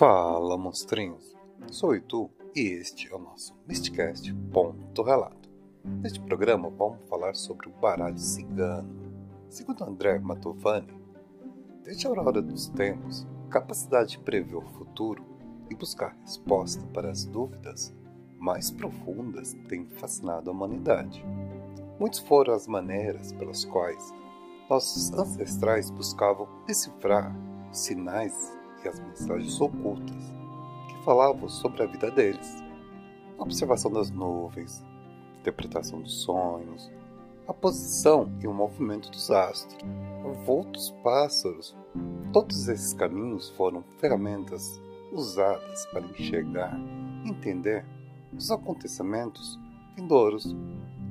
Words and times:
Fala, 0.00 0.56
monstrinhos! 0.56 1.36
Sou 1.70 1.94
Itu 1.94 2.30
e 2.56 2.68
este 2.68 3.12
é 3.12 3.14
o 3.14 3.18
nosso 3.18 3.54
Mysticast 3.68 4.32
Ponto 4.50 5.02
Relato. 5.02 5.50
Neste 5.84 6.18
programa 6.20 6.70
vamos 6.70 7.06
falar 7.06 7.34
sobre 7.34 7.68
o 7.68 7.72
baralho 7.72 8.16
cigano. 8.16 8.88
Segundo 9.50 9.84
André 9.84 10.18
Matovani, 10.18 10.88
desde 11.84 12.06
a 12.06 12.08
aurora 12.08 12.40
dos 12.40 12.68
tempos, 12.68 13.26
capacidade 13.50 14.12
de 14.12 14.20
prever 14.20 14.56
o 14.56 14.62
futuro 14.62 15.22
e 15.68 15.74
buscar 15.74 16.16
resposta 16.22 16.82
para 16.94 17.10
as 17.10 17.26
dúvidas 17.26 17.94
mais 18.38 18.70
profundas 18.70 19.52
tem 19.68 19.86
fascinado 19.86 20.48
a 20.48 20.52
humanidade. 20.54 21.22
Muitas 21.98 22.20
foram 22.20 22.54
as 22.54 22.66
maneiras 22.66 23.34
pelas 23.34 23.66
quais 23.66 24.14
nossos 24.66 25.12
ancestrais 25.12 25.90
buscavam 25.90 26.48
decifrar 26.66 27.36
sinais 27.70 28.58
e 28.84 28.88
as 28.88 28.98
mensagens 29.00 29.60
ocultas 29.60 30.32
que 30.88 31.04
falavam 31.04 31.48
sobre 31.48 31.82
a 31.82 31.86
vida 31.86 32.10
deles. 32.10 32.62
A 33.38 33.42
observação 33.42 33.90
das 33.90 34.10
nuvens, 34.10 34.84
interpretação 35.38 36.00
dos 36.00 36.22
sonhos, 36.22 36.90
a 37.48 37.54
posição 37.54 38.30
e 38.40 38.46
o 38.46 38.54
movimento 38.54 39.10
dos 39.10 39.30
astros, 39.30 39.82
o 40.24 40.32
voo 40.44 40.64
dos 40.64 40.90
pássaros. 41.02 41.76
Todos 42.32 42.68
esses 42.68 42.92
caminhos 42.94 43.48
foram 43.50 43.82
ferramentas 43.98 44.80
usadas 45.12 45.86
para 45.86 46.06
enxergar, 46.06 46.78
entender 47.24 47.84
os 48.32 48.50
acontecimentos 48.50 49.58
vindouros, 49.96 50.54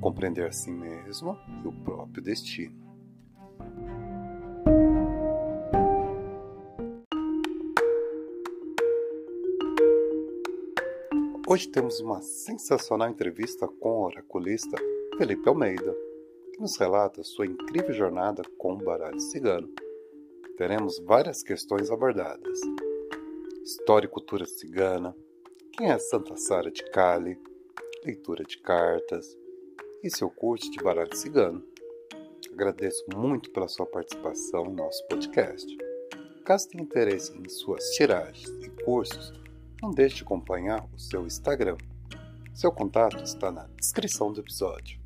compreender 0.00 0.46
a 0.46 0.52
si 0.52 0.70
mesmo 0.70 1.36
e 1.62 1.68
o 1.68 1.72
próprio 1.72 2.22
destino. 2.22 2.79
Hoje 11.52 11.66
temos 11.66 11.98
uma 11.98 12.22
sensacional 12.22 13.10
entrevista 13.10 13.66
com 13.66 13.88
o 13.88 14.04
oraculista 14.04 14.76
Felipe 15.18 15.48
Almeida, 15.48 15.96
que 16.52 16.60
nos 16.60 16.76
relata 16.76 17.24
sua 17.24 17.44
incrível 17.44 17.92
jornada 17.92 18.44
com 18.56 18.74
o 18.74 18.84
baralho 18.84 19.18
cigano. 19.18 19.68
Teremos 20.56 21.00
várias 21.00 21.42
questões 21.42 21.90
abordadas: 21.90 22.60
história 23.64 24.06
e 24.06 24.08
cultura 24.08 24.46
cigana, 24.46 25.12
quem 25.72 25.90
é 25.90 25.98
Santa 25.98 26.36
Sara 26.36 26.70
de 26.70 26.88
Cali, 26.92 27.36
leitura 28.04 28.44
de 28.44 28.56
cartas 28.58 29.36
e 30.04 30.08
seu 30.08 30.30
curso 30.30 30.70
de 30.70 30.78
baralho 30.78 31.16
cigano. 31.16 31.64
Agradeço 32.52 33.04
muito 33.12 33.50
pela 33.50 33.66
sua 33.66 33.86
participação 33.86 34.66
em 34.66 34.76
nosso 34.76 35.04
podcast. 35.08 35.66
Caso 36.44 36.68
tenha 36.68 36.84
interesse 36.84 37.36
em 37.36 37.48
suas 37.48 37.82
tiragens 37.96 38.48
e 38.64 38.70
cursos, 38.84 39.32
não 39.82 39.90
deixe 39.90 40.16
de 40.16 40.22
acompanhar 40.22 40.84
o 40.92 40.98
seu 40.98 41.26
Instagram. 41.26 41.76
Seu 42.52 42.70
contato 42.70 43.22
está 43.22 43.50
na 43.50 43.66
descrição 43.78 44.32
do 44.32 44.40
episódio. 44.40 45.00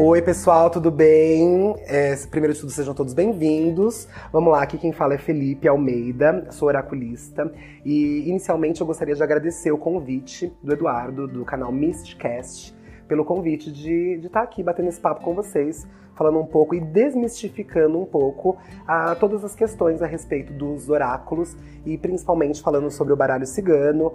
Oi, 0.00 0.22
pessoal, 0.22 0.70
tudo 0.70 0.92
bem? 0.92 1.74
É, 1.86 2.14
primeiro 2.26 2.54
de 2.54 2.60
tudo, 2.60 2.70
sejam 2.70 2.94
todos 2.94 3.12
bem-vindos. 3.12 4.08
Vamos 4.32 4.52
lá, 4.52 4.62
aqui 4.62 4.78
quem 4.78 4.92
fala 4.92 5.14
é 5.14 5.18
Felipe 5.18 5.66
Almeida, 5.66 6.46
sou 6.52 6.68
oraculista. 6.68 7.52
E 7.84 8.28
inicialmente 8.28 8.80
eu 8.80 8.86
gostaria 8.86 9.14
de 9.14 9.22
agradecer 9.22 9.72
o 9.72 9.78
convite 9.78 10.52
do 10.62 10.72
Eduardo, 10.72 11.26
do 11.26 11.44
canal 11.44 11.72
Mistcast, 11.72 12.77
pelo 13.08 13.24
convite 13.24 13.72
de 13.72 14.20
estar 14.24 14.40
tá 14.40 14.42
aqui 14.42 14.62
batendo 14.62 14.88
esse 14.88 15.00
papo 15.00 15.22
com 15.22 15.34
vocês, 15.34 15.88
falando 16.14 16.38
um 16.38 16.44
pouco 16.44 16.74
e 16.74 16.80
desmistificando 16.80 17.98
um 17.98 18.04
pouco 18.04 18.58
a, 18.86 19.14
todas 19.14 19.44
as 19.44 19.54
questões 19.54 20.02
a 20.02 20.06
respeito 20.06 20.52
dos 20.52 20.90
oráculos 20.90 21.56
e 21.86 21.96
principalmente 21.96 22.60
falando 22.60 22.90
sobre 22.90 23.12
o 23.12 23.16
baralho 23.16 23.46
cigano, 23.46 24.12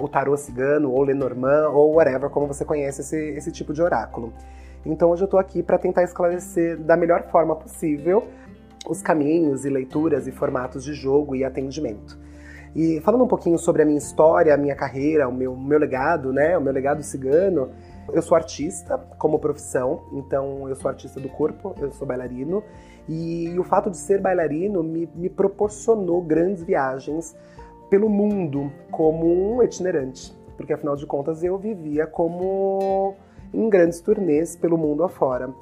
o 0.00 0.08
tarô 0.08 0.36
cigano, 0.36 0.90
ou 0.90 1.02
Lenormand, 1.02 1.68
ou 1.68 1.94
whatever, 1.94 2.28
como 2.30 2.46
você 2.46 2.64
conhece 2.64 3.02
esse, 3.02 3.16
esse 3.16 3.52
tipo 3.52 3.72
de 3.72 3.80
oráculo. 3.80 4.32
Então 4.84 5.10
hoje 5.10 5.22
eu 5.22 5.26
estou 5.26 5.38
aqui 5.38 5.62
para 5.62 5.78
tentar 5.78 6.02
esclarecer 6.02 6.78
da 6.78 6.96
melhor 6.96 7.24
forma 7.30 7.54
possível 7.54 8.26
os 8.88 9.02
caminhos 9.02 9.64
e 9.64 9.68
leituras 9.68 10.26
e 10.26 10.32
formatos 10.32 10.82
de 10.82 10.94
jogo 10.94 11.36
e 11.36 11.44
atendimento. 11.44 12.18
E 12.74 13.00
falando 13.00 13.24
um 13.24 13.28
pouquinho 13.28 13.58
sobre 13.58 13.82
a 13.82 13.84
minha 13.84 13.98
história, 13.98 14.54
a 14.54 14.56
minha 14.56 14.76
carreira, 14.76 15.28
o 15.28 15.32
meu, 15.32 15.56
meu 15.56 15.78
legado, 15.78 16.32
né, 16.32 16.56
o 16.56 16.60
meu 16.60 16.72
legado 16.72 17.02
cigano, 17.02 17.70
eu 18.12 18.22
sou 18.22 18.36
artista 18.36 18.98
como 19.18 19.38
profissão, 19.38 20.02
então 20.12 20.68
eu 20.68 20.74
sou 20.76 20.88
artista 20.88 21.20
do 21.20 21.28
corpo, 21.28 21.74
eu 21.80 21.90
sou 21.92 22.06
bailarino, 22.06 22.62
e 23.08 23.58
o 23.58 23.64
fato 23.64 23.90
de 23.90 23.96
ser 23.96 24.20
bailarino 24.20 24.82
me, 24.82 25.08
me 25.14 25.28
proporcionou 25.28 26.22
grandes 26.22 26.62
viagens 26.62 27.36
pelo 27.88 28.08
mundo 28.08 28.72
como 28.90 29.26
um 29.26 29.62
itinerante, 29.62 30.32
porque 30.56 30.72
afinal 30.72 30.96
de 30.96 31.06
contas 31.06 31.42
eu 31.42 31.58
vivia 31.58 32.06
como 32.06 33.16
em 33.52 33.68
grandes 33.68 34.00
turnês 34.00 34.54
pelo 34.54 34.78
mundo 34.78 35.02
afora. 35.02 35.52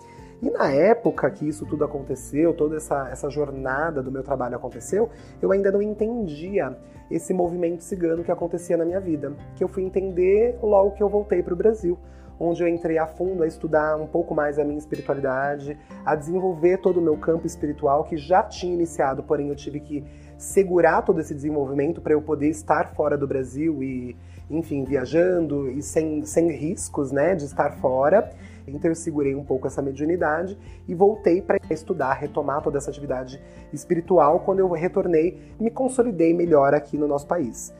E 0.40 0.50
na 0.50 0.70
época 0.70 1.28
que 1.30 1.48
isso 1.48 1.66
tudo 1.66 1.84
aconteceu, 1.84 2.54
toda 2.54 2.76
essa, 2.76 3.08
essa 3.10 3.28
jornada 3.28 4.02
do 4.02 4.12
meu 4.12 4.22
trabalho 4.22 4.54
aconteceu, 4.54 5.08
eu 5.42 5.50
ainda 5.50 5.72
não 5.72 5.82
entendia 5.82 6.76
esse 7.10 7.32
movimento 7.34 7.82
cigano 7.82 8.22
que 8.22 8.30
acontecia 8.30 8.76
na 8.76 8.84
minha 8.84 9.00
vida, 9.00 9.32
que 9.56 9.64
eu 9.64 9.68
fui 9.68 9.82
entender 9.82 10.56
logo 10.62 10.92
que 10.92 11.02
eu 11.02 11.08
voltei 11.08 11.42
para 11.42 11.54
o 11.54 11.56
Brasil 11.56 11.98
onde 12.38 12.62
eu 12.62 12.68
entrei 12.68 12.98
a 12.98 13.06
fundo 13.06 13.42
a 13.42 13.46
estudar 13.46 13.96
um 13.96 14.06
pouco 14.06 14.34
mais 14.34 14.58
a 14.58 14.64
minha 14.64 14.78
espiritualidade, 14.78 15.78
a 16.04 16.14
desenvolver 16.14 16.78
todo 16.78 16.98
o 16.98 17.02
meu 17.02 17.16
campo 17.16 17.46
espiritual 17.46 18.04
que 18.04 18.16
já 18.16 18.42
tinha 18.42 18.74
iniciado, 18.74 19.22
porém 19.22 19.48
eu 19.48 19.56
tive 19.56 19.80
que 19.80 20.04
segurar 20.36 21.02
todo 21.02 21.20
esse 21.20 21.34
desenvolvimento 21.34 22.00
para 22.00 22.12
eu 22.12 22.22
poder 22.22 22.48
estar 22.48 22.94
fora 22.94 23.18
do 23.18 23.26
Brasil 23.26 23.82
e, 23.82 24.16
enfim, 24.48 24.84
viajando 24.84 25.68
e 25.70 25.82
sem, 25.82 26.24
sem 26.24 26.50
riscos, 26.52 27.10
né, 27.10 27.34
de 27.34 27.44
estar 27.44 27.72
fora. 27.72 28.30
Então 28.66 28.90
eu 28.90 28.94
segurei 28.94 29.34
um 29.34 29.44
pouco 29.44 29.66
essa 29.66 29.82
mediunidade 29.82 30.56
e 30.86 30.94
voltei 30.94 31.42
para 31.42 31.58
estudar, 31.70 32.12
retomar 32.12 32.62
toda 32.62 32.78
essa 32.78 32.90
atividade 32.90 33.42
espiritual. 33.72 34.40
Quando 34.40 34.60
eu 34.60 34.70
retornei, 34.70 35.54
me 35.58 35.70
consolidei 35.70 36.32
melhor 36.32 36.74
aqui 36.74 36.96
no 36.96 37.08
nosso 37.08 37.26
país. 37.26 37.72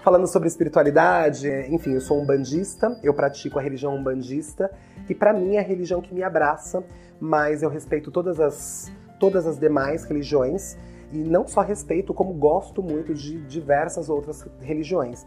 Falando 0.00 0.26
sobre 0.26 0.48
espiritualidade, 0.48 1.48
enfim, 1.68 1.92
eu 1.92 2.00
sou 2.00 2.20
um 2.20 2.24
bandista, 2.24 2.98
eu 3.02 3.12
pratico 3.12 3.58
a 3.58 3.62
religião 3.62 3.94
umbandista, 3.94 4.70
que 5.06 5.14
para 5.14 5.32
mim 5.32 5.56
é 5.56 5.60
a 5.60 5.62
religião 5.62 6.00
que 6.00 6.14
me 6.14 6.22
abraça, 6.22 6.82
mas 7.20 7.62
eu 7.62 7.68
respeito 7.68 8.10
todas 8.10 8.40
as, 8.40 8.90
todas 9.18 9.46
as 9.46 9.58
demais 9.58 10.04
religiões, 10.04 10.78
e 11.12 11.18
não 11.18 11.46
só 11.46 11.60
respeito, 11.60 12.14
como 12.14 12.32
gosto 12.32 12.82
muito 12.82 13.12
de 13.12 13.38
diversas 13.42 14.08
outras 14.08 14.46
religiões. 14.60 15.26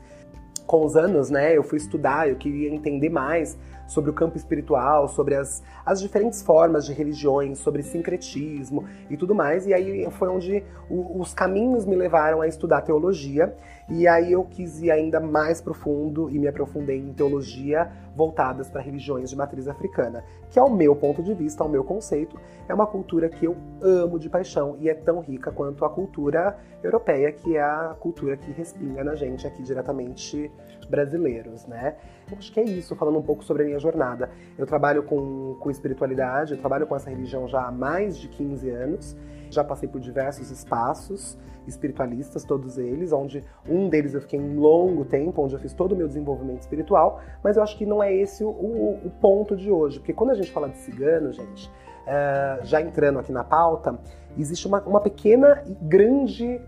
Com 0.66 0.86
os 0.86 0.96
anos, 0.96 1.30
né, 1.30 1.56
eu 1.56 1.62
fui 1.62 1.78
estudar, 1.78 2.30
eu 2.30 2.38
queria 2.38 2.74
entender 2.74 3.10
mais 3.10 3.58
sobre 3.86 4.10
o 4.10 4.14
campo 4.14 4.38
espiritual, 4.38 5.08
sobre 5.08 5.36
as, 5.36 5.62
as 5.86 6.02
diferentes 6.02 6.42
formas 6.42 6.86
de 6.86 6.94
religiões, 6.94 7.60
sobre 7.60 7.84
sincretismo 7.84 8.86
e 9.10 9.18
tudo 9.18 9.36
mais. 9.36 9.68
E 9.68 9.74
aí 9.74 10.10
foi 10.12 10.30
onde 10.30 10.64
o, 10.90 11.20
os 11.20 11.34
caminhos 11.34 11.86
me 11.86 11.96
levaram 11.96 12.42
a 12.42 12.48
estudar 12.48 12.82
teologia. 12.82 13.56
E 13.90 14.08
aí 14.08 14.32
eu 14.32 14.44
quis 14.44 14.82
ir 14.82 14.92
ainda 14.92 15.20
mais 15.20 15.60
profundo 15.62 16.30
e 16.30 16.40
me 16.40 16.48
aprofundei 16.48 17.00
em 17.00 17.14
teologia 17.14 17.92
voltadas 18.16 18.70
para 18.70 18.82
religiões 18.82 19.30
de 19.30 19.36
matriz 19.36 19.68
africana, 19.68 20.24
que 20.50 20.60
ao 20.60 20.70
meu 20.70 20.96
ponto 20.96 21.22
de 21.22 21.34
vista, 21.34 21.64
ao 21.64 21.70
meu 21.70 21.84
conceito, 21.84 22.40
é 22.68 22.74
uma 22.74 22.88
cultura 22.88 23.28
que 23.28 23.46
eu 23.46 23.58
amo 23.82 24.18
de 24.20 24.30
paixão 24.30 24.78
e 24.80 24.90
é 24.90 24.94
tão 24.94 25.20
rica 25.20 25.52
quanto 25.52 25.84
a 25.84 25.90
cultura 25.90 26.58
europeia, 26.82 27.32
que 27.32 27.58
é 27.58 27.62
a 27.62 27.96
cultura 28.00 28.38
que 28.38 28.52
respinga 28.52 29.04
na 29.04 29.16
gente 29.16 29.48
aqui 29.48 29.64
diretamente 29.64 30.52
brasileiros, 30.90 31.66
né? 31.66 31.96
Eu 32.32 32.38
acho 32.38 32.52
que 32.52 32.60
é 32.60 32.64
isso, 32.64 32.96
falando 32.96 33.18
um 33.18 33.22
pouco 33.22 33.44
sobre 33.44 33.64
a 33.64 33.66
minha 33.66 33.80
jornada. 33.80 34.30
Eu 34.58 34.66
trabalho 34.66 35.04
com, 35.04 35.58
com 35.60 35.70
espiritualidade, 35.70 36.54
eu 36.54 36.58
trabalho 36.58 36.86
com 36.88 36.96
essa 36.96 37.10
religião 37.10 37.48
já 37.48 37.66
há 37.66 37.72
mais 37.72 38.18
de 38.18 38.28
15 38.28 38.70
anos, 38.70 39.18
já 39.54 39.64
passei 39.64 39.88
por 39.88 40.00
diversos 40.00 40.52
espaços 40.52 41.38
espiritualistas, 41.68 42.44
todos 42.44 42.78
eles, 42.78 43.12
onde 43.12 43.44
um 43.68 43.90
deles 43.90 44.14
eu 44.14 44.22
fiquei 44.22 44.40
um 44.40 44.60
longo 44.60 45.06
tempo, 45.06 45.42
onde 45.42 45.54
eu 45.54 45.60
fiz 45.60 45.74
todo 45.74 45.94
o 45.94 45.96
meu 45.96 46.08
desenvolvimento 46.08 46.62
espiritual, 46.62 47.22
mas 47.44 47.58
eu 47.58 47.64
acho 47.64 47.78
que 47.78 47.86
não 47.86 48.02
é 48.04 48.14
esse 48.14 48.44
o, 48.44 48.50
o, 48.50 49.00
o 49.06 49.10
ponto 49.22 49.56
de 49.56 49.72
hoje, 49.72 50.00
porque 50.00 50.14
quando 50.14 50.32
a 50.32 50.34
gente 50.34 50.52
fala 50.52 50.70
de 50.70 50.78
cigano, 50.78 51.32
gente, 51.32 51.70
uh, 51.70 52.66
já 52.66 52.82
entrando 52.82 53.20
aqui 53.20 53.32
na 53.32 53.44
pauta, 53.44 53.98
existe 54.38 54.68
uma, 54.68 54.82
uma 54.82 55.00
pequena 55.00 55.64
e 55.66 55.74
grande 55.74 56.60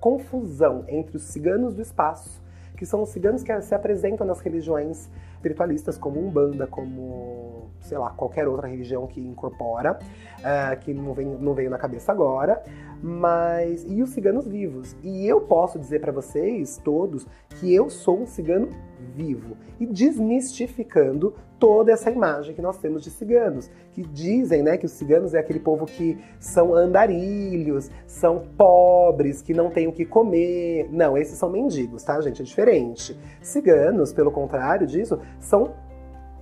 confusão 0.00 0.84
entre 0.88 1.16
os 1.16 1.22
ciganos 1.22 1.74
do 1.74 1.82
espaço 1.82 2.42
que 2.82 2.86
são 2.86 3.02
os 3.04 3.10
ciganos 3.10 3.44
que 3.44 3.60
se 3.60 3.76
apresentam 3.76 4.26
nas 4.26 4.40
religiões 4.40 5.08
espiritualistas 5.42 5.98
como 5.98 6.20
Umbanda, 6.20 6.68
como, 6.68 7.70
sei 7.80 7.98
lá, 7.98 8.10
qualquer 8.10 8.46
outra 8.46 8.68
religião 8.68 9.06
que 9.08 9.20
incorpora, 9.20 9.98
uh, 10.38 10.78
que 10.80 10.94
não, 10.94 11.12
vem, 11.12 11.26
não 11.26 11.52
veio 11.52 11.68
na 11.68 11.78
cabeça 11.78 12.12
agora, 12.12 12.62
mas. 13.02 13.84
E 13.88 14.00
os 14.00 14.10
ciganos 14.10 14.46
vivos. 14.46 14.96
E 15.02 15.26
eu 15.26 15.40
posso 15.40 15.78
dizer 15.78 16.00
para 16.00 16.12
vocês, 16.12 16.80
todos, 16.84 17.26
que 17.58 17.74
eu 17.74 17.90
sou 17.90 18.20
um 18.20 18.26
cigano 18.26 18.68
vivo 19.14 19.56
e 19.78 19.86
desmistificando 19.86 21.34
toda 21.58 21.92
essa 21.92 22.10
imagem 22.10 22.54
que 22.54 22.62
nós 22.62 22.76
temos 22.78 23.02
de 23.02 23.10
ciganos, 23.10 23.70
que 23.92 24.02
dizem, 24.02 24.62
né, 24.62 24.76
que 24.76 24.86
os 24.86 24.92
ciganos 24.92 25.32
é 25.32 25.38
aquele 25.38 25.60
povo 25.60 25.86
que 25.86 26.18
são 26.40 26.74
andarilhos, 26.74 27.90
são 28.06 28.42
pobres, 28.56 29.42
que 29.42 29.54
não 29.54 29.70
têm 29.70 29.86
o 29.86 29.92
que 29.92 30.04
comer. 30.04 30.88
Não, 30.90 31.16
esses 31.16 31.38
são 31.38 31.48
mendigos, 31.48 32.02
tá, 32.02 32.20
gente? 32.20 32.42
É 32.42 32.44
diferente. 32.44 33.16
Ciganos, 33.40 34.12
pelo 34.12 34.32
contrário 34.32 34.86
disso, 34.86 35.20
são 35.38 35.72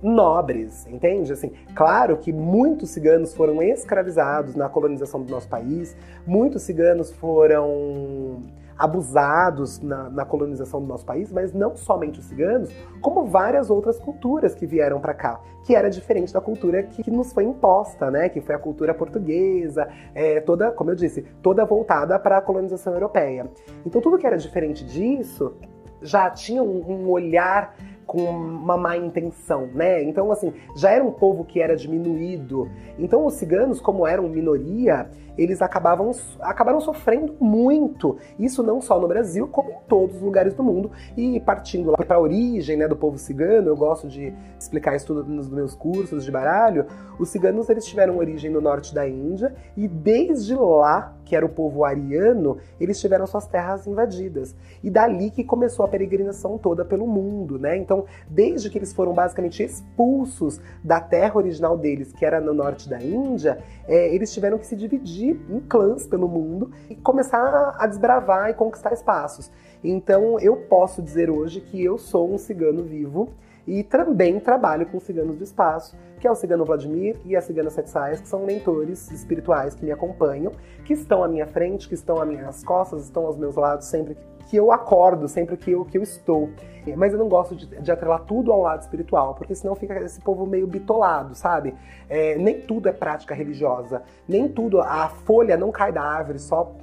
nobres, 0.01 0.87
entende? 0.87 1.31
Assim, 1.31 1.51
claro 1.75 2.17
que 2.17 2.33
muitos 2.33 2.89
ciganos 2.89 3.33
foram 3.33 3.61
escravizados 3.61 4.55
na 4.55 4.67
colonização 4.67 5.21
do 5.21 5.29
nosso 5.29 5.47
país, 5.47 5.95
muitos 6.25 6.63
ciganos 6.63 7.11
foram 7.11 8.41
abusados 8.81 9.79
na, 9.79 10.09
na, 10.09 10.25
colonização 10.25 10.81
do 10.81 10.87
nosso 10.87 11.05
país, 11.05 11.31
mas 11.31 11.53
não 11.53 11.75
somente 11.75 12.19
os 12.19 12.25
ciganos, 12.25 12.71
como 12.99 13.25
várias 13.25 13.69
outras 13.69 13.99
culturas 13.99 14.55
que 14.55 14.65
vieram 14.65 14.99
para 14.99 15.13
cá, 15.13 15.39
que 15.63 15.75
era 15.75 15.87
diferente 15.87 16.33
da 16.33 16.41
cultura 16.41 16.81
que, 16.81 17.03
que, 17.03 17.11
nos 17.11 17.31
foi 17.31 17.43
imposta, 17.43 18.09
né? 18.09 18.27
Que 18.27 18.41
foi 18.41 18.55
a 18.55 18.57
cultura 18.57 18.91
portuguesa, 18.91 19.87
é, 20.15 20.41
toda, 20.41 20.71
como 20.71 20.89
eu 20.89 20.95
disse, 20.95 21.21
toda 21.43 21.63
voltada 21.63 22.17
para 22.17 22.39
a 22.39 22.41
colonização 22.41 22.93
europeia. 22.93 23.45
Então 23.85 24.01
tudo 24.01 24.17
que 24.17 24.25
era 24.25 24.35
diferente 24.35 24.83
disso 24.83 25.53
já 26.01 26.27
tinha 26.31 26.63
um, 26.63 26.81
um 26.91 27.09
olhar 27.09 27.75
com 28.07 28.23
uma 28.23 28.75
má 28.75 28.97
intenção, 28.97 29.67
né? 29.67 30.03
Então, 30.03 30.31
assim, 30.31 30.51
já 30.75 30.89
era 30.89 31.01
um 31.01 31.11
povo 31.11 31.45
que 31.45 31.61
era 31.61 31.77
diminuído. 31.77 32.69
Então, 32.99 33.25
os 33.25 33.35
ciganos, 33.35 33.79
como 33.79 34.05
eram 34.05 34.27
minoria, 34.27 35.09
eles 35.41 35.61
acabavam, 35.61 36.11
acabaram 36.39 36.79
sofrendo 36.79 37.35
muito. 37.39 38.17
Isso 38.37 38.61
não 38.61 38.81
só 38.81 38.99
no 38.99 39.07
Brasil, 39.07 39.47
como 39.47 39.71
em 39.71 39.77
todos 39.87 40.17
os 40.17 40.21
lugares 40.21 40.53
do 40.53 40.63
mundo. 40.63 40.91
E 41.17 41.39
partindo 41.39 41.91
lá 41.91 41.97
para 41.97 42.17
a 42.17 42.19
origem 42.19 42.77
né, 42.77 42.87
do 42.87 42.95
povo 42.95 43.17
cigano, 43.17 43.69
eu 43.69 43.75
gosto 43.75 44.07
de 44.07 44.33
explicar 44.59 44.95
isso 44.95 45.07
tudo 45.07 45.23
nos 45.23 45.49
meus 45.49 45.73
cursos 45.73 46.23
de 46.23 46.31
baralho. 46.31 46.85
Os 47.19 47.29
ciganos 47.29 47.69
eles 47.69 47.85
tiveram 47.85 48.17
origem 48.17 48.51
no 48.51 48.61
norte 48.61 48.93
da 48.93 49.07
Índia 49.07 49.53
e 49.75 49.87
desde 49.87 50.55
lá, 50.55 51.15
que 51.25 51.35
era 51.35 51.45
o 51.45 51.49
povo 51.49 51.83
ariano, 51.83 52.57
eles 52.79 52.99
tiveram 52.99 53.25
suas 53.25 53.47
terras 53.47 53.87
invadidas. 53.87 54.55
E 54.83 54.89
dali 54.89 55.29
que 55.31 55.43
começou 55.43 55.85
a 55.85 55.87
peregrinação 55.87 56.57
toda 56.57 56.83
pelo 56.83 57.07
mundo, 57.07 57.57
né? 57.57 57.77
Então, 57.77 58.05
desde 58.29 58.69
que 58.69 58.77
eles 58.77 58.93
foram 58.93 59.13
basicamente 59.13 59.63
expulsos 59.63 60.59
da 60.83 60.99
terra 60.99 61.37
original 61.37 61.77
deles, 61.77 62.11
que 62.11 62.25
era 62.25 62.41
no 62.41 62.53
norte 62.53 62.89
da 62.89 63.01
Índia, 63.01 63.59
é, 63.87 64.13
eles 64.13 64.33
tiveram 64.33 64.57
que 64.57 64.65
se 64.65 64.75
dividir 64.75 65.30
em 65.49 65.59
clãs 65.59 66.05
pelo 66.05 66.27
mundo 66.27 66.71
e 66.89 66.95
começar 66.95 67.75
a 67.77 67.87
desbravar 67.87 68.49
e 68.49 68.53
conquistar 68.53 68.93
espaços. 68.93 69.51
Então 69.83 70.39
eu 70.39 70.55
posso 70.55 71.01
dizer 71.01 71.29
hoje 71.29 71.61
que 71.61 71.83
eu 71.83 71.97
sou 71.97 72.33
um 72.33 72.37
cigano 72.37 72.83
vivo 72.83 73.29
e 73.67 73.83
também 73.83 74.39
trabalho 74.39 74.85
com 74.85 74.99
ciganos 74.99 75.37
do 75.37 75.43
espaço, 75.43 75.95
que 76.19 76.27
é 76.27 76.31
o 76.31 76.35
cigano 76.35 76.65
Vladimir 76.65 77.17
e 77.25 77.35
a 77.35 77.41
cigana 77.41 77.69
Sete 77.69 78.21
que 78.21 78.27
são 78.27 78.45
mentores 78.45 79.09
espirituais 79.11 79.73
que 79.73 79.83
me 79.83 79.91
acompanham, 79.91 80.51
que 80.85 80.93
estão 80.93 81.23
à 81.23 81.27
minha 81.27 81.47
frente, 81.47 81.87
que 81.87 81.95
estão 81.95 82.21
às 82.21 82.27
minhas 82.27 82.63
costas, 82.63 83.03
estão 83.03 83.25
aos 83.25 83.37
meus 83.37 83.55
lados 83.55 83.87
sempre 83.87 84.17
que 84.49 84.57
eu 84.57 84.71
acordo, 84.71 85.27
sempre 85.27 85.55
que 85.55 85.71
eu, 85.71 85.85
que 85.85 85.97
eu 85.97 86.03
estou. 86.03 86.49
Mas 86.97 87.13
eu 87.13 87.19
não 87.19 87.29
gosto 87.29 87.55
de, 87.55 87.67
de 87.67 87.91
atrelar 87.91 88.21
tudo 88.25 88.51
ao 88.51 88.61
lado 88.61 88.81
espiritual, 88.81 89.33
porque 89.33 89.55
senão 89.55 89.75
fica 89.75 89.97
esse 89.99 90.19
povo 90.19 90.45
meio 90.45 90.67
bitolado, 90.67 91.33
sabe? 91.35 91.73
É, 92.09 92.35
nem 92.37 92.59
tudo 92.61 92.89
é 92.89 92.91
prática 92.91 93.33
religiosa, 93.33 94.01
nem 94.27 94.49
tudo, 94.49 94.81
a 94.81 95.07
folha 95.07 95.55
não 95.55 95.71
cai 95.71 95.91
da 95.91 96.01
árvore 96.01 96.39
só 96.39 96.75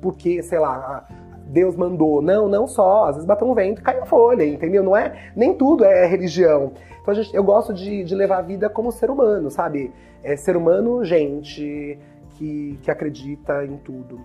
porque, 0.00 0.42
sei 0.42 0.58
lá, 0.58 1.08
Deus 1.48 1.74
mandou. 1.76 2.22
Não, 2.22 2.48
não 2.48 2.66
só. 2.66 3.04
Às 3.04 3.16
vezes 3.16 3.26
bateu 3.26 3.48
um 3.48 3.54
vento 3.54 3.82
caiu 3.82 4.04
folha, 4.06 4.44
entendeu? 4.44 4.82
Não 4.82 4.96
é, 4.96 5.30
nem 5.34 5.54
tudo 5.54 5.84
é 5.84 6.06
religião. 6.06 6.72
Então 7.00 7.14
gente, 7.14 7.34
eu 7.34 7.42
gosto 7.42 7.72
de, 7.72 8.04
de, 8.04 8.14
levar 8.14 8.38
a 8.38 8.42
vida 8.42 8.68
como 8.68 8.92
ser 8.92 9.10
humano, 9.10 9.50
sabe? 9.50 9.92
É 10.22 10.36
ser 10.36 10.56
humano, 10.56 11.04
gente 11.04 11.98
que, 12.30 12.78
que 12.82 12.90
acredita 12.90 13.64
em 13.64 13.76
tudo. 13.78 14.20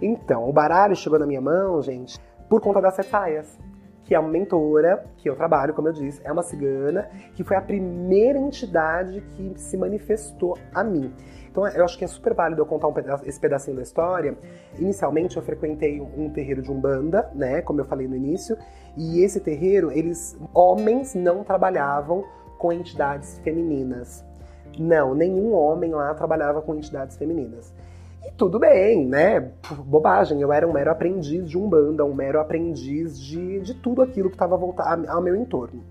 Então, 0.00 0.48
o 0.48 0.52
baralho 0.52 0.96
chegou 0.96 1.18
na 1.18 1.26
minha 1.26 1.40
mão, 1.40 1.80
gente, 1.80 2.18
por 2.48 2.60
conta 2.60 2.80
das 2.80 2.94
saias 3.06 3.58
que 4.04 4.14
é 4.14 4.18
uma 4.18 4.28
mentora, 4.28 5.04
que 5.16 5.28
eu 5.28 5.36
trabalho, 5.36 5.72
como 5.74 5.88
eu 5.88 5.92
disse, 5.92 6.20
é 6.24 6.32
uma 6.32 6.42
cigana, 6.42 7.08
que 7.34 7.44
foi 7.44 7.56
a 7.56 7.60
primeira 7.60 8.38
entidade 8.38 9.22
que 9.36 9.52
se 9.56 9.76
manifestou 9.76 10.58
a 10.74 10.82
mim. 10.82 11.12
Então 11.52 11.68
eu 11.68 11.84
acho 11.84 11.98
que 11.98 12.04
é 12.04 12.08
super 12.08 12.32
válido 12.32 12.62
eu 12.62 12.66
contar 12.66 12.88
um 12.88 12.94
pedaço, 12.94 13.28
esse 13.28 13.38
pedacinho 13.38 13.76
da 13.76 13.82
história. 13.82 14.34
Inicialmente 14.78 15.36
eu 15.36 15.42
frequentei 15.42 16.00
um 16.00 16.30
terreiro 16.30 16.62
de 16.62 16.72
umbanda, 16.72 17.30
né, 17.34 17.60
como 17.60 17.78
eu 17.78 17.84
falei 17.84 18.08
no 18.08 18.16
início, 18.16 18.56
e 18.96 19.22
esse 19.22 19.38
terreiro, 19.38 19.92
eles 19.92 20.36
homens 20.54 21.14
não 21.14 21.44
trabalhavam 21.44 22.24
com 22.58 22.72
entidades 22.72 23.38
femininas. 23.40 24.24
Não, 24.78 25.14
nenhum 25.14 25.52
homem 25.52 25.90
lá 25.90 26.14
trabalhava 26.14 26.62
com 26.62 26.74
entidades 26.74 27.18
femininas. 27.18 27.74
E 28.24 28.30
tudo 28.32 28.58
bem, 28.58 29.04
né? 29.06 29.50
Bobagem, 29.84 30.40
eu 30.40 30.50
era 30.52 30.66
um 30.66 30.72
mero 30.72 30.90
aprendiz 30.90 31.50
de 31.50 31.58
Umbanda, 31.58 32.02
um 32.02 32.14
mero 32.14 32.40
aprendiz 32.40 33.20
de, 33.20 33.60
de 33.60 33.74
tudo 33.74 34.00
aquilo 34.00 34.30
que 34.30 34.36
estava 34.36 34.56
voltado 34.56 35.06
ao 35.10 35.20
meu 35.20 35.36
entorno. 35.36 35.82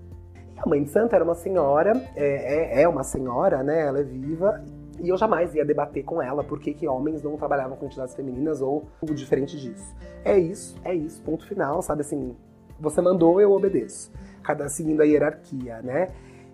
E 0.56 0.58
a 0.58 0.66
mãe 0.66 0.82
de 0.82 0.90
Santa 0.90 1.14
era 1.14 1.24
uma 1.24 1.34
senhora, 1.36 1.92
é, 2.16 2.80
é, 2.80 2.82
é 2.82 2.88
uma 2.88 3.04
senhora, 3.04 3.62
né? 3.62 3.86
Ela 3.86 4.00
é 4.00 4.02
viva, 4.02 4.64
e 5.00 5.08
eu 5.08 5.16
jamais 5.16 5.54
ia 5.54 5.64
debater 5.64 6.04
com 6.04 6.22
ela 6.22 6.42
por 6.44 6.60
que, 6.60 6.86
homens 6.86 7.22
não 7.22 7.36
trabalhavam 7.36 7.76
com 7.76 7.86
entidades 7.86 8.14
femininas 8.14 8.60
ou 8.60 8.88
algo 9.00 9.14
diferente 9.14 9.58
disso. 9.58 9.94
É 10.24 10.38
isso, 10.38 10.76
é 10.84 10.94
isso, 10.94 11.22
ponto 11.22 11.46
final, 11.46 11.82
sabe 11.82 12.02
assim? 12.02 12.36
Você 12.78 13.00
mandou, 13.00 13.40
eu 13.40 13.52
obedeço. 13.52 14.12
Cada 14.42 14.68
seguindo 14.68 15.00
a 15.00 15.04
hierarquia, 15.04 15.80
né? 15.82 16.08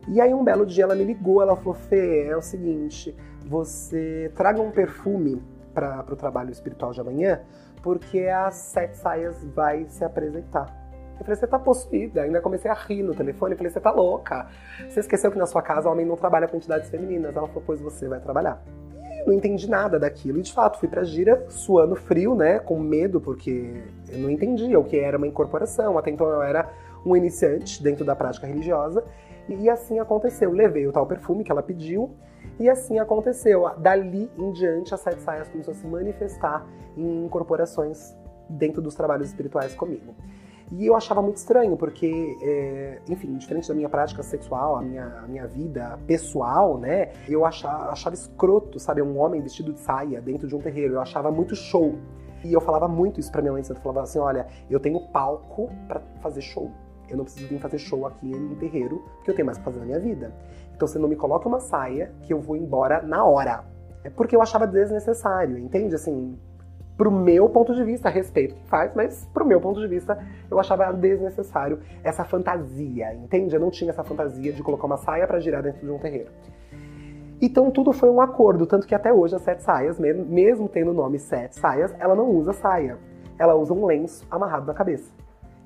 E 0.06 0.20
aí 0.20 0.32
um 0.32 0.44
belo 0.44 0.64
dia 0.64 0.84
ela 0.84 0.94
me 0.94 1.04
ligou, 1.04 1.42
ela 1.42 1.56
falou: 1.56 1.74
Fê, 1.74 2.28
é 2.28 2.36
o 2.36 2.42
seguinte, 2.42 3.14
você 3.46 4.30
traga 4.34 4.60
um 4.60 4.70
perfume 4.70 5.42
para 5.74 6.04
o 6.10 6.16
trabalho 6.16 6.50
espiritual 6.50 6.92
de 6.92 7.00
amanhã, 7.00 7.40
porque 7.82 8.20
as 8.20 8.54
sete 8.54 8.96
saias 8.96 9.44
vai 9.54 9.86
se 9.88 10.04
apresentar. 10.04 10.87
Eu 11.18 11.24
falei, 11.24 11.36
você 11.36 11.46
tá 11.46 11.58
possuída. 11.58 12.22
Ainda 12.22 12.40
comecei 12.40 12.70
a 12.70 12.74
rir 12.74 13.02
no 13.02 13.14
telefone. 13.14 13.52
Eu 13.52 13.58
falei, 13.58 13.72
você 13.72 13.80
tá 13.80 13.90
louca. 13.90 14.46
Você 14.88 15.00
esqueceu 15.00 15.30
que 15.30 15.38
na 15.38 15.46
sua 15.46 15.62
casa 15.62 15.88
o 15.88 15.92
homem 15.92 16.06
não 16.06 16.16
trabalha 16.16 16.46
com 16.46 16.56
entidades 16.56 16.88
femininas. 16.88 17.36
Ela 17.36 17.46
falou, 17.48 17.62
pois 17.66 17.80
você 17.80 18.08
vai 18.08 18.20
trabalhar. 18.20 18.62
E 18.94 19.20
eu 19.20 19.26
não 19.26 19.32
entendi 19.32 19.68
nada 19.68 19.98
daquilo. 19.98 20.38
E 20.38 20.42
de 20.42 20.52
fato, 20.52 20.78
fui 20.78 20.88
pra 20.88 21.02
gira 21.02 21.44
suando 21.48 21.96
frio, 21.96 22.34
né? 22.34 22.58
Com 22.60 22.78
medo, 22.78 23.20
porque 23.20 23.82
eu 24.08 24.18
não 24.18 24.30
entendia 24.30 24.78
o 24.78 24.84
que 24.84 24.98
era 24.98 25.16
uma 25.16 25.26
incorporação. 25.26 25.98
Até 25.98 26.10
então 26.10 26.28
eu 26.28 26.42
era 26.42 26.70
um 27.04 27.16
iniciante 27.16 27.82
dentro 27.82 28.04
da 28.04 28.14
prática 28.14 28.46
religiosa. 28.46 29.04
E 29.48 29.68
assim 29.68 29.98
aconteceu. 29.98 30.52
Levei 30.52 30.86
o 30.86 30.92
tal 30.92 31.06
perfume 31.06 31.42
que 31.42 31.50
ela 31.50 31.62
pediu. 31.62 32.14
E 32.60 32.68
assim 32.68 32.98
aconteceu. 32.98 33.68
Dali 33.78 34.30
em 34.36 34.52
diante, 34.52 34.94
a 34.94 34.96
Sete 34.96 35.20
Saias 35.22 35.48
começou 35.48 35.72
a 35.72 35.74
se 35.74 35.86
manifestar 35.86 36.66
em 36.96 37.24
incorporações 37.24 38.14
dentro 38.48 38.80
dos 38.80 38.94
trabalhos 38.94 39.28
espirituais 39.28 39.74
comigo. 39.74 40.14
E 40.70 40.86
eu 40.86 40.94
achava 40.94 41.22
muito 41.22 41.36
estranho, 41.36 41.76
porque, 41.76 42.36
é, 42.42 43.00
enfim, 43.08 43.36
diferente 43.36 43.68
da 43.68 43.74
minha 43.74 43.88
prática 43.88 44.22
sexual, 44.22 44.76
a 44.76 44.82
minha, 44.82 45.06
a 45.24 45.26
minha 45.26 45.46
vida 45.46 45.98
pessoal, 46.06 46.78
né? 46.78 47.12
Eu 47.26 47.46
achava, 47.46 47.90
achava 47.90 48.14
escroto, 48.14 48.78
sabe? 48.78 49.00
Um 49.00 49.18
homem 49.18 49.40
vestido 49.40 49.72
de 49.72 49.80
saia 49.80 50.20
dentro 50.20 50.46
de 50.46 50.54
um 50.54 50.60
terreiro. 50.60 50.94
Eu 50.94 51.00
achava 51.00 51.30
muito 51.30 51.56
show. 51.56 51.94
E 52.44 52.52
eu 52.52 52.60
falava 52.60 52.86
muito 52.86 53.18
isso 53.18 53.32
pra 53.32 53.40
minha 53.40 53.52
mãe. 53.52 53.62
Eu 53.68 53.76
falava 53.76 54.02
assim: 54.02 54.18
olha, 54.18 54.46
eu 54.70 54.78
tenho 54.78 55.00
palco 55.08 55.70
para 55.86 56.00
fazer 56.20 56.42
show. 56.42 56.70
Eu 57.08 57.16
não 57.16 57.24
preciso 57.24 57.48
vir 57.48 57.58
fazer 57.58 57.78
show 57.78 58.06
aqui 58.06 58.30
em 58.30 58.54
terreiro, 58.56 59.02
porque 59.16 59.30
eu 59.30 59.34
tenho 59.34 59.46
mais 59.46 59.56
pra 59.56 59.66
fazer 59.66 59.78
na 59.78 59.86
minha 59.86 60.00
vida. 60.00 60.32
Então 60.76 60.86
você 60.86 60.98
não 60.98 61.08
me 61.08 61.16
coloca 61.16 61.48
uma 61.48 61.58
saia 61.58 62.12
que 62.22 62.32
eu 62.32 62.40
vou 62.40 62.54
embora 62.54 63.02
na 63.02 63.24
hora. 63.24 63.64
É 64.04 64.10
porque 64.10 64.36
eu 64.36 64.42
achava 64.42 64.66
desnecessário, 64.66 65.58
entende? 65.58 65.94
Assim, 65.94 66.38
pro 66.98 67.12
meu 67.12 67.48
ponto 67.48 67.72
de 67.72 67.84
vista, 67.84 68.10
respeito 68.10 68.56
que 68.56 68.66
faz, 68.66 68.92
mas 68.92 69.24
pro 69.32 69.46
meu 69.46 69.60
ponto 69.60 69.80
de 69.80 69.86
vista, 69.86 70.18
eu 70.50 70.58
achava 70.58 70.92
desnecessário 70.92 71.78
essa 72.02 72.24
fantasia, 72.24 73.14
entende? 73.14 73.54
Eu 73.54 73.60
não 73.60 73.70
tinha 73.70 73.90
essa 73.90 74.02
fantasia 74.02 74.52
de 74.52 74.62
colocar 74.64 74.86
uma 74.86 74.96
saia 74.96 75.24
para 75.24 75.38
girar 75.38 75.62
dentro 75.62 75.86
de 75.86 75.92
um 75.92 75.98
terreiro. 75.98 76.32
Então 77.40 77.70
tudo 77.70 77.92
foi 77.92 78.10
um 78.10 78.20
acordo, 78.20 78.66
tanto 78.66 78.84
que 78.84 78.96
até 78.96 79.12
hoje 79.12 79.36
as 79.36 79.42
sete 79.42 79.62
saias, 79.62 79.96
mesmo 80.00 80.68
tendo 80.68 80.90
o 80.90 80.94
nome 80.94 81.20
sete 81.20 81.56
saias, 81.56 81.94
ela 82.00 82.16
não 82.16 82.28
usa 82.28 82.52
saia. 82.52 82.98
Ela 83.38 83.54
usa 83.54 83.72
um 83.72 83.86
lenço 83.86 84.26
amarrado 84.28 84.66
na 84.66 84.74
cabeça. 84.74 85.12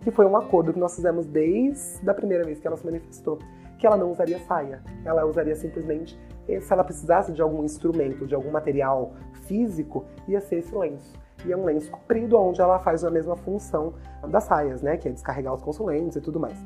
Que 0.02 0.10
foi 0.10 0.26
um 0.26 0.36
acordo 0.36 0.74
que 0.74 0.78
nós 0.78 0.94
fizemos 0.94 1.24
desde 1.24 2.10
a 2.10 2.12
primeira 2.12 2.44
vez 2.44 2.60
que 2.60 2.66
ela 2.66 2.76
se 2.76 2.84
manifestou 2.84 3.38
que 3.78 3.86
ela 3.86 3.96
não 3.96 4.12
usaria 4.12 4.38
saia. 4.38 4.80
Ela 5.04 5.26
usaria 5.26 5.56
simplesmente, 5.56 6.16
se 6.46 6.72
ela 6.72 6.84
precisasse 6.84 7.32
de 7.32 7.42
algum 7.42 7.64
instrumento, 7.64 8.28
de 8.28 8.34
algum 8.34 8.52
material 8.52 9.14
físico, 9.48 10.04
ia 10.28 10.40
ser 10.40 10.58
esse 10.58 10.72
lenço. 10.72 11.20
E 11.44 11.52
é 11.52 11.56
um 11.56 11.64
lenço 11.64 11.90
comprido 11.90 12.38
onde 12.38 12.60
ela 12.60 12.78
faz 12.78 13.04
a 13.04 13.10
mesma 13.10 13.36
função 13.36 13.94
das 14.28 14.44
saias, 14.44 14.82
né? 14.82 14.96
Que 14.96 15.08
é 15.08 15.12
descarregar 15.12 15.52
os 15.54 15.62
consulentes 15.62 16.16
e 16.16 16.20
tudo 16.20 16.38
mais. 16.38 16.56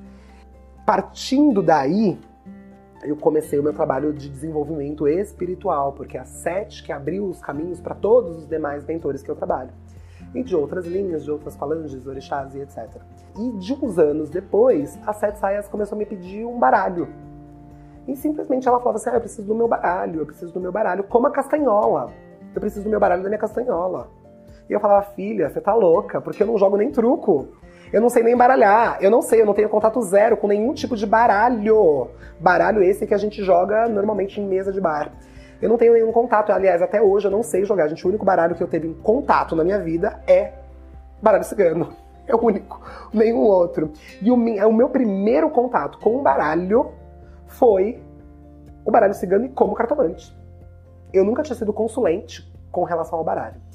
Partindo 0.85 1.63
daí, 1.63 2.19
eu 3.03 3.17
comecei 3.17 3.59
o 3.59 3.63
meu 3.63 3.73
trabalho 3.73 4.13
de 4.13 4.29
desenvolvimento 4.29 5.07
espiritual, 5.07 5.93
porque 5.93 6.17
é 6.17 6.21
a 6.21 6.25
Sete 6.25 6.83
que 6.83 6.93
abriu 6.93 7.27
os 7.27 7.41
caminhos 7.41 7.81
para 7.81 7.95
todos 7.95 8.39
os 8.39 8.49
demais 8.49 8.85
mentores 8.85 9.23
que 9.23 9.31
eu 9.31 9.37
trabalho. 9.37 9.71
E 10.35 10.43
de 10.43 10.57
outras 10.57 10.87
linhas, 10.87 11.25
de 11.25 11.31
outras 11.31 11.57
falanges, 11.57 12.07
orixás 12.07 12.55
e 12.55 12.61
etc. 12.61 12.89
E 13.39 13.53
de 13.53 13.73
uns 13.73 13.99
anos 13.99 14.29
depois, 14.29 14.99
a 15.07 15.13
Sete 15.13 15.39
Saias 15.39 15.69
começou 15.69 15.97
a 15.97 15.99
me 15.99 16.07
pedir 16.07 16.45
um 16.45 16.59
baralho. 16.59 17.09
E 18.09 18.15
simplesmente 18.17 18.69
ela 18.69 18.79
falava 18.79 18.97
assim: 18.97 19.11
ah, 19.11 19.15
eu 19.15 19.21
preciso 19.21 19.47
do 19.47 19.55
meu 19.55 19.69
baralho, 19.69 20.21
eu 20.21 20.27
preciso 20.27 20.53
do 20.53 20.61
meu 20.61 20.73
baralho, 20.73 21.05
como 21.05 21.27
a 21.27 21.31
castanhola. 21.31 22.13
Eu 22.55 22.61
preciso 22.61 22.85
do 22.85 22.91
meu 22.91 23.01
baralho 23.01 23.23
da 23.23 23.29
minha 23.29 23.39
castanhola. 23.39 24.09
E 24.69 24.73
eu 24.73 24.81
falava, 24.81 25.07
filha, 25.15 25.49
você 25.49 25.61
tá 25.61 25.75
louca, 25.75 26.21
porque 26.21 26.43
eu 26.43 26.47
não 26.47 26.59
jogo 26.59 26.77
nem 26.77 26.91
truco. 26.91 27.49
Eu 27.93 28.01
não 28.01 28.09
sei 28.09 28.23
nem 28.23 28.37
baralhar. 28.37 28.99
Eu 29.01 29.11
não 29.11 29.23
sei, 29.23 29.41
eu 29.41 29.47
não 29.47 29.55
tenho 29.55 29.69
contato 29.69 30.01
zero 30.03 30.37
com 30.37 30.49
nenhum 30.49 30.75
tipo 30.75 30.97
de 30.97 31.07
baralho. 31.07 32.09
Baralho 32.41 32.83
esse 32.83 33.07
que 33.07 33.15
a 33.15 33.19
gente 33.19 33.43
joga 33.45 33.89
normalmente 33.89 34.41
em 34.41 34.47
mesa 34.47 34.73
de 34.73 34.81
bar. 34.81 35.13
Eu 35.63 35.69
não 35.69 35.79
tenho 35.79 35.93
nenhum 35.93 36.13
contato. 36.13 36.51
Aliás, 36.51 36.83
até 36.83 37.01
hoje 37.01 37.29
eu 37.29 37.31
não 37.31 37.43
sei 37.43 37.65
jogar. 37.65 37.89
Gente, 37.89 38.05
o 38.05 38.09
único 38.09 38.25
baralho 38.25 38.55
que 38.55 38.63
eu 38.63 38.69
teve 38.69 38.89
em 38.89 38.95
contato 38.95 39.55
na 39.55 39.63
minha 39.63 39.79
vida 39.79 40.21
é 40.27 40.53
baralho 41.23 41.45
cigano. 41.45 41.93
É 42.27 42.35
o 42.35 42.45
único. 42.45 42.81
Nenhum 43.15 43.43
outro. 43.43 43.93
E 44.21 44.31
o, 44.31 44.35
o 44.35 44.73
meu 44.73 44.89
primeiro 44.89 45.49
contato 45.49 45.99
com 46.01 46.17
um 46.17 46.23
baralho 46.23 46.91
foi 47.47 48.03
o 48.85 48.91
baralho 48.91 49.15
cigano 49.15 49.47
e 49.47 49.49
como 49.49 49.75
cartomante. 49.75 50.37
Eu 51.13 51.25
nunca 51.25 51.43
tinha 51.43 51.57
sido 51.57 51.73
consulente 51.73 52.53
com 52.71 52.85
relação 52.85 53.19
ao 53.19 53.25
baralho. 53.25 53.66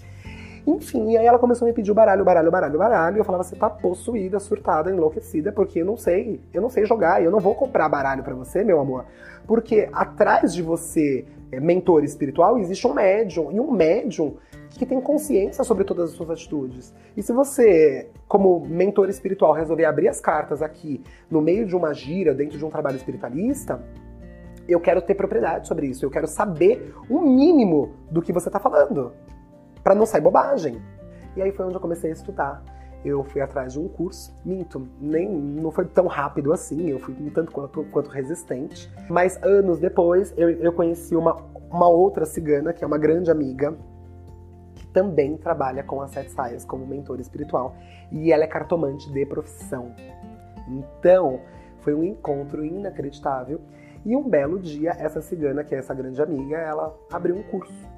Enfim, 0.65 1.17
aí 1.17 1.25
ela 1.25 1.39
começou 1.39 1.65
a 1.65 1.69
me 1.69 1.73
pedir 1.73 1.91
o 1.91 1.95
baralho, 1.95 2.23
baralho, 2.23 2.51
baralho, 2.51 2.77
baralho. 2.77 3.17
E 3.17 3.19
eu 3.19 3.25
falava, 3.25 3.43
você 3.43 3.55
tá 3.55 3.69
possuída, 3.69 4.39
surtada, 4.39 4.91
enlouquecida, 4.91 5.51
porque 5.51 5.81
eu 5.81 5.85
não 5.85 5.97
sei, 5.97 6.39
eu 6.53 6.61
não 6.61 6.69
sei 6.69 6.85
jogar, 6.85 7.23
eu 7.23 7.31
não 7.31 7.39
vou 7.39 7.55
comprar 7.55 7.89
baralho 7.89 8.23
para 8.23 8.35
você, 8.35 8.63
meu 8.63 8.79
amor. 8.79 9.05
Porque 9.47 9.89
atrás 9.91 10.53
de 10.53 10.61
você, 10.61 11.25
é, 11.51 11.59
mentor 11.59 12.03
espiritual, 12.03 12.59
existe 12.59 12.85
um 12.85 12.93
médium. 12.93 13.51
E 13.51 13.59
um 13.59 13.71
médium 13.71 14.35
que 14.69 14.85
tem 14.85 15.01
consciência 15.01 15.63
sobre 15.63 15.83
todas 15.83 16.11
as 16.11 16.15
suas 16.15 16.29
atitudes. 16.29 16.93
E 17.17 17.23
se 17.23 17.33
você, 17.33 18.09
como 18.27 18.59
mentor 18.59 19.09
espiritual, 19.09 19.53
resolver 19.53 19.85
abrir 19.85 20.07
as 20.07 20.21
cartas 20.21 20.61
aqui 20.61 21.03
no 21.29 21.41
meio 21.41 21.65
de 21.65 21.75
uma 21.75 21.93
gira, 21.93 22.33
dentro 22.33 22.57
de 22.57 22.63
um 22.63 22.69
trabalho 22.69 22.95
espiritualista, 22.95 23.83
eu 24.67 24.79
quero 24.79 25.01
ter 25.01 25.15
propriedade 25.15 25.67
sobre 25.67 25.87
isso. 25.87 26.05
Eu 26.05 26.11
quero 26.11 26.27
saber 26.27 26.93
o 27.09 27.19
mínimo 27.19 27.93
do 28.09 28.21
que 28.21 28.31
você 28.31 28.47
está 28.47 28.59
falando 28.59 29.11
para 29.83 29.95
não 29.95 30.05
sair 30.05 30.21
bobagem. 30.21 30.81
E 31.35 31.41
aí 31.41 31.51
foi 31.51 31.65
onde 31.65 31.75
eu 31.75 31.81
comecei 31.81 32.09
a 32.09 32.13
estudar. 32.13 32.63
Eu 33.03 33.23
fui 33.23 33.41
atrás 33.41 33.73
de 33.73 33.79
um 33.79 33.87
curso, 33.87 34.31
minto, 34.45 34.87
nem 34.99 35.27
não 35.27 35.71
foi 35.71 35.85
tão 35.85 36.05
rápido 36.05 36.53
assim, 36.53 36.87
eu 36.89 36.99
fui 36.99 37.15
um 37.19 37.31
tanto 37.31 37.51
quanto, 37.51 37.83
quanto 37.85 38.09
resistente. 38.09 38.91
Mas 39.09 39.41
anos 39.41 39.79
depois 39.79 40.33
eu, 40.37 40.49
eu 40.49 40.71
conheci 40.71 41.15
uma, 41.15 41.35
uma 41.71 41.87
outra 41.87 42.25
cigana, 42.25 42.73
que 42.73 42.83
é 42.83 42.87
uma 42.87 42.99
grande 42.99 43.31
amiga, 43.31 43.75
que 44.75 44.85
também 44.87 45.35
trabalha 45.35 45.83
com 45.83 45.99
as 45.99 46.11
sete 46.11 46.29
saias 46.31 46.63
como 46.63 46.85
mentor 46.85 47.19
espiritual. 47.19 47.75
E 48.11 48.31
ela 48.31 48.43
é 48.43 48.47
cartomante 48.47 49.11
de 49.11 49.25
profissão. 49.25 49.95
Então, 50.67 51.39
foi 51.79 51.95
um 51.95 52.03
encontro 52.03 52.63
inacreditável. 52.63 53.59
E 54.05 54.15
um 54.15 54.27
belo 54.27 54.59
dia, 54.59 54.91
essa 54.91 55.21
cigana, 55.21 55.63
que 55.63 55.73
é 55.73 55.79
essa 55.79 55.93
grande 55.93 56.21
amiga, 56.21 56.57
ela 56.57 56.95
abriu 57.11 57.35
um 57.35 57.43
curso 57.43 57.90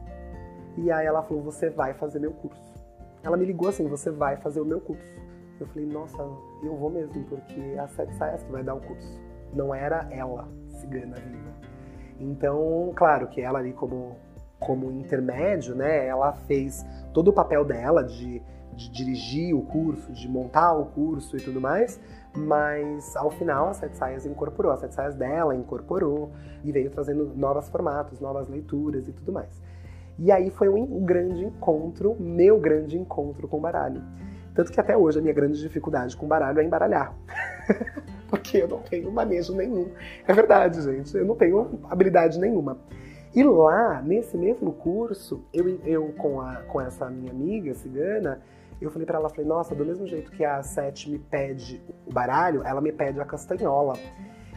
e 0.77 0.91
aí 0.91 1.05
ela 1.05 1.23
falou: 1.23 1.43
Você 1.43 1.69
vai 1.69 1.93
fazer 1.93 2.19
meu 2.19 2.31
curso. 2.31 2.73
Ela 3.21 3.37
me 3.37 3.45
ligou 3.45 3.69
assim: 3.69 3.87
Você 3.87 4.09
vai 4.09 4.37
fazer 4.37 4.61
o 4.61 4.65
meu 4.65 4.81
curso. 4.81 5.03
Eu 5.59 5.67
falei: 5.67 5.85
Nossa, 5.85 6.17
eu 6.63 6.75
vou 6.75 6.89
mesmo, 6.89 7.23
porque 7.25 7.59
é 7.59 7.79
a 7.79 7.87
Sete 7.87 8.13
Saias 8.15 8.43
que 8.43 8.51
vai 8.51 8.63
dar 8.63 8.75
o 8.75 8.81
curso. 8.81 9.19
Não 9.53 9.73
era 9.73 10.07
ela, 10.11 10.47
cigana 10.79 11.15
viva. 11.15 11.53
Então, 12.19 12.91
claro 12.95 13.27
que 13.27 13.41
ela 13.41 13.59
ali, 13.59 13.73
como, 13.73 14.15
como 14.59 14.91
intermédio, 14.91 15.75
né, 15.75 16.07
ela 16.07 16.33
fez 16.33 16.85
todo 17.13 17.29
o 17.29 17.33
papel 17.33 17.65
dela 17.65 18.03
de, 18.03 18.41
de 18.73 18.89
dirigir 18.91 19.55
o 19.55 19.61
curso, 19.61 20.11
de 20.11 20.27
montar 20.27 20.73
o 20.73 20.85
curso 20.85 21.37
e 21.37 21.41
tudo 21.41 21.59
mais, 21.59 21.99
mas 22.35 23.15
ao 23.15 23.29
final 23.31 23.69
a 23.69 23.73
Sete 23.73 23.97
Saias 23.97 24.25
incorporou, 24.25 24.71
a 24.71 24.77
Sete 24.77 24.95
Saias 24.95 25.15
dela 25.15 25.55
incorporou 25.55 26.31
e 26.63 26.71
veio 26.71 26.89
trazendo 26.89 27.33
novos 27.35 27.69
formatos, 27.69 28.19
novas 28.19 28.47
leituras 28.47 29.07
e 29.07 29.11
tudo 29.11 29.31
mais. 29.31 29.61
E 30.17 30.31
aí 30.31 30.49
foi 30.49 30.69
um 30.69 31.03
grande 31.03 31.43
encontro, 31.43 32.15
meu 32.19 32.59
grande 32.59 32.97
encontro 32.97 33.47
com 33.47 33.59
baralho. 33.59 34.01
Tanto 34.53 34.71
que 34.71 34.79
até 34.79 34.95
hoje 34.95 35.19
a 35.19 35.21
minha 35.21 35.33
grande 35.33 35.59
dificuldade 35.59 36.15
com 36.15 36.27
baralho 36.27 36.59
é 36.59 36.63
embaralhar. 36.63 37.15
Porque 38.29 38.57
eu 38.57 38.67
não 38.67 38.79
tenho 38.79 39.11
manejo 39.11 39.55
nenhum. 39.55 39.91
É 40.27 40.33
verdade, 40.33 40.81
gente. 40.81 41.15
Eu 41.15 41.25
não 41.25 41.35
tenho 41.35 41.79
habilidade 41.89 42.39
nenhuma. 42.39 42.77
E 43.35 43.41
lá, 43.43 43.99
nesse 44.03 44.37
mesmo 44.37 44.73
curso, 44.73 45.43
eu, 45.51 45.79
eu 45.85 46.13
com, 46.17 46.39
a, 46.39 46.57
com 46.67 46.79
essa 46.79 47.09
minha 47.09 47.31
amiga 47.31 47.73
cigana, 47.73 48.41
eu 48.79 48.91
falei 48.91 49.07
para 49.07 49.17
ela, 49.17 49.29
falei, 49.29 49.45
nossa, 49.45 49.73
do 49.73 49.83
mesmo 49.83 50.05
jeito 50.05 50.31
que 50.31 50.45
a 50.45 50.61
Sete 50.61 51.09
me 51.09 51.17
pede 51.17 51.81
o 52.05 52.13
baralho, 52.13 52.61
ela 52.63 52.79
me 52.79 52.91
pede 52.91 53.19
a 53.19 53.25
castanhola. 53.25 53.93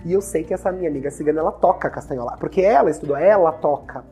E 0.05 0.13
eu 0.13 0.21
sei 0.21 0.45
que 0.45 0.53
essa 0.53 0.71
minha 0.71 0.91
amiga 0.91 1.11
cigana, 1.11 1.41
ela 1.41 1.53
toca 1.53 1.89
a 1.89 1.91
castanhola. 1.91 2.37
Porque 2.39 2.61
ela 2.61 2.91
estudou, 2.91 3.17
ela 3.17 3.51
toca. 3.51 4.05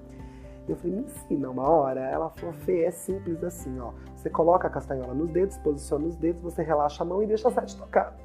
Eu 0.69 0.77
falei, 0.77 0.97
me 0.97 1.03
ensina 1.03 1.51
uma 1.51 1.69
hora. 1.69 2.01
Ela 2.01 2.31
falou, 2.31 2.55
Fê, 2.55 2.85
é 2.85 2.91
simples 2.91 3.43
assim, 3.45 3.79
ó. 3.79 3.93
Você 4.17 4.31
coloca 4.31 4.67
a 4.67 4.71
castanhola 4.71 5.15
nos 5.15 5.31
dedos, 5.31 5.59
posiciona 5.59 6.07
os 6.07 6.17
dedos, 6.17 6.43
você 6.43 6.63
relaxa 6.63 7.03
a 7.03 7.07
mão 7.07 7.23
e 7.23 7.27
deixa 7.27 7.49
a 7.49 7.51
sete 7.51 7.77
tocar. 7.77 8.17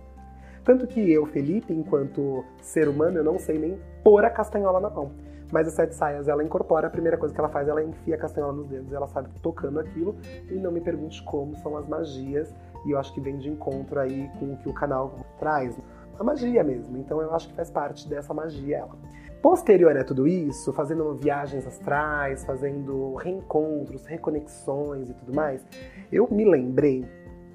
Tanto 0.63 0.86
que 0.88 1.12
eu, 1.12 1.25
Felipe, 1.25 1.74
enquanto 1.74 2.43
ser 2.62 2.88
humano, 2.88 3.17
eu 3.17 3.24
não 3.24 3.39
sei 3.39 3.58
nem 3.58 3.79
pôr 4.03 4.24
a 4.24 4.29
castanhola 4.29 4.79
na 4.79 4.89
mão. 4.89 5.12
Mas 5.51 5.67
a 5.67 5.72
Sete 5.72 5.96
Saias, 5.96 6.27
ela 6.27 6.43
incorpora, 6.43 6.88
a 6.88 6.89
primeira 6.91 7.17
coisa 7.17 7.34
que 7.34 7.41
ela 7.41 7.50
faz, 7.50 7.67
ela 7.67 7.84
enfia 7.84 8.15
a 8.15 8.17
castanhola 8.17 8.53
nos 8.53 8.67
dedos, 8.67 8.93
ela 8.93 9.08
sabe 9.08 9.29
tocando 9.41 9.79
aquilo, 9.79 10.15
e 10.48 10.53
não 10.53 10.72
me 10.72 10.79
pergunte 10.79 11.24
como 11.24 11.55
são 11.58 11.75
as 11.75 11.88
magias, 11.88 12.53
e 12.86 12.91
eu 12.91 13.00
acho 13.00 13.12
que 13.13 13.19
vem 13.19 13.38
de 13.38 13.50
encontro 13.50 14.00
aí 14.00 14.29
com 14.38 14.53
o 14.53 14.58
que 14.58 14.69
o 14.69 14.74
canal 14.74 15.15
traz. 15.39 15.75
A 16.19 16.24
magia 16.24 16.63
mesmo, 16.63 16.98
então 16.98 17.19
eu 17.22 17.34
acho 17.34 17.48
que 17.48 17.55
faz 17.55 17.72
parte 17.72 18.08
dessa 18.08 18.34
magia 18.34 18.77
ela. 18.77 18.96
Posterior 19.41 19.96
a 19.96 20.03
tudo 20.03 20.27
isso, 20.27 20.74
fazendo 20.74 21.15
viagens 21.15 21.65
astrais, 21.65 22.43
fazendo 22.43 23.15
reencontros, 23.15 24.05
reconexões 24.05 25.10
e 25.10 25.13
tudo 25.13 25.34
mais, 25.34 25.65
eu 26.12 26.27
me 26.29 26.43
lembrei 26.43 27.05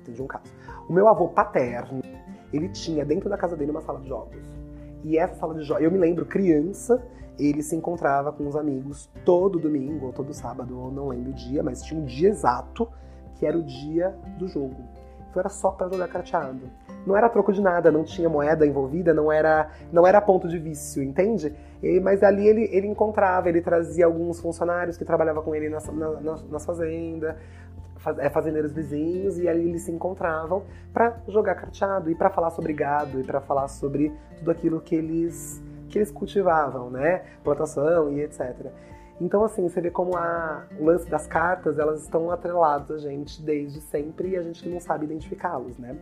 de 0.08 0.22
um 0.22 0.26
caso. 0.26 0.50
O 0.88 0.92
meu 0.94 1.06
avô 1.08 1.28
paterno, 1.28 2.00
ele 2.50 2.70
tinha 2.70 3.04
dentro 3.04 3.28
da 3.28 3.36
casa 3.36 3.54
dele 3.54 3.70
uma 3.70 3.82
sala 3.82 4.00
de 4.00 4.08
jogos. 4.08 4.42
E 5.02 5.18
essa 5.18 5.34
sala 5.34 5.54
de 5.54 5.62
jogos, 5.62 5.84
eu 5.84 5.90
me 5.90 5.98
lembro 5.98 6.24
criança, 6.24 7.06
ele 7.38 7.62
se 7.62 7.76
encontrava 7.76 8.32
com 8.32 8.48
os 8.48 8.56
amigos 8.56 9.10
todo 9.22 9.58
domingo 9.58 10.06
ou 10.06 10.12
todo 10.12 10.32
sábado, 10.32 10.78
ou 10.80 10.90
não 10.90 11.08
lembro 11.08 11.32
o 11.32 11.34
dia, 11.34 11.62
mas 11.62 11.82
tinha 11.82 12.00
um 12.00 12.04
dia 12.06 12.30
exato 12.30 12.88
que 13.34 13.44
era 13.44 13.58
o 13.58 13.62
dia 13.62 14.16
do 14.38 14.48
jogo. 14.48 14.82
Então 15.34 15.40
era 15.40 15.48
só 15.48 15.72
para 15.72 15.88
jogar 15.88 16.06
carteado 16.06 16.70
não 17.06 17.16
era 17.16 17.28
troco 17.28 17.52
de 17.52 17.60
nada, 17.60 17.90
não 17.90 18.02
tinha 18.02 18.28
moeda 18.28 18.66
envolvida, 18.66 19.12
não 19.12 19.30
era, 19.30 19.68
não 19.92 20.06
era 20.06 20.20
ponto 20.20 20.48
de 20.48 20.58
vício, 20.58 21.02
entende? 21.02 21.54
E, 21.82 22.00
mas 22.00 22.22
ali 22.22 22.46
ele, 22.48 22.68
ele 22.72 22.86
encontrava, 22.86 23.48
ele 23.48 23.60
trazia 23.60 24.06
alguns 24.06 24.40
funcionários 24.40 24.96
que 24.96 25.04
trabalhavam 25.04 25.42
com 25.42 25.54
ele 25.54 25.68
nas, 25.68 25.86
na, 25.86 26.38
nas 26.50 26.64
fazendas, 26.64 27.36
faz, 27.96 28.18
é, 28.18 28.30
fazendeiros 28.30 28.72
vizinhos, 28.72 29.38
e 29.38 29.48
ali 29.48 29.68
eles 29.68 29.82
se 29.82 29.92
encontravam 29.92 30.62
para 30.92 31.18
jogar 31.28 31.54
carteado 31.54 32.10
e 32.10 32.14
para 32.14 32.30
falar 32.30 32.50
sobre 32.50 32.72
gado 32.72 33.20
e 33.20 33.24
para 33.24 33.40
falar 33.40 33.68
sobre 33.68 34.12
tudo 34.38 34.50
aquilo 34.50 34.80
que 34.80 34.94
eles, 34.94 35.62
que 35.90 35.98
eles 35.98 36.10
cultivavam, 36.10 36.88
né? 36.88 37.22
Plantação 37.42 38.10
e 38.12 38.22
etc. 38.22 38.66
Então, 39.20 39.44
assim, 39.44 39.68
você 39.68 39.80
vê 39.80 39.90
como 39.90 40.16
a, 40.16 40.64
o 40.78 40.84
lance 40.84 41.08
das 41.08 41.26
cartas, 41.26 41.78
elas 41.78 42.02
estão 42.02 42.30
atreladas 42.30 43.04
a 43.04 43.08
gente 43.08 43.40
desde 43.42 43.80
sempre 43.80 44.30
e 44.30 44.36
a 44.36 44.42
gente 44.42 44.68
não 44.68 44.80
sabe 44.80 45.04
identificá-los, 45.04 45.78
né? 45.78 45.96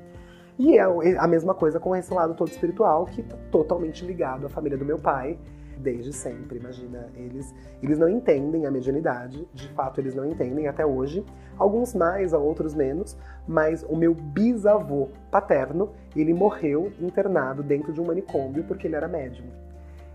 E 0.59 0.79
é 0.79 0.83
a 1.19 1.27
mesma 1.27 1.55
coisa 1.55 1.81
com 1.81 1.95
esse 1.97 2.13
lado 2.13 2.35
todo 2.35 2.49
espiritual, 2.49 3.07
que 3.07 3.23
tá 3.23 3.37
totalmente 3.51 4.05
ligado 4.05 4.47
à 4.47 4.49
família 4.49 4.77
do 4.77 4.85
meu 4.85 4.99
pai, 4.99 5.39
desde 5.79 6.13
sempre. 6.13 6.59
Imagina, 6.59 7.09
eles, 7.17 7.55
eles 7.83 7.99
não 7.99 8.09
entendem 8.09 8.67
a 8.67 8.71
medianidade, 8.71 9.47
de 9.53 9.69
fato 9.71 10.01
eles 10.01 10.15
não 10.15 10.25
entendem 10.25 10.69
até 10.69 10.85
hoje. 10.85 11.25
Alguns 11.59 11.95
mais, 11.95 12.33
outros 12.33 12.75
menos, 12.75 13.17
mas 13.47 13.83
o 13.89 13.97
meu 13.97 14.15
bisavô 14.15 15.09
paterno, 15.31 15.91
ele 16.15 16.33
morreu 16.33 16.93
internado 17.01 17.63
dentro 17.63 17.93
de 17.93 18.01
um 18.01 18.07
manicômio 18.07 18.65
porque 18.65 18.87
ele 18.87 18.97
era 18.97 19.09
médium. 19.09 19.47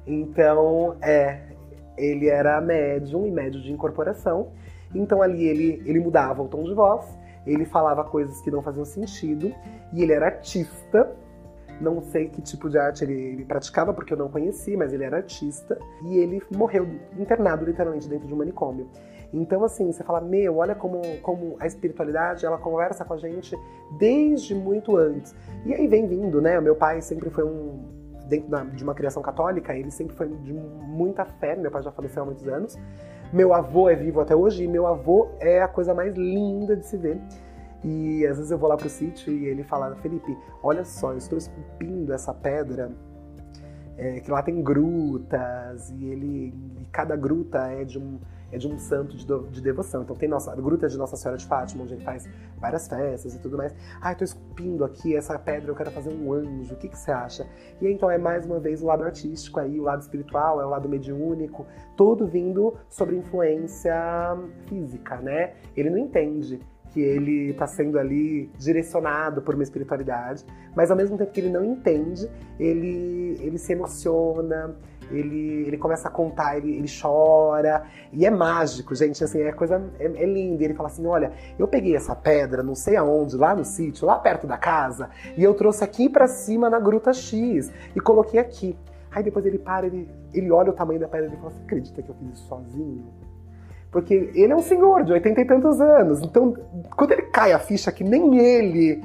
Então, 0.05 0.95
é, 1.01 1.56
ele 1.97 2.29
era 2.29 2.59
médium 2.61 3.25
e 3.25 3.31
médium 3.31 3.61
de 3.61 3.71
incorporação. 3.71 4.49
Então 4.93 5.21
ali 5.21 5.45
ele, 5.45 5.81
ele 5.85 5.99
mudava 5.99 6.41
o 6.41 6.47
tom 6.47 6.63
de 6.63 6.73
voz 6.73 7.17
ele 7.47 7.63
falava 7.65 8.03
coisas 8.03 8.41
que 8.41 8.51
não 8.51 8.61
faziam 8.61 8.83
sentido 8.83 9.53
e 9.93 10.03
ele 10.03 10.11
era 10.11 10.25
artista. 10.25 11.09
Não 11.79 12.01
sei 12.01 12.27
que 12.27 12.41
tipo 12.41 12.69
de 12.69 12.77
arte 12.77 13.03
ele, 13.03 13.13
ele 13.13 13.45
praticava, 13.45 13.93
porque 13.93 14.11
eu 14.11 14.17
não 14.17 14.27
conheci, 14.27 14.75
mas 14.75 14.91
ele 14.91 15.03
era 15.03 15.17
artista. 15.17 15.79
E 16.03 16.17
ele 16.17 16.41
morreu 16.53 16.87
internado 17.17 17.63
literalmente 17.63 18.09
dentro 18.09 18.27
de 18.27 18.33
um 18.33 18.37
manicômio. 18.37 18.89
Então, 19.31 19.63
assim, 19.63 19.91
você 19.91 20.03
fala, 20.03 20.21
meu, 20.21 20.57
olha 20.57 20.73
como, 20.73 21.01
como 21.21 21.55
a 21.59 21.67
espiritualidade, 21.67 22.45
ela 22.45 22.57
conversa 22.57 23.05
com 23.05 23.13
a 23.13 23.17
gente 23.17 23.55
desde 23.97 24.55
muito 24.55 24.97
antes. 24.97 25.35
E 25.65 25.73
aí 25.73 25.87
vem 25.87 26.07
vindo, 26.07 26.41
né? 26.41 26.57
O 26.57 26.61
meu 26.61 26.75
pai 26.75 27.01
sempre 27.01 27.29
foi 27.29 27.43
um, 27.43 27.83
dentro 28.27 28.49
da, 28.49 28.63
de 28.63 28.83
uma 28.83 28.93
criação 28.93 29.21
católica, 29.21 29.75
ele 29.75 29.91
sempre 29.91 30.15
foi 30.15 30.27
de 30.27 30.53
muita 30.53 31.25
fé, 31.25 31.55
meu 31.55 31.71
pai 31.71 31.81
já 31.81 31.91
faleceu 31.91 32.23
há 32.23 32.25
muitos 32.25 32.47
anos. 32.47 32.77
Meu 33.31 33.53
avô 33.53 33.89
é 33.89 33.95
vivo 33.95 34.21
até 34.21 34.35
hoje 34.35 34.63
e 34.63 34.67
meu 34.67 34.87
avô 34.87 35.29
é 35.39 35.61
a 35.61 35.67
coisa 35.67 35.93
mais 35.93 36.15
linda 36.15 36.75
de 36.75 36.85
se 36.85 36.95
ver. 36.95 37.19
E 37.83 38.25
às 38.25 38.37
vezes 38.37 38.51
eu 38.51 38.57
vou 38.57 38.69
lá 38.69 38.77
pro 38.77 38.89
sítio 38.89 39.31
e 39.31 39.45
ele 39.45 39.63
fala, 39.63 39.95
Felipe, 39.97 40.37
olha 40.63 40.83
só, 40.83 41.11
eu 41.11 41.17
estou 41.17 41.37
esculpindo 41.37 42.13
essa 42.13 42.33
pedra, 42.33 42.91
é, 43.97 44.19
que 44.19 44.31
lá 44.31 44.41
tem 44.41 44.61
grutas, 44.61 45.89
e 45.91 46.05
ele. 46.05 46.53
E 46.79 46.85
cada 46.91 47.15
gruta 47.15 47.67
é 47.67 47.83
de 47.83 47.99
um 47.99 48.19
é 48.51 48.57
de 48.57 48.67
um 48.67 48.77
santo 48.77 49.15
de, 49.15 49.25
do, 49.25 49.47
de 49.47 49.61
devoção. 49.61 50.03
Então 50.03 50.15
tem 50.15 50.29
nossa, 50.29 50.51
a 50.51 50.55
gruta 50.55 50.87
de 50.87 50.97
Nossa 50.97 51.15
Senhora 51.15 51.37
de 51.37 51.45
Fátima, 51.45 51.83
onde 51.83 51.93
ele 51.93 52.03
faz 52.03 52.27
várias 52.57 52.87
festas 52.87 53.35
e 53.35 53.39
tudo 53.39 53.57
mais. 53.57 53.73
Ah, 54.01 54.11
eu 54.11 54.17
tô 54.17 54.23
esculpindo 54.23 54.83
aqui 54.83 55.15
essa 55.15 55.37
pedra, 55.37 55.71
eu 55.71 55.75
quero 55.75 55.91
fazer 55.91 56.09
um 56.09 56.33
anjo, 56.33 56.73
o 56.73 56.77
que, 56.77 56.87
que 56.87 56.97
você 56.97 57.11
acha? 57.11 57.47
E 57.81 57.87
então 57.87 58.09
é 58.09 58.17
mais 58.17 58.45
uma 58.45 58.59
vez 58.59 58.81
o 58.81 58.85
lado 58.85 59.03
artístico 59.03 59.59
aí, 59.59 59.79
o 59.79 59.83
lado 59.83 60.01
espiritual, 60.01 60.61
é 60.61 60.65
o 60.65 60.69
lado 60.69 60.87
mediúnico, 60.87 61.65
todo 61.95 62.27
vindo 62.27 62.75
sobre 62.89 63.15
influência 63.15 63.95
física, 64.67 65.17
né? 65.17 65.53
Ele 65.75 65.89
não 65.89 65.97
entende 65.97 66.59
que 66.93 67.01
ele 67.01 67.51
está 67.51 67.67
sendo 67.67 67.99
ali 67.99 68.49
direcionado 68.57 69.41
por 69.41 69.53
uma 69.53 69.63
espiritualidade, 69.63 70.45
mas 70.75 70.89
ao 70.89 70.97
mesmo 70.97 71.17
tempo 71.17 71.31
que 71.31 71.39
ele 71.39 71.49
não 71.49 71.63
entende, 71.63 72.29
ele, 72.59 73.37
ele 73.39 73.57
se 73.57 73.73
emociona, 73.73 74.75
ele, 75.11 75.65
ele 75.67 75.77
começa 75.77 76.07
a 76.07 76.11
contar, 76.11 76.57
ele, 76.57 76.77
ele 76.77 76.87
chora, 76.87 77.83
e 78.11 78.25
é 78.25 78.29
mágico, 78.29 78.93
gente, 78.95 79.23
assim, 79.23 79.41
é 79.41 79.51
coisa, 79.51 79.81
é, 79.99 80.05
é 80.05 80.25
lindo. 80.25 80.61
Ele 80.63 80.73
fala 80.73 80.89
assim, 80.89 81.05
olha, 81.05 81.31
eu 81.57 81.67
peguei 81.67 81.95
essa 81.95 82.15
pedra, 82.15 82.61
não 82.63 82.75
sei 82.75 82.95
aonde, 82.95 83.35
lá 83.35 83.55
no 83.55 83.65
sítio, 83.65 84.05
lá 84.05 84.17
perto 84.19 84.45
da 84.47 84.57
casa, 84.57 85.09
e 85.37 85.43
eu 85.43 85.53
trouxe 85.53 85.83
aqui 85.83 86.09
para 86.09 86.27
cima 86.27 86.69
na 86.69 86.79
gruta 86.79 87.13
X, 87.13 87.71
e 87.95 87.99
coloquei 87.99 88.39
aqui. 88.39 88.77
Aí 89.11 89.23
depois 89.23 89.45
ele 89.45 89.57
para, 89.57 89.87
ele, 89.87 90.09
ele 90.33 90.51
olha 90.51 90.69
o 90.69 90.73
tamanho 90.73 90.99
da 90.99 91.07
pedra 91.07 91.33
e 91.33 91.37
fala, 91.37 91.51
você 91.51 91.63
acredita 91.63 92.01
que 92.01 92.09
eu 92.09 92.15
fiz 92.15 92.33
isso 92.33 92.47
sozinho? 92.47 93.05
Porque 93.91 94.31
ele 94.35 94.51
é 94.51 94.55
um 94.55 94.61
senhor 94.61 95.03
de 95.03 95.13
oitenta 95.13 95.41
e 95.41 95.45
tantos 95.45 95.79
anos, 95.79 96.21
então 96.21 96.53
quando 96.95 97.13
ele 97.13 97.23
cai 97.23 97.53
a 97.53 97.59
ficha 97.59 97.91
que 97.91 98.03
nem 98.03 98.37
ele... 98.37 99.01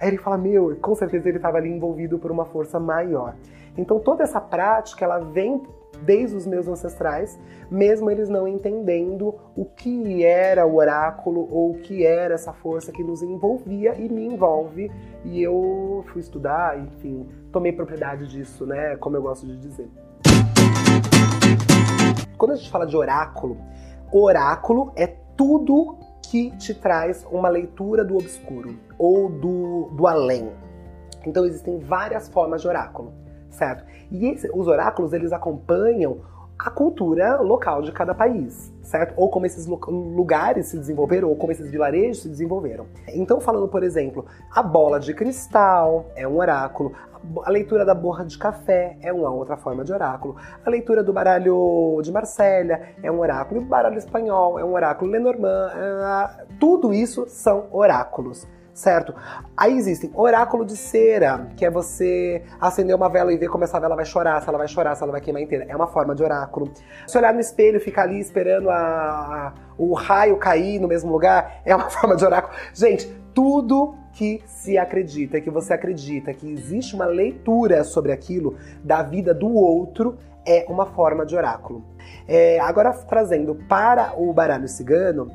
Aí 0.00 0.08
ele 0.08 0.18
fala, 0.18 0.36
meu, 0.36 0.76
com 0.82 0.94
certeza 0.94 1.28
ele 1.28 1.36
estava 1.36 1.56
ali 1.56 1.70
envolvido 1.70 2.18
por 2.18 2.30
uma 2.30 2.44
força 2.44 2.80
maior. 2.80 3.34
Então 3.76 3.98
toda 3.98 4.22
essa 4.22 4.40
prática 4.40 5.04
ela 5.04 5.18
vem 5.18 5.62
desde 6.02 6.36
os 6.36 6.46
meus 6.46 6.68
ancestrais, 6.68 7.38
mesmo 7.70 8.10
eles 8.10 8.28
não 8.28 8.46
entendendo 8.46 9.34
o 9.56 9.64
que 9.64 10.24
era 10.24 10.66
o 10.66 10.76
oráculo 10.76 11.48
ou 11.50 11.72
o 11.72 11.78
que 11.78 12.04
era 12.04 12.34
essa 12.34 12.52
força 12.52 12.92
que 12.92 13.02
nos 13.02 13.22
envolvia 13.22 13.94
e 13.94 14.08
me 14.08 14.26
envolve. 14.26 14.90
E 15.24 15.42
eu 15.42 16.04
fui 16.08 16.20
estudar, 16.20 16.78
enfim, 16.78 17.28
tomei 17.52 17.72
propriedade 17.72 18.26
disso, 18.26 18.66
né? 18.66 18.96
Como 18.96 19.16
eu 19.16 19.22
gosto 19.22 19.46
de 19.46 19.56
dizer. 19.56 19.88
Quando 22.36 22.52
a 22.52 22.56
gente 22.56 22.70
fala 22.70 22.86
de 22.86 22.96
oráculo, 22.96 23.56
oráculo 24.12 24.92
é 24.96 25.06
tudo 25.06 25.96
que 26.22 26.50
te 26.56 26.74
traz 26.74 27.26
uma 27.30 27.48
leitura 27.48 28.04
do 28.04 28.16
obscuro 28.16 28.76
ou 28.98 29.28
do, 29.28 29.90
do 29.92 30.06
além. 30.06 30.52
Então 31.26 31.44
existem 31.44 31.78
várias 31.78 32.28
formas 32.28 32.60
de 32.60 32.68
oráculo 32.68 33.23
certo? 33.54 33.84
E 34.10 34.26
esse, 34.26 34.50
os 34.52 34.66
oráculos, 34.66 35.12
eles 35.12 35.32
acompanham 35.32 36.18
a 36.58 36.70
cultura 36.70 37.40
local 37.40 37.82
de 37.82 37.90
cada 37.90 38.14
país, 38.14 38.72
certo? 38.82 39.12
Ou 39.16 39.28
como 39.28 39.44
esses 39.44 39.66
lugares 39.66 40.66
se 40.66 40.78
desenvolveram, 40.78 41.28
ou 41.28 41.36
como 41.36 41.52
esses 41.52 41.70
vilarejos 41.70 42.22
se 42.22 42.28
desenvolveram. 42.28 42.86
Então, 43.08 43.40
falando, 43.40 43.68
por 43.68 43.82
exemplo, 43.82 44.24
a 44.54 44.62
bola 44.62 45.00
de 45.00 45.12
cristal 45.12 46.06
é 46.14 46.26
um 46.26 46.36
oráculo, 46.36 46.92
a 47.44 47.50
leitura 47.50 47.84
da 47.84 47.94
borra 47.94 48.24
de 48.24 48.38
café 48.38 48.96
é 49.00 49.12
uma 49.12 49.30
outra 49.30 49.56
forma 49.56 49.82
de 49.82 49.92
oráculo, 49.92 50.36
a 50.64 50.70
leitura 50.70 51.02
do 51.02 51.12
baralho 51.12 51.98
de 52.02 52.12
Marsella 52.12 52.80
é 53.02 53.10
um 53.10 53.18
oráculo, 53.18 53.60
o 53.60 53.64
baralho 53.64 53.98
espanhol 53.98 54.58
é 54.58 54.64
um 54.64 54.74
oráculo, 54.74 55.10
Lenormand, 55.10 55.70
é... 55.74 56.44
tudo 56.60 56.92
isso 56.92 57.24
são 57.26 57.66
oráculos 57.72 58.46
certo? 58.74 59.14
Aí 59.56 59.76
existem 59.76 60.10
oráculo 60.12 60.64
de 60.64 60.76
cera, 60.76 61.48
que 61.56 61.64
é 61.64 61.70
você 61.70 62.42
acender 62.60 62.94
uma 62.94 63.08
vela 63.08 63.32
e 63.32 63.38
ver 63.38 63.48
como 63.48 63.62
essa 63.62 63.78
vela 63.78 63.94
vai 63.94 64.04
chorar, 64.04 64.42
se 64.42 64.48
ela 64.48 64.58
vai 64.58 64.68
chorar, 64.68 64.96
se 64.96 65.02
ela 65.02 65.12
vai 65.12 65.20
queimar 65.20 65.40
inteira. 65.40 65.64
É 65.68 65.76
uma 65.76 65.86
forma 65.86 66.14
de 66.14 66.22
oráculo. 66.22 66.70
Se 67.06 67.16
olhar 67.16 67.32
no 67.32 67.40
espelho 67.40 67.76
e 67.76 67.80
ficar 67.80 68.02
ali 68.02 68.18
esperando 68.18 68.68
a, 68.68 69.54
o 69.78 69.94
raio 69.94 70.36
cair 70.36 70.80
no 70.80 70.88
mesmo 70.88 71.10
lugar, 71.10 71.60
é 71.64 71.74
uma 71.74 71.88
forma 71.88 72.16
de 72.16 72.24
oráculo. 72.24 72.52
Gente, 72.74 73.06
tudo 73.32 73.94
que 74.12 74.42
se 74.46 74.76
acredita, 74.76 75.40
que 75.40 75.50
você 75.50 75.72
acredita 75.72 76.32
que 76.34 76.50
existe 76.52 76.94
uma 76.94 77.06
leitura 77.06 77.82
sobre 77.84 78.12
aquilo 78.12 78.56
da 78.82 79.02
vida 79.02 79.32
do 79.32 79.52
outro, 79.52 80.16
é 80.46 80.66
uma 80.68 80.86
forma 80.86 81.24
de 81.24 81.34
oráculo. 81.34 81.84
É, 82.28 82.60
agora, 82.60 82.92
trazendo 82.92 83.54
para 83.68 84.14
o 84.16 84.32
baralho 84.32 84.68
cigano, 84.68 85.30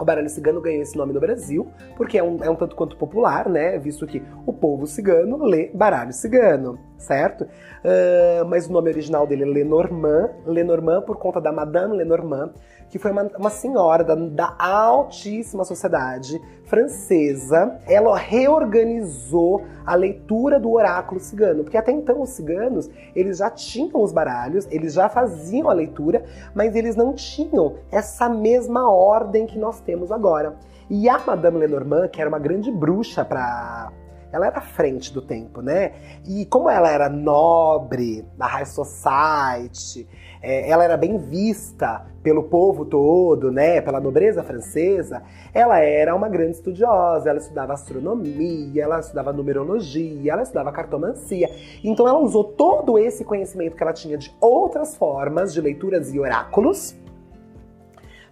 o 0.00 0.04
baralho 0.04 0.28
cigano 0.28 0.60
ganhou 0.60 0.82
esse 0.82 0.96
nome 0.96 1.12
no 1.12 1.20
Brasil 1.20 1.68
porque 1.96 2.18
é 2.18 2.22
um, 2.22 2.42
é 2.42 2.48
um 2.48 2.56
tanto 2.56 2.74
quanto 2.74 2.96
popular, 2.96 3.48
né? 3.48 3.78
Visto 3.78 4.06
que 4.06 4.22
o 4.46 4.52
povo 4.52 4.86
cigano 4.86 5.36
lê 5.44 5.70
baralho 5.74 6.12
cigano, 6.12 6.78
certo? 6.96 7.42
Uh, 7.44 8.44
mas 8.48 8.66
o 8.66 8.72
nome 8.72 8.90
original 8.90 9.26
dele 9.26 9.42
é 9.42 9.46
Lenormand, 9.46 10.30
Lenormand 10.46 11.02
por 11.02 11.16
conta 11.16 11.40
da 11.40 11.52
Madame 11.52 11.96
Lenormand, 11.96 12.52
que 12.90 12.98
foi 12.98 13.12
uma, 13.12 13.22
uma 13.38 13.50
senhora 13.50 14.02
da, 14.02 14.14
da, 14.14 14.54
altíssima 14.58 15.64
sociedade 15.64 16.40
francesa. 16.64 17.80
Ela 17.86 18.16
reorganizou 18.16 19.64
a 19.86 19.94
leitura 19.94 20.58
do 20.58 20.72
oráculo 20.72 21.20
cigano, 21.20 21.62
porque 21.62 21.76
até 21.76 21.92
então 21.92 22.20
os 22.20 22.30
ciganos, 22.30 22.90
eles 23.14 23.38
já 23.38 23.48
tinham 23.48 24.02
os 24.02 24.12
baralhos, 24.12 24.66
eles 24.70 24.92
já 24.92 25.08
faziam 25.08 25.70
a 25.70 25.72
leitura, 25.72 26.24
mas 26.54 26.74
eles 26.74 26.96
não 26.96 27.12
tinham 27.12 27.76
essa 27.90 28.28
mesma 28.28 28.90
ordem 28.90 29.46
que 29.46 29.58
nós 29.58 29.80
temos 29.80 30.10
agora. 30.10 30.56
E 30.90 31.08
a 31.08 31.18
Madame 31.20 31.58
Lenormand, 31.58 32.08
que 32.08 32.20
era 32.20 32.28
uma 32.28 32.38
grande 32.38 32.70
bruxa 32.72 33.24
para 33.24 33.92
ela 34.32 34.46
era 34.46 34.58
à 34.58 34.60
frente 34.60 35.12
do 35.12 35.20
tempo, 35.20 35.60
né? 35.60 35.92
E 36.24 36.46
como 36.46 36.70
ela 36.70 36.88
era 36.88 37.08
nobre, 37.08 38.24
da 38.38 38.46
high 38.46 38.64
society, 38.64 40.08
é, 40.40 40.70
ela 40.70 40.84
era 40.84 40.96
bem 40.96 41.18
vista 41.18 42.06
pelo 42.22 42.42
povo 42.44 42.84
todo, 42.84 43.50
né, 43.50 43.80
pela 43.80 44.00
nobreza 44.00 44.42
francesa, 44.42 45.22
ela 45.54 45.78
era 45.78 46.14
uma 46.14 46.28
grande 46.28 46.52
estudiosa, 46.52 47.30
ela 47.30 47.38
estudava 47.38 47.72
astronomia, 47.72 48.82
ela 48.82 49.00
estudava 49.00 49.32
numerologia, 49.32 50.32
ela 50.32 50.42
estudava 50.42 50.70
cartomancia. 50.72 51.50
Então 51.82 52.06
ela 52.06 52.18
usou 52.18 52.44
todo 52.44 52.98
esse 52.98 53.24
conhecimento 53.24 53.76
que 53.76 53.82
ela 53.82 53.92
tinha 53.92 54.18
de 54.18 54.34
outras 54.40 54.96
formas 54.96 55.52
de 55.52 55.60
leituras 55.60 56.12
e 56.14 56.20
oráculos 56.20 56.94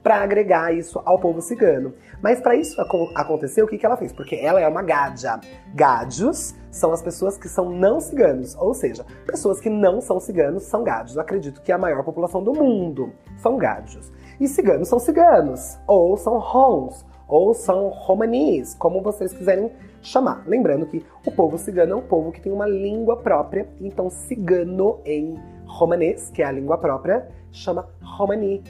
para 0.03 0.23
agregar 0.23 0.73
isso 0.73 1.01
ao 1.05 1.19
povo 1.19 1.41
cigano. 1.41 1.93
Mas 2.23 2.41
para 2.41 2.57
isso 2.57 2.81
acontecer, 3.15 3.63
o 3.63 3.67
que, 3.67 3.79
que 3.79 3.85
ela 3.85 3.97
fez? 3.97 4.13
Porque 4.13 4.37
ela 4.37 4.61
é 4.61 4.69
uma 4.69 4.83
gádia. 4.83 5.39
Gádios 5.75 6.55
são 6.71 6.93
as 6.93 7.03
pessoas 7.03 7.37
que 7.37 7.49
são 7.49 7.71
não 7.71 8.01
ciganos, 8.01 8.55
ou 8.57 8.75
seja, 8.75 9.05
pessoas 9.27 9.61
que 9.61 9.71
não 9.71 10.01
são 10.01 10.21
ciganos 10.21 10.65
são 10.65 10.85
gádios. 10.85 11.19
Acredito 11.19 11.63
que 11.63 11.73
a 11.73 11.79
maior 11.79 12.05
população 12.05 12.43
do 12.43 12.53
mundo 12.53 13.13
são 13.37 13.57
gádios. 13.57 14.13
E 14.41 14.47
ciganos 14.47 14.89
são 14.89 14.99
ciganos, 14.99 15.79
ou 15.87 16.17
são 16.17 16.39
rons, 16.39 17.05
ou 17.27 17.53
são 17.53 17.89
romanis, 17.89 18.75
como 18.75 19.03
vocês 19.03 19.33
quiserem 19.33 19.71
chamar. 20.01 20.45
Lembrando 20.47 20.87
que 20.87 21.05
o 21.27 21.33
povo 21.33 21.59
cigano 21.59 21.93
é 21.93 21.97
um 21.97 22.03
povo 22.03 22.33
que 22.33 22.41
tem 22.41 22.53
uma 22.53 22.67
língua 22.67 23.17
própria, 23.17 23.69
então 23.81 24.09
cigano 24.09 25.01
em 25.05 25.37
romanês, 25.67 26.31
que 26.31 26.43
é 26.43 26.47
a 26.47 26.53
língua 26.53 26.79
própria, 26.79 27.29
chama 27.53 27.89
romani, 28.01 28.63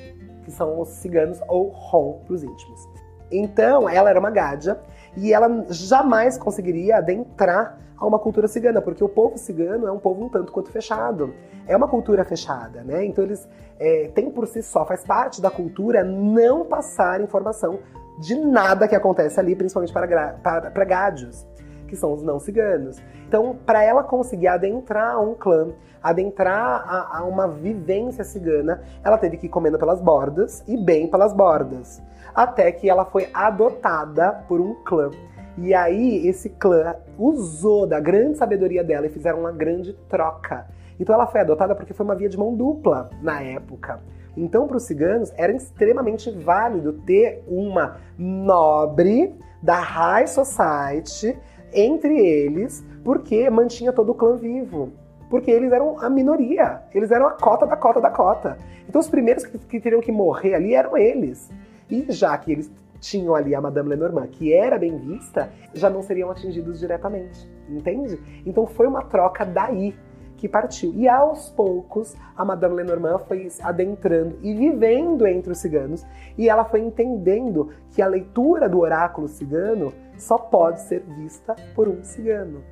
que 0.48 0.54
são 0.54 0.80
os 0.80 0.88
ciganos 0.88 1.40
ou 1.46 1.68
rom 1.68 2.20
para 2.24 2.34
os 2.34 2.42
íntimos. 2.42 2.88
Então, 3.30 3.86
ela 3.86 4.08
era 4.08 4.18
uma 4.18 4.30
gádia 4.30 4.80
e 5.14 5.32
ela 5.32 5.66
jamais 5.68 6.38
conseguiria 6.38 6.96
adentrar 6.96 7.78
a 7.98 8.06
uma 8.06 8.18
cultura 8.18 8.48
cigana, 8.48 8.80
porque 8.80 9.04
o 9.04 9.08
povo 9.08 9.36
cigano 9.36 9.86
é 9.86 9.92
um 9.92 9.98
povo 9.98 10.24
um 10.24 10.28
tanto 10.28 10.50
quanto 10.50 10.70
fechado. 10.70 11.34
É 11.66 11.76
uma 11.76 11.88
cultura 11.88 12.24
fechada, 12.24 12.82
né? 12.82 13.04
Então 13.04 13.24
eles 13.24 13.46
é, 13.78 14.10
têm 14.14 14.30
por 14.30 14.46
si 14.46 14.62
só, 14.62 14.86
faz 14.86 15.04
parte 15.04 15.42
da 15.42 15.50
cultura 15.50 16.02
não 16.02 16.64
passar 16.64 17.20
informação 17.20 17.80
de 18.18 18.34
nada 18.34 18.88
que 18.88 18.94
acontece 18.94 19.38
ali, 19.38 19.54
principalmente 19.54 19.92
para, 19.92 20.32
para, 20.42 20.70
para 20.70 20.84
gádios, 20.84 21.46
que 21.88 21.96
são 21.96 22.12
os 22.12 22.22
não 22.22 22.38
ciganos. 22.38 23.02
Então, 23.26 23.56
para 23.66 23.82
ela 23.82 24.04
conseguir 24.04 24.46
adentrar 24.46 25.20
um 25.20 25.34
clã, 25.34 25.68
adentrar 26.02 26.84
a, 26.86 27.18
a, 27.18 27.24
uma 27.24 27.48
vivência 27.48 28.22
cigana, 28.22 28.82
ela 29.02 29.18
teve 29.18 29.36
que 29.36 29.46
ir 29.46 29.48
comendo 29.48 29.78
pelas 29.78 30.00
bordas 30.00 30.62
e 30.68 30.76
bem 30.76 31.08
pelas 31.08 31.32
bordas. 31.32 32.00
Até 32.34 32.70
que 32.70 32.88
ela 32.88 33.04
foi 33.04 33.28
adotada 33.34 34.44
por 34.46 34.60
um 34.60 34.74
clã. 34.84 35.10
E 35.56 35.74
aí, 35.74 36.28
esse 36.28 36.50
clã 36.50 36.94
usou 37.18 37.84
da 37.86 37.98
grande 37.98 38.38
sabedoria 38.38 38.84
dela 38.84 39.06
e 39.06 39.10
fizeram 39.10 39.40
uma 39.40 39.50
grande 39.50 39.92
troca. 40.08 40.66
Então, 41.00 41.14
ela 41.14 41.26
foi 41.26 41.40
adotada 41.40 41.74
porque 41.74 41.92
foi 41.92 42.04
uma 42.04 42.14
via 42.14 42.28
de 42.28 42.38
mão 42.38 42.54
dupla 42.54 43.10
na 43.20 43.42
época. 43.42 44.00
Então, 44.36 44.68
para 44.68 44.76
os 44.76 44.84
ciganos, 44.84 45.32
era 45.36 45.52
extremamente 45.52 46.30
válido 46.30 46.92
ter 46.92 47.42
uma 47.48 47.96
nobre 48.16 49.34
da 49.60 49.80
high 49.80 50.28
society 50.28 51.36
entre 51.72 52.18
eles, 52.18 52.84
porque 53.04 53.48
mantinha 53.50 53.92
todo 53.92 54.12
o 54.12 54.14
clã 54.14 54.36
vivo. 54.36 54.92
Porque 55.30 55.50
eles 55.50 55.72
eram 55.72 56.00
a 56.00 56.08
minoria, 56.08 56.82
eles 56.94 57.10
eram 57.10 57.26
a 57.26 57.32
cota 57.32 57.66
da 57.66 57.76
cota 57.76 58.00
da 58.00 58.10
cota. 58.10 58.56
Então, 58.88 59.00
os 59.00 59.08
primeiros 59.08 59.44
que, 59.44 59.58
que 59.58 59.80
teriam 59.80 60.00
que 60.00 60.10
morrer 60.10 60.54
ali 60.54 60.74
eram 60.74 60.96
eles. 60.96 61.50
E 61.90 62.10
já 62.10 62.36
que 62.38 62.52
eles 62.52 62.70
tinham 63.00 63.34
ali 63.34 63.54
a 63.54 63.60
Madame 63.60 63.90
Lenormand, 63.90 64.28
que 64.28 64.52
era 64.52 64.78
bem 64.78 64.96
vista, 64.96 65.50
já 65.74 65.88
não 65.88 66.02
seriam 66.02 66.30
atingidos 66.30 66.80
diretamente, 66.80 67.48
entende? 67.68 68.18
Então 68.44 68.66
foi 68.66 68.86
uma 68.86 69.02
troca 69.02 69.44
daí 69.44 69.94
que 70.36 70.48
partiu. 70.48 70.92
E 70.94 71.08
aos 71.08 71.50
poucos, 71.50 72.16
a 72.36 72.44
Madame 72.44 72.76
Lenormand 72.76 73.18
foi 73.26 73.48
adentrando 73.62 74.38
e 74.42 74.54
vivendo 74.54 75.26
entre 75.26 75.52
os 75.52 75.58
ciganos, 75.58 76.06
e 76.36 76.48
ela 76.48 76.64
foi 76.64 76.80
entendendo 76.80 77.70
que 77.90 78.00
a 78.00 78.06
leitura 78.06 78.68
do 78.68 78.78
oráculo 78.78 79.28
cigano 79.28 79.92
só 80.18 80.36
pode 80.36 80.82
ser 80.82 81.00
vista 81.00 81.54
por 81.74 81.88
um 81.88 82.02
cigano. 82.02 82.62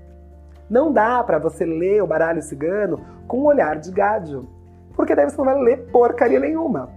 Não 0.69 0.93
dá 0.93 1.23
para 1.23 1.39
você 1.39 1.65
ler 1.65 2.03
o 2.03 2.07
baralho 2.07 2.43
cigano 2.43 3.01
com 3.27 3.39
um 3.39 3.47
olhar 3.47 3.79
de 3.79 3.91
gádio, 3.93 4.49
porque 4.95 5.15
daí 5.15 5.31
você 5.31 5.37
não 5.37 5.45
vai 5.45 5.59
ler 5.63 5.87
porcaria 5.91 6.41
nenhuma. 6.41 6.91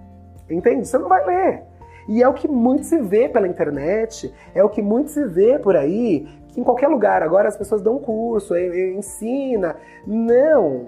Entende? 0.49 0.87
Você 0.87 0.97
não 0.97 1.07
vai 1.07 1.25
ler. 1.25 1.63
E 2.07 2.23
é 2.23 2.27
o 2.27 2.33
que 2.33 2.47
muito 2.47 2.85
se 2.85 2.97
vê 2.97 3.29
pela 3.29 3.47
internet, 3.47 4.33
é 4.55 4.63
o 4.63 4.69
que 4.69 4.81
muito 4.81 5.11
se 5.11 5.23
vê 5.25 5.59
por 5.59 5.75
aí, 5.75 6.27
que 6.47 6.59
em 6.59 6.63
qualquer 6.63 6.87
lugar 6.87 7.21
agora 7.21 7.47
as 7.47 7.55
pessoas 7.55 7.83
dão 7.83 7.99
curso, 7.99 8.57
ensina. 8.57 9.75
Não! 10.07 10.87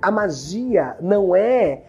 A 0.00 0.10
magia 0.10 0.96
não 1.00 1.36
é. 1.36 1.82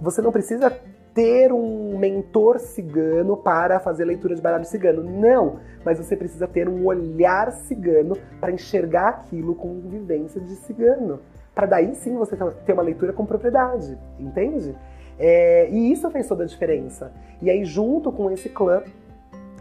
Você 0.00 0.22
não 0.22 0.32
precisa 0.32 0.74
ter 1.14 1.52
um 1.52 1.98
mentor 1.98 2.58
cigano 2.58 3.36
para 3.36 3.78
fazer 3.78 4.04
leitura 4.04 4.34
de 4.34 4.40
baralho 4.40 4.64
cigano. 4.64 5.02
Não! 5.02 5.58
Mas 5.84 5.98
você 5.98 6.16
precisa 6.16 6.46
ter 6.46 6.68
um 6.68 6.86
olhar 6.86 7.52
cigano 7.52 8.16
para 8.40 8.52
enxergar 8.52 9.08
aquilo 9.08 9.54
com 9.54 9.80
vivência 9.80 10.40
de 10.40 10.54
cigano. 10.56 11.20
Para 11.54 11.66
daí 11.66 11.94
sim 11.94 12.16
você 12.16 12.36
ter 12.64 12.72
uma 12.72 12.82
leitura 12.82 13.12
com 13.12 13.26
propriedade, 13.26 13.98
entende? 14.18 14.74
É, 15.18 15.68
e 15.70 15.92
isso 15.92 16.10
fez 16.10 16.26
toda 16.26 16.44
a 16.44 16.46
diferença. 16.46 17.12
E 17.40 17.50
aí, 17.50 17.64
junto 17.64 18.10
com 18.10 18.30
esse 18.30 18.48
clã, 18.48 18.82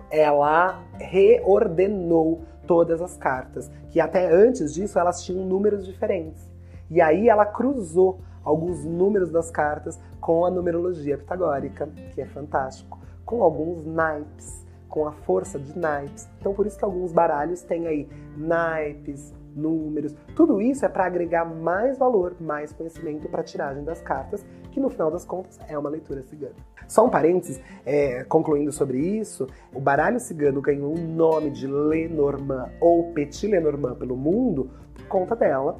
ela 0.09 0.81
reordenou 0.97 2.41
todas 2.65 3.01
as 3.01 3.17
cartas, 3.17 3.69
que 3.89 3.99
até 3.99 4.31
antes 4.31 4.73
disso 4.73 4.97
elas 4.97 5.23
tinham 5.23 5.45
números 5.45 5.85
diferentes. 5.85 6.49
E 6.89 7.01
aí 7.01 7.27
ela 7.27 7.45
cruzou 7.45 8.19
alguns 8.43 8.85
números 8.85 9.29
das 9.29 9.49
cartas 9.51 9.99
com 10.19 10.45
a 10.45 10.51
numerologia 10.51 11.17
pitagórica, 11.17 11.87
que 12.13 12.21
é 12.21 12.25
fantástico, 12.25 12.99
com 13.25 13.43
alguns 13.43 13.85
naipes, 13.85 14.65
com 14.87 15.07
a 15.07 15.11
força 15.11 15.57
de 15.57 15.77
naipes. 15.77 16.27
Então 16.39 16.53
por 16.53 16.65
isso 16.65 16.77
que 16.77 16.85
alguns 16.85 17.11
baralhos 17.11 17.61
têm 17.61 17.87
aí 17.87 18.09
naipes, 18.37 19.33
números. 19.55 20.15
Tudo 20.35 20.61
isso 20.61 20.85
é 20.85 20.89
para 20.89 21.05
agregar 21.05 21.45
mais 21.45 21.97
valor, 21.97 22.35
mais 22.39 22.71
conhecimento 22.71 23.27
para 23.29 23.41
a 23.41 23.43
tiragem 23.43 23.83
das 23.83 24.01
cartas, 24.01 24.45
que 24.71 24.79
no 24.79 24.89
final 24.89 25.11
das 25.11 25.25
contas 25.25 25.59
é 25.67 25.77
uma 25.77 25.89
leitura 25.89 26.23
cigana. 26.23 26.55
Só 26.87 27.05
um 27.05 27.09
parênteses, 27.09 27.61
é, 27.85 28.23
concluindo 28.23 28.71
sobre 28.71 28.99
isso, 28.99 29.47
o 29.73 29.79
baralho 29.79 30.19
cigano 30.19 30.61
ganhou 30.61 30.93
o 30.93 30.97
nome 30.97 31.49
de 31.51 31.67
Lenormand 31.67 32.69
ou 32.79 33.11
Petit 33.13 33.47
Lenormand 33.47 33.95
pelo 33.95 34.15
mundo 34.15 34.69
por 34.93 35.07
conta 35.07 35.35
dela. 35.35 35.79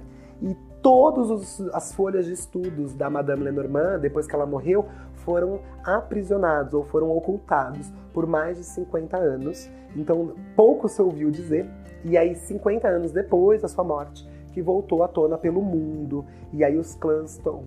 Todas 0.81 1.61
as 1.73 1.93
folhas 1.93 2.25
de 2.25 2.33
estudos 2.33 2.93
da 2.93 3.09
Madame 3.09 3.43
Lenormand, 3.43 3.99
depois 3.99 4.25
que 4.25 4.35
ela 4.35 4.45
morreu, 4.45 4.85
foram 5.17 5.59
aprisionados 5.83 6.73
ou 6.73 6.83
foram 6.83 7.15
ocultados 7.15 7.91
por 8.13 8.25
mais 8.25 8.57
de 8.57 8.63
50 8.63 9.17
anos. 9.17 9.69
Então, 9.95 10.33
pouco 10.55 10.89
se 10.89 11.01
ouviu 11.01 11.29
dizer 11.29 11.69
e 12.03 12.17
aí, 12.17 12.35
50 12.35 12.87
anos 12.87 13.11
depois 13.11 13.61
da 13.61 13.67
sua 13.67 13.83
morte, 13.83 14.27
que 14.53 14.61
voltou 14.61 15.03
à 15.03 15.07
tona 15.07 15.37
pelo 15.37 15.61
mundo. 15.61 16.25
E 16.51 16.63
aí 16.63 16.77
os 16.77 16.95
clãs 16.95 17.37
tom, 17.37 17.65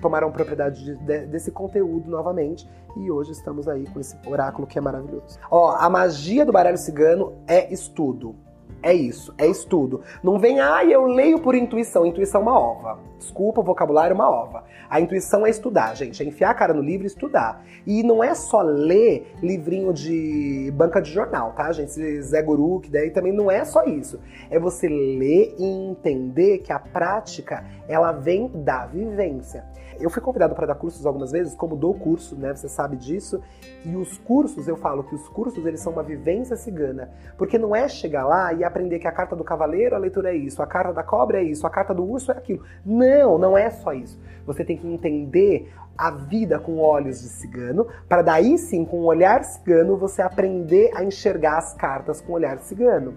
tomaram 0.00 0.30
propriedade 0.30 0.84
de, 0.84 0.96
de, 0.96 1.26
desse 1.26 1.50
conteúdo 1.50 2.10
novamente. 2.10 2.68
E 2.96 3.10
hoje 3.10 3.32
estamos 3.32 3.66
aí 3.66 3.86
com 3.86 3.98
esse 3.98 4.16
oráculo 4.26 4.66
que 4.66 4.78
é 4.78 4.80
maravilhoso. 4.80 5.38
Ó, 5.50 5.70
a 5.70 5.88
magia 5.88 6.44
do 6.44 6.52
baralho 6.52 6.76
cigano 6.76 7.32
é 7.46 7.72
estudo. 7.72 8.36
É 8.84 8.92
isso, 8.92 9.32
é 9.38 9.46
estudo. 9.46 10.02
Não 10.22 10.38
vem, 10.38 10.60
ah, 10.60 10.84
eu 10.84 11.06
leio 11.06 11.38
por 11.38 11.54
intuição. 11.54 12.04
Intuição 12.04 12.42
é 12.42 12.44
uma 12.44 12.60
ova. 12.60 12.98
Desculpa, 13.18 13.62
o 13.62 13.64
vocabulário 13.64 14.12
é 14.12 14.14
uma 14.14 14.28
ova. 14.28 14.64
A 14.90 15.00
intuição 15.00 15.46
é 15.46 15.48
estudar, 15.48 15.94
gente. 15.94 16.22
É 16.22 16.26
enfiar 16.26 16.50
a 16.50 16.54
cara 16.54 16.74
no 16.74 16.82
livro 16.82 17.06
e 17.06 17.08
estudar. 17.08 17.64
E 17.86 18.02
não 18.02 18.22
é 18.22 18.34
só 18.34 18.60
ler 18.60 19.34
livrinho 19.42 19.90
de 19.90 20.70
banca 20.76 21.00
de 21.00 21.10
jornal, 21.10 21.52
tá, 21.52 21.72
gente? 21.72 22.20
Zé 22.20 22.42
Guru, 22.42 22.80
que 22.80 22.90
daí 22.90 23.10
também 23.10 23.32
não 23.32 23.50
é 23.50 23.64
só 23.64 23.84
isso. 23.84 24.20
É 24.50 24.58
você 24.58 24.86
ler 24.86 25.54
e 25.58 25.64
entender 25.64 26.58
que 26.58 26.70
a 26.70 26.78
prática, 26.78 27.64
ela 27.88 28.12
vem 28.12 28.48
da 28.48 28.84
vivência. 28.84 29.64
Eu 30.00 30.10
fui 30.10 30.20
convidado 30.20 30.54
para 30.54 30.66
dar 30.66 30.74
cursos 30.74 31.04
algumas 31.06 31.32
vezes, 31.32 31.54
como 31.54 31.76
dou 31.76 31.94
curso, 31.94 32.36
né? 32.36 32.54
Você 32.54 32.68
sabe 32.68 32.96
disso. 32.96 33.40
E 33.84 33.96
os 33.96 34.18
cursos, 34.18 34.66
eu 34.66 34.76
falo 34.76 35.04
que 35.04 35.14
os 35.14 35.28
cursos 35.28 35.64
eles 35.64 35.80
são 35.80 35.92
uma 35.92 36.02
vivência 36.02 36.56
cigana, 36.56 37.10
porque 37.36 37.58
não 37.58 37.74
é 37.74 37.88
chegar 37.88 38.24
lá 38.26 38.52
e 38.52 38.64
aprender 38.64 38.98
que 38.98 39.06
a 39.06 39.12
carta 39.12 39.36
do 39.36 39.44
cavaleiro, 39.44 39.94
a 39.94 39.98
leitura 39.98 40.30
é 40.30 40.36
isso, 40.36 40.62
a 40.62 40.66
carta 40.66 40.92
da 40.92 41.02
cobra 41.02 41.40
é 41.40 41.42
isso, 41.42 41.66
a 41.66 41.70
carta 41.70 41.94
do 41.94 42.04
urso 42.04 42.32
é 42.32 42.36
aquilo. 42.36 42.64
Não, 42.84 43.38
não 43.38 43.56
é 43.56 43.70
só 43.70 43.92
isso. 43.92 44.18
Você 44.46 44.64
tem 44.64 44.76
que 44.76 44.86
entender 44.86 45.72
a 45.96 46.10
vida 46.10 46.58
com 46.58 46.78
olhos 46.78 47.20
de 47.20 47.28
cigano, 47.28 47.86
para 48.08 48.22
daí 48.22 48.58
sim, 48.58 48.84
com 48.84 49.00
o 49.00 49.04
olhar 49.04 49.44
cigano, 49.44 49.96
você 49.96 50.22
aprender 50.22 50.90
a 50.94 51.04
enxergar 51.04 51.58
as 51.58 51.72
cartas 51.74 52.20
com 52.20 52.32
o 52.32 52.34
olhar 52.34 52.58
cigano. 52.58 53.14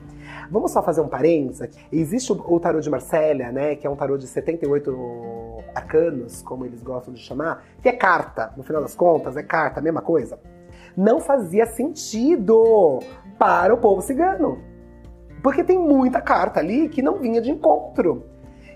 Vamos 0.51 0.71
só 0.71 0.81
fazer 0.81 1.01
um 1.01 1.07
parênteses 1.07 1.61
aqui. 1.61 1.79
Existe 1.91 2.31
o 2.31 2.59
tarô 2.59 2.79
de 2.79 2.89
Marsella, 2.89 3.51
né, 3.51 3.75
que 3.75 3.87
é 3.87 3.89
um 3.89 3.95
tarô 3.95 4.17
de 4.17 4.27
78 4.27 5.63
arcanos, 5.73 6.41
como 6.41 6.65
eles 6.65 6.81
gostam 6.81 7.13
de 7.13 7.19
chamar, 7.19 7.63
que 7.81 7.89
é 7.89 7.93
carta, 7.93 8.53
no 8.55 8.63
final 8.63 8.81
das 8.81 8.95
contas, 8.95 9.35
é 9.35 9.43
carta, 9.43 9.81
mesma 9.81 10.01
coisa. 10.01 10.39
Não 10.95 11.19
fazia 11.19 11.65
sentido 11.65 12.99
para 13.37 13.73
o 13.73 13.77
povo 13.77 14.01
cigano. 14.01 14.59
Porque 15.43 15.63
tem 15.63 15.77
muita 15.77 16.19
carta 16.19 16.59
ali 16.59 16.89
que 16.89 17.01
não 17.01 17.19
vinha 17.19 17.39
de 17.39 17.51
encontro. 17.51 18.23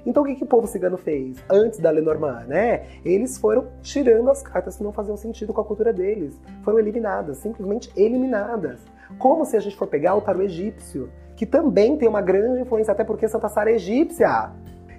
Então 0.05 0.23
o 0.23 0.25
que, 0.25 0.35
que 0.35 0.43
o 0.43 0.47
povo 0.47 0.67
cigano 0.67 0.97
fez 0.97 1.37
antes 1.49 1.79
da 1.79 1.89
Lenormand, 1.89 2.45
né? 2.47 2.85
Eles 3.05 3.37
foram 3.37 3.67
tirando 3.81 4.29
as 4.29 4.41
cartas 4.41 4.77
que 4.77 4.83
não 4.83 4.91
faziam 4.91 5.15
sentido 5.15 5.53
com 5.53 5.61
a 5.61 5.65
cultura 5.65 5.93
deles. 5.93 6.39
Foram 6.63 6.79
eliminadas, 6.79 7.37
simplesmente 7.37 7.91
eliminadas. 7.95 8.79
Como 9.19 9.45
se 9.45 9.55
a 9.55 9.59
gente 9.59 9.75
for 9.75 9.87
pegar 9.87 10.15
o 10.15 10.21
tarô 10.21 10.41
egípcio, 10.41 11.09
que 11.35 11.45
também 11.45 11.97
tem 11.97 12.07
uma 12.07 12.21
grande 12.21 12.61
influência, 12.61 12.91
até 12.91 13.03
porque 13.03 13.27
Santa 13.27 13.49
Sara 13.49 13.71
é 13.71 13.75
egípcia. 13.75 14.51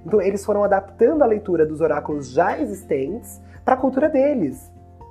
Então 0.05 0.21
eles 0.21 0.45
foram 0.45 0.65
adaptando 0.65 1.23
a 1.23 1.27
leitura 1.27 1.65
dos 1.65 1.81
oráculos 1.81 2.31
já 2.31 2.59
existentes 2.59 3.41
para 3.65 3.75
a 3.75 3.77
cultura 3.77 4.09
deles, 4.09 4.71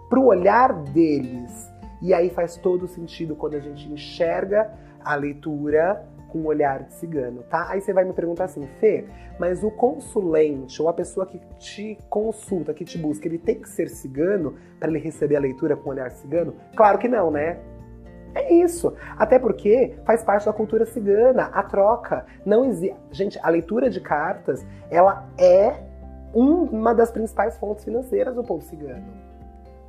para 0.09 0.19
o 0.19 0.25
olhar 0.25 0.73
deles. 0.73 1.71
E 2.01 2.13
aí 2.13 2.29
faz 2.29 2.57
todo 2.57 2.87
sentido 2.87 3.35
quando 3.35 3.55
a 3.55 3.59
gente 3.59 3.91
enxerga 3.91 4.71
a 5.03 5.15
leitura 5.15 6.03
com 6.31 6.39
um 6.39 6.45
olhar 6.45 6.83
de 6.83 6.93
cigano, 6.93 7.43
tá? 7.43 7.67
Aí 7.69 7.81
você 7.81 7.93
vai 7.93 8.03
me 8.03 8.13
perguntar 8.13 8.45
assim, 8.45 8.65
Fê, 8.79 9.05
mas 9.39 9.63
o 9.63 9.71
consulente 9.71 10.81
ou 10.81 10.87
a 10.87 10.93
pessoa 10.93 11.25
que 11.25 11.39
te 11.57 11.97
consulta, 12.09 12.73
que 12.73 12.85
te 12.85 12.97
busca, 12.97 13.27
ele 13.27 13.37
tem 13.37 13.59
que 13.59 13.69
ser 13.69 13.89
cigano 13.89 14.55
para 14.79 14.89
ele 14.89 14.99
receber 14.99 15.35
a 15.35 15.39
leitura 15.39 15.75
com 15.75 15.89
olhar 15.89 16.11
cigano? 16.11 16.55
Claro 16.75 16.97
que 16.97 17.07
não, 17.07 17.29
né? 17.29 17.59
É 18.33 18.53
isso. 18.53 18.93
Até 19.17 19.37
porque 19.37 19.95
faz 20.05 20.23
parte 20.23 20.45
da 20.45 20.53
cultura 20.53 20.85
cigana, 20.85 21.49
a 21.53 21.63
troca. 21.63 22.25
Não 22.45 22.65
existe. 22.65 22.95
Gente, 23.11 23.39
a 23.43 23.49
leitura 23.49 23.89
de 23.89 23.99
cartas, 23.99 24.65
ela 24.89 25.27
é 25.37 25.75
uma 26.33 26.93
das 26.93 27.11
principais 27.11 27.57
fontes 27.57 27.83
financeiras 27.83 28.33
do 28.35 28.43
povo 28.43 28.63
cigano. 28.63 29.03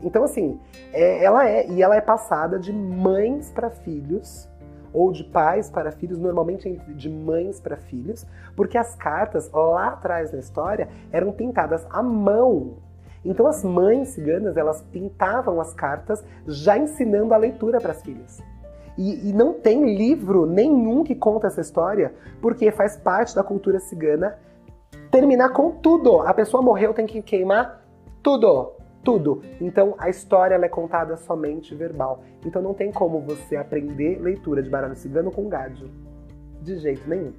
Então, 0.02 0.24
assim, 0.24 0.58
é, 0.92 1.24
ela 1.24 1.48
é, 1.48 1.68
e 1.68 1.80
ela 1.80 1.94
é 1.94 2.00
passada 2.00 2.58
de 2.58 2.72
mães 2.72 3.50
para 3.50 3.70
filhos, 3.70 4.48
ou 4.92 5.12
de 5.12 5.24
pais 5.24 5.70
para 5.70 5.92
filhos, 5.92 6.18
normalmente 6.18 6.70
de 6.70 7.08
mães 7.08 7.60
para 7.60 7.76
filhos, 7.76 8.26
porque 8.54 8.76
as 8.76 8.94
cartas 8.94 9.50
lá 9.52 9.88
atrás 9.88 10.32
na 10.32 10.38
história 10.38 10.88
eram 11.10 11.32
pintadas 11.32 11.86
à 11.90 12.02
mão. 12.02 12.76
Então 13.24 13.46
as 13.46 13.62
mães 13.62 14.08
ciganas 14.08 14.56
elas 14.56 14.82
pintavam 14.82 15.60
as 15.60 15.72
cartas 15.72 16.24
já 16.46 16.76
ensinando 16.76 17.32
a 17.32 17.36
leitura 17.36 17.80
para 17.80 17.92
as 17.92 18.02
filhas. 18.02 18.42
E, 18.98 19.30
e, 19.30 19.32
não 19.32 19.54
tem 19.54 19.96
livro 19.96 20.44
nenhum 20.44 21.02
que 21.02 21.14
conta 21.14 21.46
essa 21.46 21.62
história, 21.62 22.12
porque 22.42 22.70
faz 22.70 22.94
parte 22.94 23.34
da 23.34 23.42
cultura 23.42 23.80
cigana 23.80 24.38
terminar 25.10 25.50
com 25.50 25.70
tudo. 25.70 26.20
A 26.20 26.34
pessoa 26.34 26.62
morreu, 26.62 26.92
tem 26.92 27.06
que 27.06 27.22
queimar 27.22 27.82
tudo 28.22 28.81
tudo. 29.02 29.42
Então 29.60 29.94
a 29.98 30.08
história 30.08 30.54
é 30.54 30.68
contada 30.68 31.16
somente 31.16 31.74
verbal. 31.74 32.22
Então 32.44 32.62
não 32.62 32.74
tem 32.74 32.90
como 32.92 33.20
você 33.20 33.56
aprender 33.56 34.20
leitura 34.20 34.62
de 34.62 34.70
baralho 34.70 34.96
cigano 34.96 35.30
com 35.30 35.48
gádio. 35.48 35.90
De 36.60 36.76
jeito 36.78 37.08
nenhum. 37.08 37.32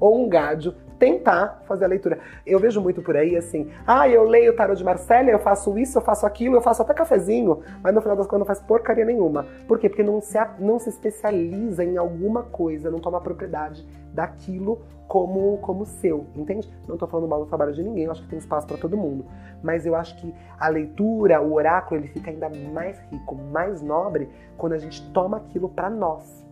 ou 0.00 0.24
um 0.24 0.28
gádio 0.28 0.74
tentar 0.98 1.62
fazer 1.66 1.84
a 1.84 1.88
leitura. 1.88 2.18
Eu 2.46 2.58
vejo 2.58 2.80
muito 2.80 3.00
por 3.00 3.16
aí 3.16 3.36
assim, 3.36 3.70
ah, 3.86 4.08
eu 4.08 4.24
leio 4.24 4.52
o 4.52 4.56
tarot 4.56 4.76
de 4.76 4.84
Marcélia, 4.84 5.32
eu 5.32 5.38
faço 5.38 5.78
isso, 5.78 5.98
eu 5.98 6.02
faço 6.02 6.26
aquilo, 6.26 6.56
eu 6.56 6.60
faço 6.60 6.82
até 6.82 6.92
cafezinho, 6.92 7.60
mas 7.82 7.94
no 7.94 8.00
final 8.00 8.16
das 8.16 8.26
contas 8.26 8.40
não 8.40 8.46
faz 8.46 8.60
porcaria 8.60 9.04
nenhuma. 9.04 9.46
Por 9.66 9.78
quê? 9.78 9.88
Porque 9.88 10.02
não 10.02 10.20
se, 10.20 10.38
não 10.58 10.78
se 10.78 10.88
especializa 10.88 11.84
em 11.84 11.96
alguma 11.96 12.42
coisa, 12.42 12.90
não 12.90 12.98
toma 12.98 13.20
propriedade 13.20 13.86
daquilo 14.12 14.82
como, 15.08 15.58
como 15.58 15.84
seu, 15.86 16.26
entende? 16.36 16.70
Não 16.86 16.96
tô 16.96 17.06
falando 17.06 17.26
mal 17.26 17.40
do 17.40 17.46
trabalho 17.46 17.72
de 17.72 17.82
ninguém, 17.82 18.04
eu 18.04 18.12
acho 18.12 18.22
que 18.22 18.28
tem 18.28 18.38
espaço 18.38 18.66
para 18.66 18.76
todo 18.76 18.96
mundo. 18.96 19.24
Mas 19.62 19.86
eu 19.86 19.96
acho 19.96 20.14
que 20.16 20.32
a 20.60 20.68
leitura, 20.68 21.40
o 21.40 21.54
oráculo, 21.54 22.00
ele 22.00 22.08
fica 22.08 22.30
ainda 22.30 22.48
mais 22.72 23.00
rico, 23.10 23.34
mais 23.34 23.82
nobre 23.82 24.28
quando 24.56 24.74
a 24.74 24.78
gente 24.78 25.10
toma 25.10 25.38
aquilo 25.38 25.68
para 25.68 25.88
nós. 25.88 26.46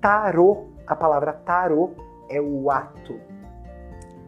Tarô, 0.00 0.66
a 0.86 0.94
palavra 0.94 1.32
tarô 1.32 1.92
é 2.28 2.40
o 2.40 2.70
ato, 2.70 3.18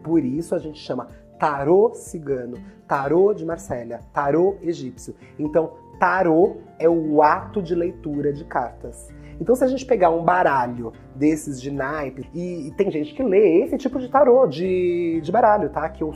por 0.05 0.23
isso 0.23 0.53
a 0.53 0.59
gente 0.59 0.79
chama 0.79 1.07
tarô 1.39 1.93
cigano, 1.95 2.57
tarô 2.87 3.33
de 3.33 3.43
Marsella, 3.43 3.99
tarô 4.13 4.57
egípcio. 4.61 5.15
Então, 5.37 5.73
tarô 5.99 6.57
é 6.77 6.87
o 6.87 7.23
ato 7.23 7.61
de 7.61 7.73
leitura 7.73 8.31
de 8.31 8.45
cartas. 8.45 9.09
Então, 9.39 9.55
se 9.55 9.63
a 9.63 9.67
gente 9.67 9.85
pegar 9.85 10.09
um 10.09 10.23
baralho 10.23 10.93
desses 11.13 11.61
de 11.61 11.71
naipe, 11.71 12.29
e, 12.33 12.67
e 12.67 12.71
tem 12.71 12.89
gente 12.89 13.13
que 13.13 13.23
lê 13.23 13.63
esse 13.63 13.77
tipo 13.77 13.99
de 13.99 14.09
tarô, 14.09 14.47
de, 14.47 15.19
de 15.21 15.31
baralho, 15.31 15.69
tá? 15.69 15.87
Que 15.89 16.03
eu 16.03 16.13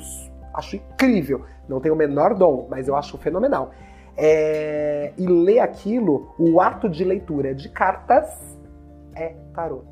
acho 0.54 0.76
incrível. 0.76 1.44
Não 1.68 1.80
tenho 1.80 1.96
o 1.96 1.98
menor 1.98 2.34
dom, 2.34 2.68
mas 2.70 2.88
eu 2.88 2.96
acho 2.96 3.18
fenomenal. 3.18 3.72
É, 4.18 5.14
e 5.18 5.28
ler 5.28 5.60
aquilo, 5.60 6.34
o 6.38 6.60
ato 6.60 6.90
de 6.90 7.04
leitura 7.04 7.54
de 7.54 7.70
cartas 7.70 8.58
é 9.16 9.36
tarô. 9.54 9.84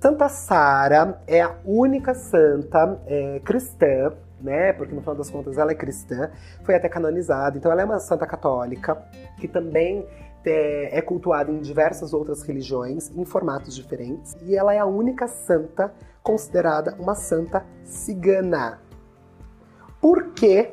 Santa 0.00 0.28
Sara 0.28 1.22
é 1.28 1.40
a 1.40 1.54
única 1.64 2.12
santa 2.12 3.00
é, 3.06 3.40
cristã, 3.44 4.12
né? 4.40 4.72
Porque 4.72 4.92
no 4.94 5.00
final 5.00 5.14
das 5.14 5.30
contas 5.30 5.56
ela 5.56 5.70
é 5.70 5.74
cristã, 5.74 6.30
foi 6.64 6.74
até 6.74 6.88
canonizada. 6.88 7.56
Então 7.56 7.70
ela 7.70 7.82
é 7.82 7.84
uma 7.84 8.00
santa 8.00 8.26
católica 8.26 9.00
que 9.38 9.46
também 9.46 10.04
é, 10.44 10.98
é 10.98 11.02
cultuada 11.02 11.50
em 11.50 11.60
diversas 11.60 12.12
outras 12.12 12.42
religiões, 12.42 13.10
em 13.16 13.24
formatos 13.24 13.74
diferentes. 13.74 14.36
E 14.42 14.56
ela 14.56 14.74
é 14.74 14.78
a 14.78 14.86
única 14.86 15.26
santa 15.26 15.92
considerada 16.22 16.96
uma 16.98 17.14
santa 17.14 17.64
cigana. 17.84 18.80
Por 20.00 20.32
quê? 20.32 20.72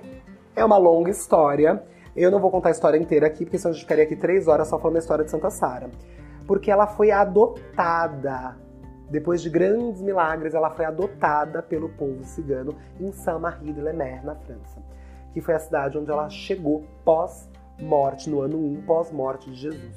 É 0.55 0.63
uma 0.63 0.77
longa 0.77 1.09
história. 1.11 1.83
Eu 2.15 2.31
não 2.31 2.39
vou 2.39 2.51
contar 2.51 2.69
a 2.69 2.71
história 2.71 2.97
inteira 2.97 3.27
aqui, 3.27 3.45
porque 3.45 3.57
senão 3.57 3.71
a 3.71 3.73
gente 3.73 3.83
ficaria 3.83 4.03
aqui 4.03 4.15
três 4.15 4.47
horas 4.47 4.67
só 4.67 4.79
falando 4.79 4.97
a 4.97 4.99
história 4.99 5.23
de 5.23 5.31
Santa 5.31 5.49
Sara. 5.49 5.89
Porque 6.45 6.71
ela 6.71 6.87
foi 6.87 7.11
adotada 7.11 8.57
depois 9.09 9.41
de 9.41 9.49
grandes 9.49 10.01
milagres, 10.01 10.53
ela 10.53 10.69
foi 10.69 10.85
adotada 10.85 11.63
pelo 11.63 11.89
povo 11.89 12.23
cigano 12.23 12.75
em 12.99 13.11
Saint-Marie-de-Lemer, 13.11 14.23
na 14.23 14.35
França, 14.35 14.81
que 15.33 15.41
foi 15.41 15.55
a 15.55 15.59
cidade 15.59 15.97
onde 15.97 16.11
ela 16.11 16.29
chegou 16.29 16.83
pós-morte, 17.79 18.29
no 18.29 18.41
ano 18.41 18.57
1 18.57 18.81
pós-morte 18.81 19.49
de 19.49 19.55
Jesus. 19.55 19.95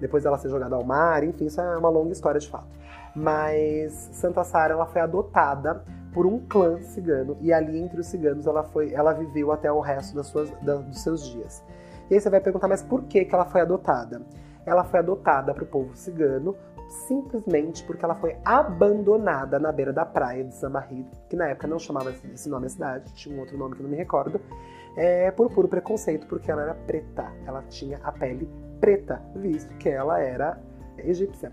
Depois 0.00 0.22
dela 0.22 0.38
ser 0.38 0.48
jogada 0.48 0.76
ao 0.76 0.84
mar, 0.84 1.24
enfim, 1.24 1.46
isso 1.46 1.60
é 1.60 1.76
uma 1.76 1.88
longa 1.88 2.12
história 2.12 2.40
de 2.40 2.48
fato. 2.48 2.68
Mas 3.14 3.92
Santa 4.12 4.44
Sara 4.44 4.74
ela 4.74 4.86
foi 4.86 5.00
adotada 5.00 5.82
por 6.12 6.24
um 6.24 6.38
clã 6.38 6.80
cigano 6.82 7.36
e 7.40 7.52
ali 7.52 7.78
entre 7.78 8.00
os 8.00 8.06
ciganos 8.06 8.46
ela 8.46 8.62
foi, 8.62 8.92
ela 8.92 9.12
viveu 9.12 9.50
até 9.50 9.70
o 9.70 9.80
resto 9.80 10.14
das 10.14 10.28
suas, 10.28 10.50
da, 10.62 10.76
dos 10.76 11.00
seus 11.00 11.26
dias. 11.26 11.62
E 12.08 12.14
aí 12.14 12.20
você 12.20 12.30
vai 12.30 12.40
perguntar, 12.40 12.68
mas 12.68 12.82
por 12.82 13.04
que, 13.04 13.24
que 13.24 13.34
ela 13.34 13.44
foi 13.44 13.60
adotada? 13.60 14.22
Ela 14.64 14.84
foi 14.84 15.00
adotada 15.00 15.52
para 15.52 15.64
o 15.64 15.66
povo 15.66 15.96
cigano 15.96 16.56
simplesmente 16.88 17.84
porque 17.84 18.04
ela 18.04 18.14
foi 18.14 18.36
abandonada 18.44 19.58
na 19.58 19.70
beira 19.70 19.92
da 19.92 20.06
praia 20.06 20.44
de 20.44 20.54
Samarri, 20.54 21.06
que 21.28 21.36
na 21.36 21.48
época 21.48 21.66
não 21.66 21.78
chamava 21.78 22.14
esse 22.32 22.48
nome 22.48 22.66
a 22.66 22.68
cidade, 22.70 23.12
tinha 23.12 23.36
um 23.36 23.40
outro 23.40 23.58
nome 23.58 23.76
que 23.76 23.82
não 23.82 23.90
me 23.90 23.96
recordo, 23.96 24.40
é, 24.98 25.30
por 25.30 25.48
puro 25.48 25.68
preconceito, 25.68 26.26
porque 26.26 26.50
ela 26.50 26.62
era 26.62 26.74
preta, 26.74 27.32
ela 27.46 27.62
tinha 27.68 28.00
a 28.02 28.10
pele 28.10 28.50
preta, 28.80 29.22
visto 29.36 29.72
que 29.76 29.88
ela 29.88 30.20
era 30.20 30.58
egípcia. 30.98 31.52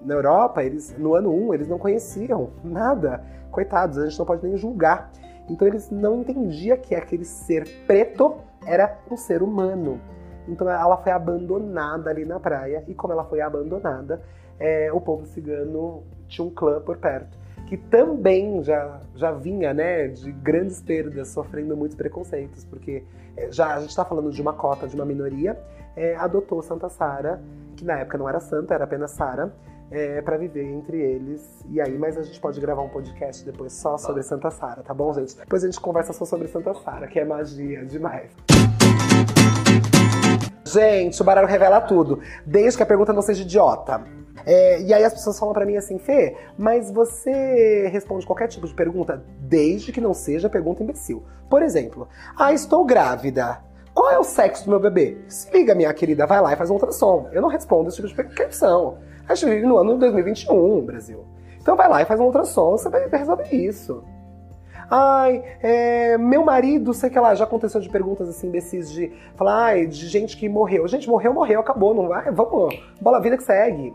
Na 0.00 0.14
Europa, 0.14 0.64
eles 0.64 0.96
no 0.96 1.14
ano 1.14 1.30
1, 1.30 1.54
eles 1.54 1.68
não 1.68 1.78
conheciam 1.78 2.50
nada. 2.64 3.22
Coitados, 3.50 3.98
a 3.98 4.06
gente 4.06 4.18
não 4.18 4.24
pode 4.24 4.46
nem 4.46 4.56
julgar. 4.56 5.12
Então 5.50 5.68
eles 5.68 5.90
não 5.90 6.20
entendiam 6.20 6.78
que 6.78 6.94
aquele 6.94 7.26
ser 7.26 7.68
preto 7.86 8.36
era 8.66 8.98
um 9.10 9.16
ser 9.18 9.42
humano. 9.42 10.00
Então 10.46 10.68
ela 10.68 10.96
foi 10.96 11.12
abandonada 11.12 12.08
ali 12.08 12.24
na 12.24 12.40
praia, 12.40 12.82
e 12.88 12.94
como 12.94 13.12
ela 13.12 13.24
foi 13.24 13.42
abandonada, 13.42 14.22
é, 14.58 14.90
o 14.90 15.00
povo 15.00 15.26
cigano 15.26 16.04
tinha 16.26 16.46
um 16.46 16.50
clã 16.50 16.80
por 16.80 16.96
perto, 16.96 17.36
que 17.68 17.76
também 17.76 18.62
já, 18.64 18.98
já 19.14 19.30
vinha 19.30 19.74
né, 19.74 20.08
de 20.08 20.32
grandes 20.32 20.80
perdas, 20.80 21.28
sofrendo 21.28 21.76
muitos 21.76 21.94
preconceitos, 21.94 22.64
porque 22.64 23.04
é, 23.36 23.52
já 23.52 23.74
a 23.74 23.80
gente 23.80 23.90
está 23.90 24.06
falando 24.06 24.30
de 24.30 24.40
uma 24.40 24.54
cota, 24.54 24.88
de 24.88 24.94
uma 24.94 25.04
minoria, 25.04 25.54
é, 25.94 26.16
adotou 26.16 26.62
Santa 26.62 26.88
Sara, 26.88 27.42
que 27.76 27.84
na 27.84 27.98
época 27.98 28.16
não 28.16 28.26
era 28.26 28.40
santa, 28.40 28.72
era 28.72 28.84
apenas 28.84 29.10
Sara, 29.10 29.54
é, 29.90 30.22
para 30.22 30.38
viver 30.38 30.64
entre 30.64 30.98
eles. 30.98 31.62
E 31.68 31.78
aí, 31.78 31.98
mas 31.98 32.16
a 32.16 32.22
gente 32.22 32.40
pode 32.40 32.58
gravar 32.58 32.80
um 32.80 32.88
podcast 32.88 33.44
depois 33.44 33.74
só 33.74 33.98
sobre 33.98 34.22
Santa 34.22 34.50
Sara, 34.50 34.82
tá 34.82 34.94
bom, 34.94 35.12
gente? 35.12 35.36
Depois 35.36 35.62
a 35.62 35.66
gente 35.66 35.78
conversa 35.78 36.14
só 36.14 36.24
sobre 36.24 36.48
Santa 36.48 36.72
Sara, 36.72 37.06
que 37.06 37.20
é 37.20 37.24
magia 37.24 37.84
demais. 37.84 38.32
Gente, 40.72 41.20
o 41.20 41.24
baralho 41.24 41.46
revela 41.46 41.80
tudo, 41.80 42.20
desde 42.44 42.76
que 42.76 42.82
a 42.82 42.86
pergunta 42.86 43.12
não 43.12 43.22
seja 43.22 43.42
idiota. 43.42 44.02
É, 44.44 44.80
e 44.82 44.92
aí 44.92 45.02
as 45.02 45.12
pessoas 45.12 45.38
falam 45.38 45.54
para 45.54 45.66
mim 45.66 45.76
assim, 45.76 45.98
Fê, 45.98 46.36
mas 46.56 46.90
você 46.90 47.88
responde 47.92 48.26
qualquer 48.26 48.48
tipo 48.48 48.66
de 48.66 48.74
pergunta 48.74 49.24
desde 49.40 49.92
que 49.92 50.00
não 50.00 50.14
seja 50.14 50.48
pergunta 50.48 50.82
imbecil. 50.82 51.22
Por 51.48 51.62
exemplo, 51.62 52.08
ah, 52.36 52.52
estou 52.52 52.84
grávida. 52.84 53.60
Qual 53.94 54.10
é 54.10 54.18
o 54.18 54.24
sexo 54.24 54.64
do 54.64 54.70
meu 54.70 54.78
bebê? 54.78 55.18
Se 55.26 55.50
liga, 55.50 55.74
minha 55.74 55.92
querida, 55.92 56.26
vai 56.26 56.40
lá 56.40 56.52
e 56.52 56.56
faz 56.56 56.70
um 56.70 56.74
ultrassom. 56.74 57.28
Eu 57.32 57.42
não 57.42 57.48
respondo 57.48 57.88
esse 57.88 58.00
tipo 58.00 58.28
de 58.28 58.34
questão. 58.34 58.98
A 59.26 59.34
gente 59.34 59.50
vive 59.50 59.66
no 59.66 59.78
ano 59.78 59.98
2021, 59.98 60.84
Brasil. 60.84 61.24
Então 61.60 61.76
vai 61.76 61.88
lá 61.88 62.02
e 62.02 62.04
faz 62.04 62.20
um 62.20 62.24
ultrassom, 62.24 62.72
você 62.72 62.88
vai 62.88 63.08
resolver 63.08 63.54
isso. 63.54 64.04
Ai, 64.90 65.44
é, 65.62 66.16
meu 66.16 66.42
marido, 66.44 66.94
sei 66.94 67.10
que 67.10 67.18
lá, 67.18 67.34
já 67.34 67.44
aconteceu 67.44 67.80
de 67.80 67.90
perguntas 67.90 68.28
assim, 68.28 68.48
imbecis 68.48 68.90
de 68.90 69.12
falar, 69.36 69.64
ai, 69.64 69.86
de 69.86 70.06
gente 70.06 70.36
que 70.36 70.48
morreu. 70.48 70.88
Gente, 70.88 71.08
morreu, 71.08 71.34
morreu, 71.34 71.60
acabou, 71.60 71.94
não 71.94 72.08
vai, 72.08 72.30
vamos, 72.30 72.74
bola 73.00 73.20
vida 73.20 73.36
que 73.36 73.42
segue. 73.42 73.94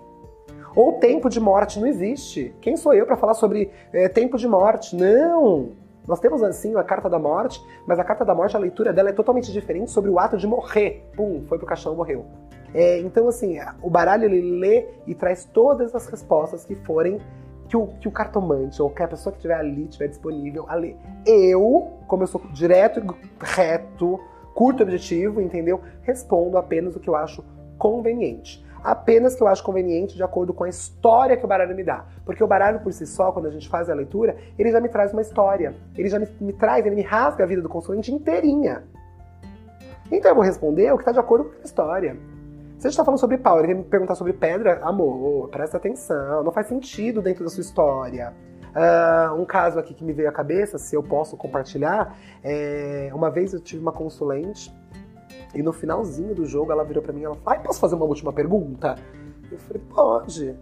Ou 0.76 0.94
tempo 0.94 1.30
de 1.30 1.40
morte 1.40 1.80
não 1.80 1.88
existe. 1.88 2.56
Quem 2.62 2.76
sou 2.78 2.94
eu 2.94 3.06
para 3.06 3.18
falar 3.18 3.34
sobre 3.34 3.72
é, 3.92 4.08
tempo 4.08 4.38
de 4.38 4.48
morte? 4.48 4.96
Não! 4.96 5.72
Nós 6.08 6.20
temos 6.20 6.44
assim 6.44 6.76
a 6.76 6.84
carta 6.84 7.10
da 7.10 7.18
morte, 7.18 7.64
mas 7.88 7.98
a 7.98 8.04
carta 8.04 8.26
da 8.26 8.36
morte, 8.36 8.56
a 8.56 8.60
leitura 8.60 8.92
dela 8.92 9.10
é 9.10 9.14
totalmente 9.14 9.52
diferente 9.52 9.90
sobre 9.92 10.10
o 10.10 10.20
ato 10.20 10.38
de 10.38 10.46
morrer. 10.46 11.08
Pum, 11.16 11.44
foi 11.48 11.58
pro 11.58 11.66
caixão, 11.66 11.96
morreu. 11.96 12.26
É, 12.74 13.00
então, 13.00 13.28
assim, 13.28 13.58
o 13.82 13.90
baralho 13.90 14.26
ele 14.26 14.60
lê 14.60 14.88
e 15.08 15.14
traz 15.16 15.46
todas 15.46 15.96
as 15.96 16.08
respostas 16.08 16.66
que 16.66 16.76
forem 16.76 17.20
que 17.68 17.78
o, 17.78 17.88
que 18.00 18.08
o 18.08 18.12
cartomante 18.12 18.82
ou 18.82 18.90
que 18.90 19.02
a 19.02 19.08
pessoa 19.08 19.32
que 19.32 19.38
estiver 19.38 19.56
ali 19.56 19.86
estiver 19.86 20.08
disponível 20.08 20.66
a 20.68 20.76
ler. 20.76 20.98
Eu, 21.26 21.94
como 22.08 22.24
eu 22.24 22.28
sou 22.28 22.42
direto 22.52 23.02
reto, 23.40 24.20
curto 24.54 24.84
objetivo, 24.84 25.42
entendeu? 25.42 25.82
Respondo 26.02 26.58
apenas 26.58 26.96
o 26.96 27.00
que 27.00 27.10
eu 27.10 27.16
acho 27.16 27.44
conveniente 27.78 28.64
apenas 28.84 29.34
que 29.34 29.42
eu 29.42 29.48
acho 29.48 29.64
conveniente 29.64 30.16
de 30.16 30.24
acordo 30.24 30.54
com 30.54 30.66
a 30.66 30.70
história 30.70 31.38
que 31.38 31.46
o 31.46 31.48
baralho 31.48 31.76
me 31.76 31.84
dá. 31.84 32.06
Porque 32.26 32.44
o 32.44 32.48
baralho 32.48 32.82
por 32.82 32.92
si 32.92 33.08
só, 33.08 33.32
quando 33.32 33.46
a 33.46 33.50
gente 33.50 33.70
faz 33.70 33.90
a 33.90 33.94
leitura, 33.94 34.36
ele 34.60 34.72
já 34.72 34.82
me 34.82 34.90
traz 34.90 35.14
uma 35.14 35.22
história. 35.22 35.74
Ele 35.98 36.10
já 36.10 36.20
me, 36.20 36.28
me 36.42 36.54
traz, 36.54 36.86
ele 36.86 36.96
me 36.96 37.02
rasga 37.02 37.46
a 37.46 37.48
vida 37.48 37.62
do 37.62 37.70
consulente 37.70 38.12
inteirinha. 38.12 38.84
Então 40.12 40.32
eu 40.32 40.36
vou 40.36 40.44
responder 40.44 40.92
o 40.92 40.98
que 40.98 41.04
está 41.04 41.14
de 41.14 41.20
acordo 41.20 41.46
com 41.46 41.62
a 41.62 41.64
história. 41.64 42.18
Se 42.84 42.88
a 42.88 42.90
gente 42.90 42.96
está 42.96 43.06
falando 43.06 43.20
sobre 43.22 43.38
pau, 43.38 43.60
ele 43.60 43.68
vem 43.68 43.76
me 43.78 43.84
perguntar 43.86 44.14
sobre 44.14 44.34
pedra, 44.34 44.82
amor, 44.84 45.48
presta 45.48 45.78
atenção, 45.78 46.44
não 46.44 46.52
faz 46.52 46.68
sentido 46.68 47.22
dentro 47.22 47.46
da 47.46 47.50
sua 47.50 47.62
história. 47.62 48.34
Uh, 48.76 49.42
um 49.42 49.46
caso 49.46 49.80
aqui 49.80 49.94
que 49.94 50.04
me 50.04 50.12
veio 50.12 50.28
à 50.28 50.34
cabeça, 50.34 50.78
se 50.78 50.94
eu 50.94 51.02
posso 51.02 51.38
compartilhar, 51.38 52.14
é, 52.44 53.10
uma 53.14 53.32
vez 53.32 53.54
eu 53.54 53.62
tive 53.62 53.82
uma 53.82 53.94
consulente 53.94 54.70
e 55.56 55.64
no 55.64 55.72
finalzinho 55.72 56.36
do 56.36 56.46
jogo 56.46 56.74
ela 56.74 56.84
virou 56.84 57.02
para 57.02 57.14
mim 57.14 57.22
e 57.22 57.24
ela 57.24 57.36
falou: 57.36 57.62
posso 57.62 57.80
fazer 57.80 57.96
uma 57.96 58.04
última 58.04 58.34
pergunta? 58.34 58.98
Eu 59.50 59.58
falei: 59.60 59.82
Pode. 59.90 60.60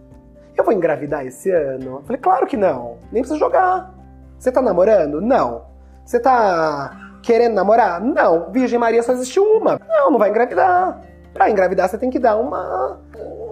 Eu 0.56 0.62
vou 0.62 0.72
engravidar 0.72 1.26
esse 1.26 1.50
ano? 1.50 1.96
Eu 1.96 2.02
falei: 2.02 2.22
Claro 2.22 2.46
que 2.46 2.56
não. 2.56 2.98
Nem 3.10 3.22
precisa 3.22 3.36
jogar. 3.36 3.92
Você 4.38 4.52
tá 4.52 4.62
namorando? 4.62 5.20
Não. 5.20 5.64
Você 6.04 6.20
tá 6.20 7.18
querendo 7.20 7.54
namorar? 7.54 8.00
Não. 8.00 8.52
Virgem 8.52 8.78
Maria 8.78 9.02
só 9.02 9.10
existe 9.10 9.40
uma. 9.40 9.80
Não, 9.88 10.12
não 10.12 10.20
vai 10.20 10.30
engravidar. 10.30 11.10
Pra 11.32 11.50
engravidar 11.50 11.88
você 11.88 11.98
tem 11.98 12.10
que 12.10 12.18
dar 12.18 12.36
uma 12.36 13.00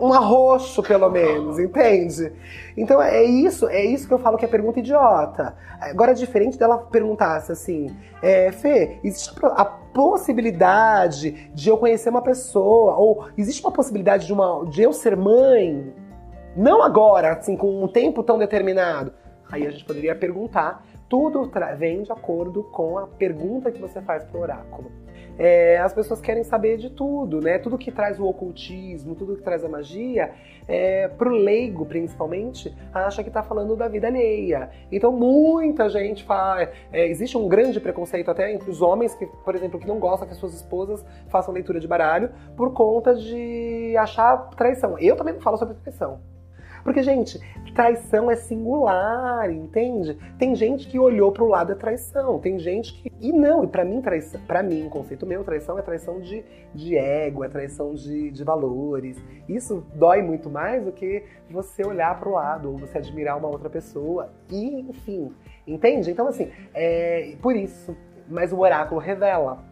um 0.00 0.12
arroxo, 0.14 0.82
pelo 0.82 1.10
menos, 1.10 1.58
entende? 1.58 2.32
Então 2.76 3.00
é 3.02 3.22
isso, 3.22 3.68
é 3.68 3.84
isso 3.84 4.08
que 4.08 4.14
eu 4.14 4.18
falo 4.18 4.38
que 4.38 4.44
é 4.44 4.48
pergunta 4.48 4.80
idiota. 4.80 5.54
Agora, 5.78 6.12
é 6.12 6.14
diferente 6.14 6.58
dela 6.58 6.78
perguntasse 6.78 7.52
assim, 7.52 7.94
é, 8.22 8.50
Fê, 8.50 8.98
existe 9.04 9.34
a 9.42 9.64
possibilidade 9.64 11.50
de 11.54 11.68
eu 11.68 11.76
conhecer 11.76 12.08
uma 12.08 12.22
pessoa? 12.22 12.96
Ou 12.96 13.26
existe 13.36 13.62
uma 13.62 13.72
possibilidade 13.72 14.26
de, 14.26 14.32
uma, 14.32 14.64
de 14.66 14.82
eu 14.82 14.92
ser 14.92 15.16
mãe? 15.16 15.92
Não 16.56 16.82
agora, 16.82 17.32
assim, 17.32 17.56
com 17.56 17.84
um 17.84 17.88
tempo 17.88 18.22
tão 18.22 18.38
determinado. 18.38 19.12
Aí 19.50 19.66
a 19.66 19.70
gente 19.70 19.84
poderia 19.84 20.14
perguntar. 20.14 20.84
Tudo 21.08 21.50
vem 21.76 22.02
de 22.02 22.12
acordo 22.12 22.62
com 22.62 22.96
a 22.96 23.06
pergunta 23.06 23.70
que 23.72 23.80
você 23.80 24.00
faz 24.00 24.22
pro 24.24 24.40
oráculo. 24.40 24.92
É, 25.42 25.78
as 25.78 25.94
pessoas 25.94 26.20
querem 26.20 26.44
saber 26.44 26.76
de 26.76 26.90
tudo, 26.90 27.40
né? 27.40 27.58
Tudo 27.58 27.78
que 27.78 27.90
traz 27.90 28.20
o 28.20 28.26
ocultismo, 28.26 29.14
tudo 29.14 29.36
que 29.36 29.42
traz 29.42 29.64
a 29.64 29.70
magia, 29.70 30.32
é, 30.68 31.08
pro 31.08 31.30
leigo 31.30 31.86
principalmente, 31.86 32.76
acha 32.92 33.24
que 33.24 33.30
tá 33.30 33.42
falando 33.42 33.74
da 33.74 33.88
vida 33.88 34.06
alheia. 34.06 34.68
Então 34.92 35.10
muita 35.10 35.88
gente 35.88 36.24
fala. 36.24 36.68
É, 36.92 37.08
existe 37.08 37.38
um 37.38 37.48
grande 37.48 37.80
preconceito 37.80 38.30
até 38.30 38.52
entre 38.52 38.70
os 38.70 38.82
homens 38.82 39.14
que, 39.14 39.24
por 39.26 39.54
exemplo, 39.54 39.80
que 39.80 39.86
não 39.86 39.98
gostam 39.98 40.26
que 40.26 40.34
as 40.34 40.38
suas 40.38 40.52
esposas 40.52 41.02
façam 41.28 41.54
leitura 41.54 41.80
de 41.80 41.88
baralho 41.88 42.30
por 42.54 42.74
conta 42.74 43.14
de 43.14 43.96
achar 43.96 44.50
traição. 44.50 44.98
Eu 44.98 45.16
também 45.16 45.32
não 45.32 45.40
falo 45.40 45.56
sobre 45.56 45.72
traição. 45.72 46.20
Porque, 46.82 47.02
gente, 47.02 47.38
traição 47.74 48.30
é 48.30 48.36
singular, 48.36 49.50
entende? 49.50 50.18
Tem 50.38 50.54
gente 50.54 50.88
que 50.88 50.98
olhou 50.98 51.32
para 51.32 51.44
o 51.44 51.48
lado 51.48 51.68
da 51.68 51.74
traição, 51.74 52.38
tem 52.38 52.58
gente 52.58 52.92
que. 52.92 53.10
E 53.20 53.32
não, 53.32 53.64
e 53.64 53.66
para 53.66 53.84
mim, 53.84 54.00
traição, 54.00 54.40
para 54.46 54.62
mim, 54.62 54.88
conceito 54.88 55.26
meu, 55.26 55.44
traição 55.44 55.78
é 55.78 55.82
traição 55.82 56.20
de, 56.20 56.44
de 56.74 56.96
ego, 56.96 57.44
é 57.44 57.48
traição 57.48 57.94
de, 57.94 58.30
de 58.30 58.44
valores. 58.44 59.22
Isso 59.48 59.84
dói 59.94 60.22
muito 60.22 60.48
mais 60.50 60.84
do 60.84 60.92
que 60.92 61.24
você 61.50 61.84
olhar 61.84 62.18
para 62.18 62.28
o 62.28 62.32
lado, 62.32 62.70
ou 62.70 62.78
você 62.78 62.98
admirar 62.98 63.36
uma 63.36 63.48
outra 63.48 63.70
pessoa. 63.70 64.30
E, 64.50 64.80
enfim, 64.80 65.32
entende? 65.66 66.10
Então, 66.10 66.26
assim, 66.28 66.50
é 66.74 67.34
por 67.40 67.54
isso. 67.54 67.96
Mas 68.28 68.52
o 68.52 68.58
oráculo 68.58 69.00
revela. 69.00 69.62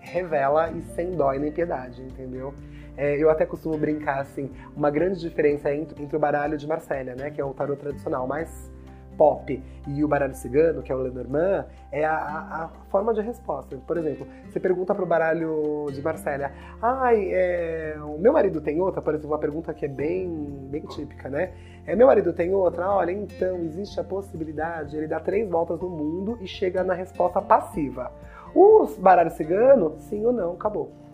Revela 0.00 0.70
e 0.70 0.82
sem 0.94 1.10
dó 1.10 1.32
e 1.32 1.38
nem 1.38 1.50
piedade, 1.50 2.02
entendeu? 2.02 2.54
É, 2.96 3.22
eu 3.22 3.30
até 3.30 3.44
costumo 3.44 3.76
brincar 3.76 4.20
assim, 4.20 4.50
uma 4.74 4.90
grande 4.90 5.20
diferença 5.20 5.72
entre, 5.74 6.02
entre 6.02 6.16
o 6.16 6.20
baralho 6.20 6.56
de 6.56 6.66
Marsella, 6.66 7.14
né, 7.14 7.30
que 7.30 7.40
é 7.40 7.44
o 7.44 7.52
tarot 7.52 7.78
tradicional 7.78 8.26
mais 8.26 8.70
pop, 9.16 9.62
e 9.88 10.04
o 10.04 10.08
baralho 10.08 10.34
cigano, 10.34 10.82
que 10.82 10.92
é 10.92 10.94
o 10.94 10.98
Lenormand, 10.98 11.64
é 11.90 12.04
a, 12.04 12.14
a, 12.14 12.68
forma 12.90 13.14
de 13.14 13.20
resposta. 13.20 13.76
Por 13.86 13.96
exemplo, 13.96 14.26
você 14.48 14.60
pergunta 14.60 14.94
pro 14.94 15.06
baralho 15.06 15.86
de 15.90 16.02
Marsella, 16.02 16.50
ai, 16.82 17.28
é, 17.32 17.96
o 18.02 18.18
meu 18.18 18.32
marido 18.32 18.60
tem 18.60 18.80
outra? 18.80 19.00
Por 19.00 19.14
exemplo, 19.14 19.30
uma 19.30 19.38
pergunta 19.38 19.72
que 19.72 19.84
é 19.84 19.88
bem, 19.88 20.28
bem 20.70 20.82
típica, 20.82 21.28
né? 21.28 21.52
É, 21.86 21.96
meu 21.96 22.06
marido 22.06 22.32
tem 22.32 22.52
outra? 22.52 22.90
Olha, 22.90 23.12
então, 23.12 23.56
existe 23.58 23.98
a 23.98 24.04
possibilidade, 24.04 24.96
ele 24.96 25.06
dá 25.06 25.20
três 25.20 25.48
voltas 25.48 25.80
no 25.80 25.88
mundo 25.88 26.38
e 26.40 26.46
chega 26.46 26.84
na 26.84 26.94
resposta 26.94 27.40
passiva. 27.40 28.12
O 28.54 28.86
baralho 28.98 29.30
cigano, 29.30 29.96
sim 29.98 30.24
ou 30.24 30.32
não, 30.32 30.52
acabou. 30.52 31.05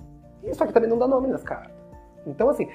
Isso 0.42 0.62
aqui 0.62 0.72
também 0.72 0.88
não 0.88 0.98
dá 0.98 1.06
nome 1.06 1.28
nas 1.28 1.42
cartas. 1.42 1.82
Então, 2.26 2.48
assim, 2.48 2.68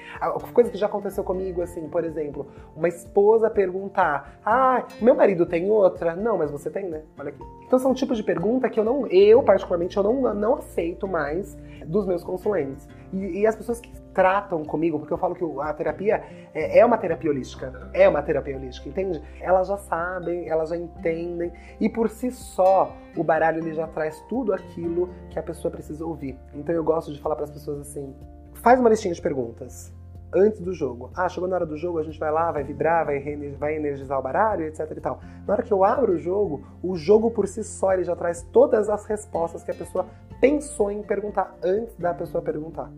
coisa 0.52 0.70
que 0.70 0.76
já 0.76 0.86
aconteceu 0.86 1.24
comigo, 1.24 1.62
assim, 1.62 1.88
por 1.88 2.04
exemplo, 2.04 2.46
uma 2.76 2.88
esposa 2.88 3.48
perguntar: 3.48 4.38
Ah, 4.44 4.84
meu 5.00 5.14
marido 5.14 5.46
tem 5.46 5.70
outra? 5.70 6.14
Não, 6.14 6.36
mas 6.36 6.50
você 6.50 6.70
tem, 6.70 6.88
né? 6.88 7.02
Olha 7.18 7.30
aqui. 7.30 7.42
Então 7.66 7.78
são 7.78 7.94
tipos 7.94 8.16
de 8.16 8.22
pergunta 8.22 8.68
que 8.68 8.78
eu 8.78 8.84
não, 8.84 9.06
eu 9.06 9.42
particularmente, 9.42 9.96
eu 9.96 10.02
não, 10.02 10.34
não 10.34 10.54
aceito 10.56 11.08
mais 11.08 11.56
dos 11.86 12.06
meus 12.06 12.22
consulentes. 12.22 12.86
E, 13.12 13.40
e 13.40 13.46
as 13.46 13.56
pessoas 13.56 13.80
que 13.80 13.90
tratam 14.18 14.64
comigo, 14.64 14.98
porque 14.98 15.12
eu 15.12 15.16
falo 15.16 15.32
que 15.32 15.44
a 15.60 15.72
terapia 15.72 16.24
é, 16.52 16.80
é, 16.80 16.84
uma 16.84 16.98
terapia 16.98 17.30
holística, 17.30 17.88
é 17.92 18.08
uma 18.08 18.20
terapia 18.20 18.56
holística, 18.56 18.88
entende? 18.88 19.22
Elas 19.40 19.68
já 19.68 19.76
sabem, 19.76 20.48
elas 20.48 20.70
já 20.70 20.76
entendem, 20.76 21.52
e 21.80 21.88
por 21.88 22.10
si 22.10 22.32
só, 22.32 22.92
o 23.16 23.22
baralho 23.22 23.58
ele 23.58 23.72
já 23.74 23.86
traz 23.86 24.20
tudo 24.28 24.52
aquilo 24.52 25.08
que 25.30 25.38
a 25.38 25.42
pessoa 25.42 25.70
precisa 25.70 26.04
ouvir. 26.04 26.36
Então 26.52 26.74
eu 26.74 26.82
gosto 26.82 27.12
de 27.12 27.20
falar 27.20 27.36
para 27.36 27.44
as 27.44 27.50
pessoas 27.52 27.78
assim: 27.78 28.12
faz 28.54 28.80
uma 28.80 28.90
listinha 28.90 29.14
de 29.14 29.22
perguntas 29.22 29.94
antes 30.34 30.60
do 30.60 30.72
jogo. 30.72 31.12
Ah, 31.14 31.28
chegou 31.28 31.48
na 31.48 31.54
hora 31.54 31.66
do 31.66 31.76
jogo, 31.76 32.00
a 32.00 32.02
gente 32.02 32.18
vai 32.18 32.32
lá, 32.32 32.50
vai 32.50 32.64
vibrar, 32.64 33.06
vai, 33.06 33.20
vai 33.56 33.76
energizar 33.76 34.18
o 34.18 34.22
baralho, 34.22 34.64
etc 34.64 34.80
e 34.96 35.00
tal. 35.00 35.20
Na 35.46 35.54
hora 35.54 35.62
que 35.62 35.72
eu 35.72 35.84
abro 35.84 36.14
o 36.14 36.18
jogo, 36.18 36.66
o 36.82 36.96
jogo 36.96 37.30
por 37.30 37.46
si 37.46 37.62
só 37.62 37.92
ele 37.92 38.02
já 38.02 38.16
traz 38.16 38.42
todas 38.52 38.88
as 38.88 39.04
respostas 39.04 39.62
que 39.62 39.70
a 39.70 39.74
pessoa 39.74 40.06
pensou 40.40 40.90
em 40.90 41.04
perguntar 41.04 41.56
antes 41.62 41.94
da 41.96 42.12
pessoa 42.12 42.42
perguntar. 42.42 42.90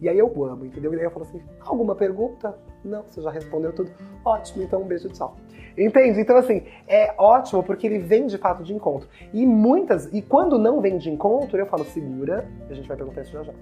E 0.00 0.08
aí 0.08 0.18
eu 0.18 0.44
amo, 0.44 0.66
entendeu? 0.66 0.92
E 0.94 0.98
aí 0.98 1.04
eu 1.04 1.10
falo 1.10 1.24
assim: 1.24 1.40
alguma 1.60 1.94
pergunta? 1.94 2.56
Não, 2.84 3.02
você 3.02 3.22
já 3.22 3.30
respondeu 3.30 3.72
tudo. 3.72 3.90
Ótimo, 4.24 4.62
então 4.62 4.82
um 4.82 4.86
beijo, 4.86 5.08
tchau. 5.08 5.36
Entende? 5.76 6.20
Então, 6.20 6.36
assim, 6.36 6.62
é 6.86 7.14
ótimo 7.18 7.62
porque 7.62 7.86
ele 7.86 7.98
vem 7.98 8.26
de 8.26 8.38
fato 8.38 8.62
de 8.62 8.72
encontro. 8.72 9.08
E 9.32 9.44
muitas, 9.44 10.06
e 10.12 10.22
quando 10.22 10.56
não 10.58 10.80
vem 10.80 10.98
de 10.98 11.10
encontro, 11.10 11.58
eu 11.58 11.66
falo, 11.66 11.84
segura, 11.84 12.46
a 12.70 12.74
gente 12.74 12.86
vai 12.86 12.96
perguntar 12.96 13.22
isso 13.22 13.32
já 13.32 13.42
já. 13.42 13.52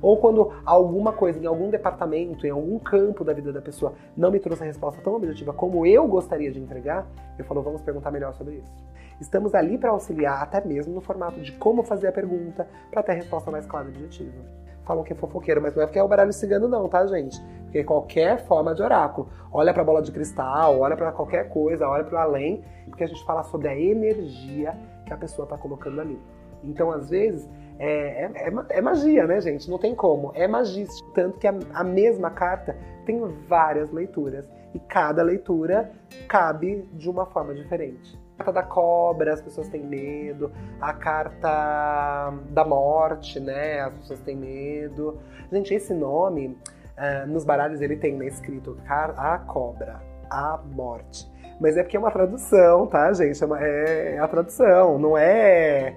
Ou 0.00 0.18
quando 0.18 0.52
alguma 0.64 1.12
coisa 1.12 1.38
em 1.38 1.46
algum 1.46 1.70
departamento, 1.70 2.46
em 2.46 2.50
algum 2.50 2.78
campo 2.78 3.24
da 3.24 3.32
vida 3.32 3.52
da 3.52 3.62
pessoa 3.62 3.94
não 4.16 4.30
me 4.30 4.38
trouxe 4.38 4.62
a 4.62 4.66
resposta 4.66 5.00
tão 5.02 5.14
objetiva 5.14 5.52
como 5.52 5.86
eu 5.86 6.06
gostaria 6.06 6.50
de 6.52 6.60
entregar, 6.60 7.06
eu 7.38 7.44
falo, 7.44 7.62
vamos 7.62 7.80
perguntar 7.80 8.10
melhor 8.10 8.34
sobre 8.34 8.56
isso. 8.56 8.86
Estamos 9.20 9.54
ali 9.54 9.78
para 9.78 9.90
auxiliar, 9.90 10.42
até 10.42 10.62
mesmo 10.66 10.94
no 10.94 11.00
formato 11.00 11.40
de 11.40 11.52
como 11.52 11.82
fazer 11.82 12.08
a 12.08 12.12
pergunta, 12.12 12.68
para 12.90 13.02
ter 13.02 13.12
a 13.12 13.14
resposta 13.14 13.50
mais 13.50 13.64
clara 13.64 13.86
e 13.86 13.88
objetiva. 13.88 14.65
Falam 14.86 15.02
que 15.02 15.12
é 15.12 15.16
fofoqueiro, 15.16 15.60
mas 15.60 15.74
não 15.74 15.82
é 15.82 15.86
porque 15.86 15.98
é 15.98 16.02
o 16.02 16.08
baralho 16.08 16.32
cigano, 16.32 16.68
não, 16.68 16.88
tá, 16.88 17.04
gente? 17.06 17.42
Porque 17.64 17.82
qualquer 17.82 18.46
forma 18.46 18.72
de 18.72 18.82
oráculo. 18.82 19.28
Olha 19.52 19.72
para 19.72 19.82
a 19.82 19.84
bola 19.84 20.00
de 20.00 20.12
cristal, 20.12 20.78
olha 20.78 20.96
para 20.96 21.10
qualquer 21.10 21.48
coisa, 21.48 21.88
olha 21.88 22.04
para 22.04 22.14
o 22.14 22.18
além, 22.18 22.62
porque 22.86 23.02
a 23.02 23.06
gente 23.06 23.24
fala 23.24 23.42
sobre 23.42 23.68
a 23.68 23.78
energia 23.78 24.78
que 25.04 25.12
a 25.12 25.16
pessoa 25.16 25.44
está 25.44 25.58
colocando 25.58 26.00
ali. 26.00 26.18
Então, 26.62 26.90
às 26.90 27.10
vezes, 27.10 27.48
é, 27.78 28.24
é, 28.24 28.48
é, 28.48 28.78
é, 28.78 28.80
magia, 28.80 29.26
né, 29.26 29.40
gente? 29.40 29.68
Não 29.68 29.78
tem 29.78 29.94
como. 29.94 30.32
É 30.34 30.46
magístico. 30.46 31.10
Tanto 31.12 31.38
que 31.38 31.46
a, 31.46 31.54
a, 31.74 31.84
mesma 31.84 32.30
carta 32.30 32.76
tem 33.04 33.20
várias 33.48 33.90
leituras. 33.90 34.48
E 34.72 34.78
cada 34.78 35.22
leitura 35.22 35.90
cabe 36.28 36.88
de 36.92 37.08
uma 37.08 37.26
forma 37.26 37.54
diferente. 37.54 38.18
Carta 38.36 38.52
da 38.52 38.62
cobra, 38.62 39.32
as 39.32 39.40
pessoas 39.40 39.68
têm 39.68 39.82
medo. 39.82 40.52
A 40.80 40.92
carta 40.92 42.34
da 42.50 42.64
morte, 42.64 43.40
né? 43.40 43.80
As 43.80 43.94
pessoas 43.94 44.20
têm 44.20 44.36
medo. 44.36 45.18
Gente, 45.50 45.72
esse 45.74 45.94
nome, 45.94 46.58
uh, 46.96 47.26
nos 47.26 47.44
baralhos 47.44 47.80
ele 47.80 47.96
tem 47.96 48.16
né, 48.16 48.26
escrito 48.26 48.78
a 48.88 49.38
cobra, 49.38 50.00
a 50.30 50.60
morte. 50.64 51.30
Mas 51.60 51.76
é 51.76 51.82
porque 51.82 51.96
é 51.96 52.00
uma 52.00 52.10
tradução, 52.10 52.86
tá, 52.86 53.10
gente? 53.12 53.42
É, 53.42 53.46
uma, 53.46 53.64
é, 53.64 54.14
é 54.16 54.18
a 54.18 54.28
tradução, 54.28 54.98
não 54.98 55.16
é 55.16 55.96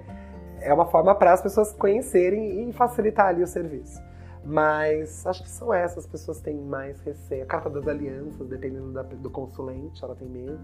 é 0.60 0.72
uma 0.72 0.86
forma 0.86 1.14
para 1.14 1.32
as 1.32 1.42
pessoas 1.42 1.72
conhecerem 1.72 2.68
e 2.68 2.72
facilitar 2.72 3.26
ali 3.26 3.42
o 3.42 3.46
serviço. 3.46 4.00
Mas 4.44 5.26
acho 5.26 5.42
que 5.42 5.50
são 5.50 5.72
essas 5.72 6.06
pessoas 6.06 6.38
que 6.38 6.44
têm 6.44 6.56
mais 6.56 6.98
receio. 7.00 7.42
A 7.42 7.46
carta 7.46 7.68
das 7.68 7.86
alianças, 7.86 8.46
dependendo 8.48 8.90
da, 8.92 9.02
do 9.02 9.30
consulente, 9.30 10.02
ela 10.02 10.14
tem 10.14 10.28
medo. 10.28 10.58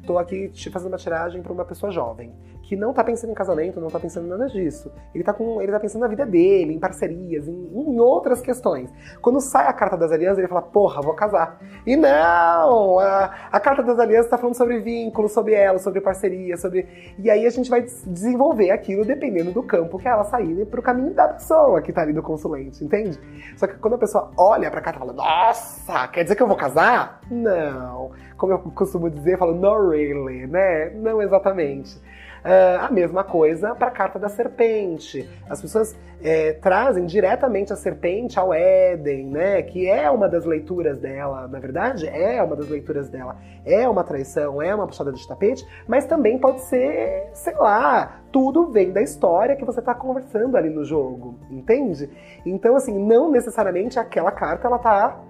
Estou 0.00 0.18
aqui 0.18 0.48
te 0.48 0.70
fazendo 0.70 0.92
uma 0.92 0.98
tiragem 0.98 1.42
para 1.42 1.52
uma 1.52 1.64
pessoa 1.64 1.90
jovem, 1.90 2.34
que 2.62 2.76
não 2.76 2.90
está 2.90 3.02
pensando 3.02 3.30
em 3.30 3.34
casamento, 3.34 3.80
não 3.80 3.86
está 3.86 3.98
pensando 3.98 4.26
em 4.26 4.30
nada 4.30 4.46
disso. 4.46 4.92
Ele 5.14 5.22
está 5.22 5.32
tá 5.32 5.80
pensando 5.80 6.02
na 6.02 6.08
vida 6.08 6.26
dele, 6.26 6.74
em 6.74 6.78
parcerias, 6.78 7.48
em, 7.48 7.52
em, 7.52 8.00
outras 8.00 8.40
questões. 8.42 8.92
Quando 9.20 9.40
sai 9.40 9.66
a 9.66 9.72
carta 9.72 9.96
das 9.96 10.12
alianças, 10.12 10.38
ele 10.38 10.48
fala, 10.48 10.62
porra, 10.62 11.00
vou 11.00 11.14
casar. 11.14 11.58
E 11.86 11.96
não! 11.96 12.98
A, 12.98 13.48
a 13.50 13.60
carta 13.60 13.82
das 13.82 13.98
alianças 13.98 14.26
está 14.26 14.36
falando 14.36 14.56
sobre 14.56 14.80
vínculos, 14.80 15.32
sobre 15.32 15.54
ela, 15.54 15.78
sobre 15.78 16.00
parceria, 16.00 16.56
sobre. 16.56 17.14
E 17.18 17.30
aí 17.30 17.46
a 17.46 17.50
gente 17.50 17.70
vai 17.70 17.82
desenvolver 18.06 18.70
aquilo 18.70 19.04
dependendo 19.04 19.52
do 19.52 19.62
campo 19.62 19.98
que 19.98 20.06
ela 20.06 20.24
sair 20.24 20.66
para 20.66 20.80
o 20.80 20.82
caminho 20.82 21.14
da 21.14 21.28
pessoa 21.28 21.80
que 21.80 21.90
está 21.90 22.02
ali 22.02 22.12
do 22.12 22.22
consulente, 22.22 22.84
entende? 22.84 23.18
Só 23.56 23.66
que 23.66 23.74
quando 23.74 23.94
a 23.94 23.98
pessoa 23.98 24.30
olha 24.36 24.70
pra 24.70 24.80
cá 24.80 24.90
e 24.90 24.98
fala, 24.98 25.12
nossa, 25.12 26.08
quer 26.08 26.22
dizer 26.22 26.36
que 26.36 26.42
eu 26.42 26.46
vou 26.48 26.56
casar? 26.56 27.20
Não. 27.30 28.12
Como 28.36 28.52
eu 28.52 28.58
costumo 28.58 29.10
dizer, 29.10 29.34
eu 29.34 29.38
falo, 29.38 29.54
not 29.54 29.80
really, 29.88 30.46
né? 30.46 30.90
Não 30.90 31.22
exatamente. 31.22 32.00
Uh, 32.44 32.86
a 32.86 32.90
mesma 32.90 33.22
coisa 33.22 33.74
para 33.74 33.86
a 33.86 33.90
carta 33.90 34.18
da 34.18 34.28
serpente. 34.28 35.28
As 35.48 35.62
pessoas 35.62 35.96
é, 36.22 36.52
trazem 36.54 37.04
diretamente 37.04 37.72
a 37.72 37.76
serpente 37.76 38.38
ao 38.38 38.54
Éden, 38.54 39.26
né? 39.26 39.62
Que 39.62 39.88
é 39.88 40.10
uma 40.10 40.28
das 40.28 40.44
leituras 40.44 40.98
dela, 40.98 41.48
na 41.48 41.58
verdade, 41.58 42.06
é 42.08 42.42
uma 42.42 42.54
das 42.54 42.68
leituras 42.68 43.08
dela. 43.08 43.36
É 43.64 43.88
uma 43.88 44.04
traição, 44.04 44.62
é 44.62 44.74
uma 44.74 44.86
puxada 44.86 45.12
de 45.12 45.26
tapete, 45.26 45.66
mas 45.86 46.04
também 46.04 46.38
pode 46.38 46.62
ser, 46.62 47.30
sei 47.32 47.54
lá, 47.54 48.20
tudo 48.30 48.70
vem 48.70 48.92
da 48.92 49.02
história 49.02 49.56
que 49.56 49.64
você 49.64 49.80
está 49.80 49.94
conversando 49.94 50.56
ali 50.56 50.70
no 50.70 50.84
jogo, 50.84 51.38
entende? 51.50 52.08
Então, 52.46 52.76
assim, 52.76 52.96
não 52.98 53.30
necessariamente 53.30 53.98
aquela 53.98 54.30
carta 54.30 54.66
ela 54.66 54.78
tá 54.78 55.20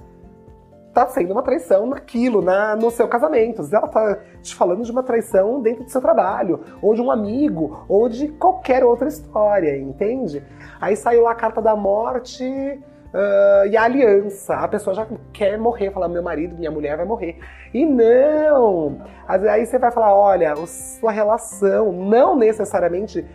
tá 0.92 1.06
sendo 1.06 1.32
uma 1.32 1.42
traição 1.42 1.86
naquilo, 1.86 2.42
na, 2.42 2.76
no 2.76 2.90
seu 2.90 3.08
casamento. 3.08 3.62
Ela 3.72 3.88
tá 3.88 4.18
te 4.42 4.54
falando 4.54 4.84
de 4.84 4.90
uma 4.90 5.02
traição 5.02 5.60
dentro 5.60 5.84
do 5.84 5.90
seu 5.90 6.00
trabalho, 6.00 6.60
ou 6.80 6.94
de 6.94 7.00
um 7.00 7.10
amigo, 7.10 7.84
ou 7.88 8.08
de 8.08 8.28
qualquer 8.28 8.84
outra 8.84 9.08
história, 9.08 9.76
entende? 9.76 10.42
Aí 10.80 10.94
saiu 10.96 11.22
lá 11.22 11.32
a 11.32 11.34
carta 11.34 11.62
da 11.62 11.74
morte 11.74 12.44
uh, 12.44 13.66
e 13.66 13.76
a 13.76 13.84
aliança. 13.84 14.54
A 14.56 14.68
pessoa 14.68 14.94
já 14.94 15.06
quer 15.32 15.58
morrer, 15.58 15.90
fala: 15.90 16.08
meu 16.08 16.22
marido, 16.22 16.56
minha 16.56 16.70
mulher 16.70 16.96
vai 16.96 17.06
morrer. 17.06 17.38
E 17.72 17.86
não! 17.86 19.00
Aí 19.26 19.64
você 19.64 19.78
vai 19.78 19.90
falar: 19.90 20.14
olha, 20.14 20.54
sua 20.66 21.10
relação, 21.10 21.90
não 21.90 22.36
necessariamente 22.36 23.26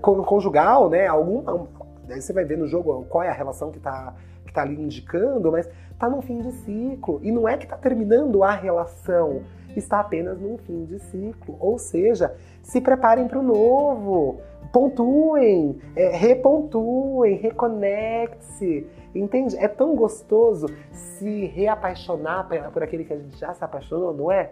conjugal, 0.00 0.90
né? 0.90 1.06
Algum, 1.06 1.66
aí 2.10 2.20
você 2.20 2.32
vai 2.32 2.44
ver 2.44 2.58
no 2.58 2.66
jogo 2.66 3.06
qual 3.08 3.24
é 3.24 3.28
a 3.28 3.34
relação 3.34 3.70
que 3.70 3.80
tá 3.80 4.14
está 4.54 4.62
ali 4.62 4.80
indicando, 4.80 5.50
mas 5.50 5.68
está 5.94 6.08
num 6.08 6.20
fim 6.20 6.38
de 6.38 6.52
ciclo. 6.52 7.20
E 7.22 7.32
não 7.32 7.48
é 7.48 7.56
que 7.56 7.64
está 7.64 7.76
terminando 7.76 8.42
a 8.42 8.52
relação, 8.52 9.42
está 9.74 10.00
apenas 10.00 10.38
num 10.40 10.58
fim 10.58 10.84
de 10.84 10.98
ciclo. 10.98 11.56
Ou 11.58 11.78
seja, 11.78 12.34
se 12.62 12.80
preparem 12.80 13.26
para 13.26 13.38
o 13.38 13.42
novo, 13.42 14.40
pontuem, 14.72 15.78
é, 15.96 16.08
repontuem, 16.16 17.36
reconecte-se. 17.36 18.86
Entende? 19.14 19.56
É 19.56 19.68
tão 19.68 19.94
gostoso 19.94 20.66
se 20.90 21.46
reapaixonar 21.46 22.48
por 22.72 22.82
aquele 22.82 23.04
que 23.04 23.12
a 23.12 23.16
gente 23.16 23.38
já 23.38 23.54
se 23.54 23.62
apaixonou, 23.62 24.12
não 24.12 24.32
é? 24.32 24.50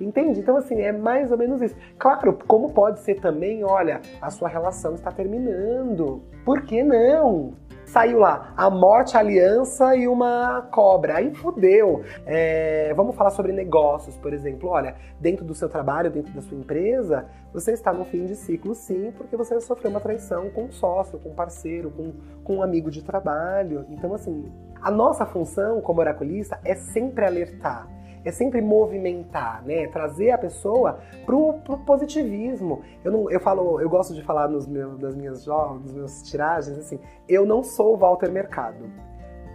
Entende? 0.00 0.38
Então, 0.38 0.56
assim, 0.56 0.80
é 0.80 0.92
mais 0.92 1.32
ou 1.32 1.38
menos 1.38 1.60
isso. 1.60 1.74
Claro, 1.98 2.38
como 2.46 2.70
pode 2.72 3.00
ser 3.00 3.20
também, 3.20 3.64
olha, 3.64 4.00
a 4.22 4.30
sua 4.30 4.48
relação 4.48 4.94
está 4.94 5.10
terminando. 5.10 6.22
Por 6.44 6.62
que 6.62 6.84
não? 6.84 7.54
Saiu 7.86 8.18
lá 8.18 8.52
a 8.56 8.68
morte, 8.70 9.16
a 9.16 9.20
aliança 9.20 9.96
e 9.96 10.06
uma 10.08 10.62
cobra. 10.70 11.16
Aí 11.16 11.34
fudeu. 11.34 12.02
É, 12.26 12.92
vamos 12.94 13.14
falar 13.14 13.30
sobre 13.30 13.52
negócios, 13.52 14.16
por 14.16 14.32
exemplo. 14.32 14.68
Olha, 14.68 14.96
dentro 15.20 15.44
do 15.44 15.54
seu 15.54 15.68
trabalho, 15.68 16.10
dentro 16.10 16.32
da 16.32 16.42
sua 16.42 16.58
empresa, 16.58 17.26
você 17.52 17.72
está 17.72 17.92
no 17.92 18.04
fim 18.04 18.24
de 18.26 18.34
ciclo, 18.34 18.74
sim, 18.74 19.12
porque 19.16 19.36
você 19.36 19.60
sofreu 19.60 19.90
uma 19.90 20.00
traição 20.00 20.50
com 20.50 20.64
um 20.64 20.72
sócio, 20.72 21.18
com 21.18 21.30
um 21.30 21.34
parceiro, 21.34 21.90
com, 21.90 22.12
com 22.42 22.56
um 22.56 22.62
amigo 22.62 22.90
de 22.90 23.02
trabalho. 23.02 23.84
Então, 23.88 24.12
assim, 24.12 24.50
a 24.80 24.90
nossa 24.90 25.24
função 25.24 25.80
como 25.80 26.00
oraculista 26.00 26.58
é 26.64 26.74
sempre 26.74 27.24
alertar 27.24 27.93
é 28.24 28.30
sempre 28.30 28.60
movimentar, 28.60 29.62
né? 29.64 29.86
Trazer 29.88 30.30
a 30.30 30.38
pessoa 30.38 30.98
pro, 31.26 31.54
pro 31.64 31.78
positivismo. 31.78 32.82
Eu, 33.04 33.12
não, 33.12 33.30
eu 33.30 33.38
falo, 33.40 33.80
eu 33.80 33.88
gosto 33.88 34.14
de 34.14 34.22
falar 34.22 34.48
nos 34.48 34.66
meus, 34.66 34.98
nas 34.98 35.14
minhas 35.14 35.44
jogos, 35.44 35.82
nos 35.82 35.94
meus 35.94 36.22
tiragens, 36.22 36.78
assim, 36.78 36.98
eu 37.28 37.44
não 37.44 37.62
sou 37.62 37.94
o 37.94 37.96
Walter 37.96 38.30
Mercado. 38.30 38.90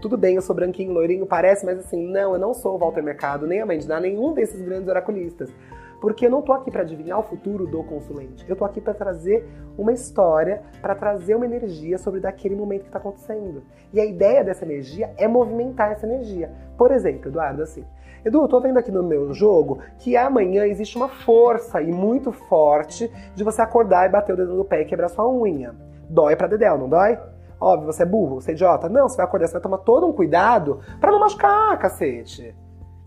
Tudo 0.01 0.17
bem, 0.17 0.35
eu 0.35 0.41
sou 0.41 0.55
branquinho, 0.55 0.93
loirinho, 0.93 1.25
parece, 1.25 1.65
mas 1.65 1.79
assim, 1.79 2.07
não, 2.07 2.33
eu 2.33 2.39
não 2.39 2.53
sou 2.53 2.75
o 2.75 2.77
Walter 2.77 3.03
Mercado, 3.03 3.45
nem 3.45 3.59
a 3.59 3.65
Mandy, 3.65 3.87
nenhum 4.01 4.33
desses 4.33 4.61
grandes 4.61 4.87
oraculistas. 4.87 5.53
Porque 5.99 6.25
eu 6.25 6.29
não 6.29 6.41
tô 6.41 6.53
aqui 6.53 6.71
para 6.71 6.81
adivinhar 6.81 7.19
o 7.19 7.23
futuro 7.23 7.67
do 7.67 7.83
consulente. 7.83 8.45
Eu 8.47 8.55
tô 8.55 8.63
aqui 8.63 8.79
para 8.79 8.93
trazer 8.93 9.45
uma 9.77 9.91
história, 9.91 10.61
para 10.81 10.95
trazer 10.95 11.35
uma 11.35 11.45
energia 11.45 11.97
sobre 11.97 12.21
daquele 12.21 12.55
momento 12.55 12.83
que 12.83 12.87
está 12.87 12.99
acontecendo. 12.99 13.63
E 13.91 13.99
a 13.99 14.05
ideia 14.05 14.43
dessa 14.43 14.63
energia 14.63 15.13
é 15.17 15.27
movimentar 15.27 15.91
essa 15.91 16.05
energia. 16.05 16.51
Por 16.77 16.91
exemplo, 16.91 17.29
Eduardo, 17.29 17.61
assim, 17.61 17.83
Edu, 18.23 18.41
eu 18.41 18.47
tô 18.47 18.59
vendo 18.59 18.77
aqui 18.77 18.91
no 18.91 19.01
meu 19.01 19.33
jogo 19.33 19.79
que 19.97 20.17
amanhã 20.17 20.65
existe 20.65 20.97
uma 20.97 21.07
força 21.07 21.81
e 21.81 21.91
muito 21.91 22.31
forte 22.31 23.11
de 23.33 23.43
você 23.43 23.61
acordar 23.61 24.05
e 24.05 24.11
bater 24.11 24.33
o 24.33 24.37
dedo 24.37 24.55
no 24.55 24.65
pé 24.65 24.81
e 24.81 24.85
quebrar 24.85 25.09
sua 25.09 25.29
unha. 25.29 25.73
Dói 26.09 26.35
pra 26.35 26.47
dedéu, 26.47 26.77
não 26.77 26.89
dói? 26.89 27.17
Óbvio, 27.61 27.91
você 27.91 28.03
é 28.03 28.05
burro, 28.05 28.41
você 28.41 28.51
é 28.51 28.53
idiota. 28.53 28.89
Não, 28.89 29.07
você 29.07 29.17
vai 29.17 29.25
acordar, 29.25 29.47
você 29.47 29.53
vai 29.53 29.61
tomar 29.61 29.79
todo 29.79 30.07
um 30.07 30.13
cuidado 30.13 30.79
para 30.99 31.11
não 31.11 31.19
machucar, 31.19 31.77
cacete. 31.77 32.55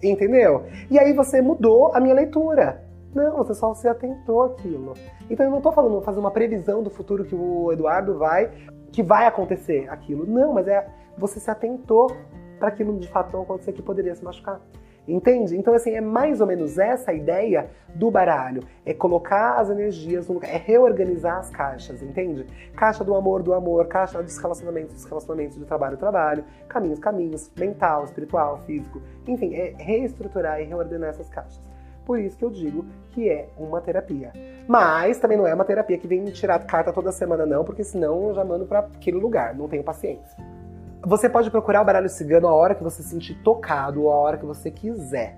Entendeu? 0.02 0.64
E 0.90 0.98
aí 0.98 1.12
você 1.12 1.40
mudou 1.40 1.94
a 1.94 2.00
minha 2.00 2.14
leitura. 2.14 2.82
Não, 3.14 3.36
você 3.36 3.54
só 3.54 3.74
se 3.74 3.86
atentou 3.86 4.42
àquilo. 4.42 4.94
Então 5.28 5.44
eu 5.44 5.52
não 5.52 5.60
tô 5.60 5.72
falando 5.72 6.00
fazer 6.02 6.18
uma 6.18 6.30
previsão 6.30 6.82
do 6.82 6.90
futuro 6.90 7.24
que 7.24 7.34
o 7.34 7.70
Eduardo 7.72 8.18
vai, 8.18 8.50
que 8.90 9.02
vai 9.02 9.26
acontecer 9.26 9.88
aquilo. 9.90 10.26
Não, 10.26 10.52
mas 10.52 10.66
é 10.66 10.86
você 11.16 11.38
se 11.38 11.50
atentou 11.50 12.10
para 12.58 12.68
aquilo 12.68 12.98
de 12.98 13.08
fato 13.08 13.32
não 13.32 13.42
acontecer 13.42 13.72
que 13.72 13.82
poderia 13.82 14.14
se 14.14 14.24
machucar. 14.24 14.60
Entende? 15.06 15.56
Então, 15.56 15.74
assim, 15.74 15.92
é 15.92 16.00
mais 16.00 16.40
ou 16.40 16.46
menos 16.46 16.78
essa 16.78 17.10
a 17.10 17.14
ideia 17.14 17.68
do 17.94 18.10
baralho. 18.10 18.62
É 18.86 18.94
colocar 18.94 19.58
as 19.58 19.68
energias 19.68 20.28
no 20.28 20.34
lugar, 20.34 20.48
é 20.48 20.56
reorganizar 20.56 21.38
as 21.38 21.50
caixas, 21.50 22.02
entende? 22.02 22.46
Caixa 22.76 23.02
do 23.02 23.14
amor, 23.14 23.42
do 23.42 23.52
amor, 23.52 23.86
caixa 23.88 24.22
dos 24.22 24.38
relacionamentos, 24.38 24.94
dos 24.94 25.04
relacionamentos, 25.04 25.56
do 25.56 25.64
trabalho, 25.64 25.96
trabalho, 25.96 26.44
caminhos, 26.68 27.00
caminhos, 27.00 27.50
mental, 27.56 28.04
espiritual, 28.04 28.58
físico. 28.58 29.02
Enfim, 29.26 29.54
é 29.54 29.74
reestruturar 29.76 30.60
e 30.60 30.64
reordenar 30.64 31.10
essas 31.10 31.28
caixas. 31.28 31.60
Por 32.04 32.18
isso 32.18 32.36
que 32.36 32.44
eu 32.44 32.50
digo 32.50 32.84
que 33.10 33.28
é 33.28 33.48
uma 33.56 33.80
terapia. 33.80 34.32
Mas 34.66 35.18
também 35.18 35.36
não 35.36 35.46
é 35.46 35.54
uma 35.54 35.64
terapia 35.64 35.98
que 35.98 36.06
vem 36.06 36.24
tirar 36.26 36.58
carta 36.60 36.92
toda 36.92 37.12
semana, 37.12 37.44
não, 37.44 37.64
porque 37.64 37.84
senão 37.84 38.28
eu 38.28 38.34
já 38.34 38.44
mando 38.44 38.66
para 38.66 38.80
aquele 38.80 39.18
lugar, 39.18 39.54
não 39.54 39.68
tenho 39.68 39.84
paciência. 39.84 40.61
Você 41.04 41.28
pode 41.28 41.50
procurar 41.50 41.82
o 41.82 41.84
baralho 41.84 42.08
cigano 42.08 42.46
a 42.46 42.54
hora 42.54 42.76
que 42.76 42.82
você 42.82 43.02
se 43.02 43.08
sentir 43.08 43.34
tocado 43.42 44.02
ou 44.02 44.12
a 44.12 44.14
hora 44.14 44.38
que 44.38 44.46
você 44.46 44.70
quiser. 44.70 45.36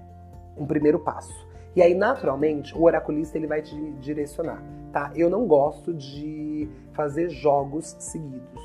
Um 0.59 0.67
primeiro 0.67 0.99
passo. 0.99 1.33
E 1.75 1.81
aí, 1.81 1.95
naturalmente, 1.95 2.77
o 2.77 2.83
oraculista 2.83 3.39
ele 3.39 3.47
vai 3.47 3.63
te 3.63 3.75
direcionar, 3.93 4.63
tá? 4.93 5.11
Eu 5.17 5.31
não 5.31 5.47
gosto 5.47 5.95
de 5.95 6.69
fazer 6.93 7.31
jogos 7.31 7.97
seguidos, 7.99 8.63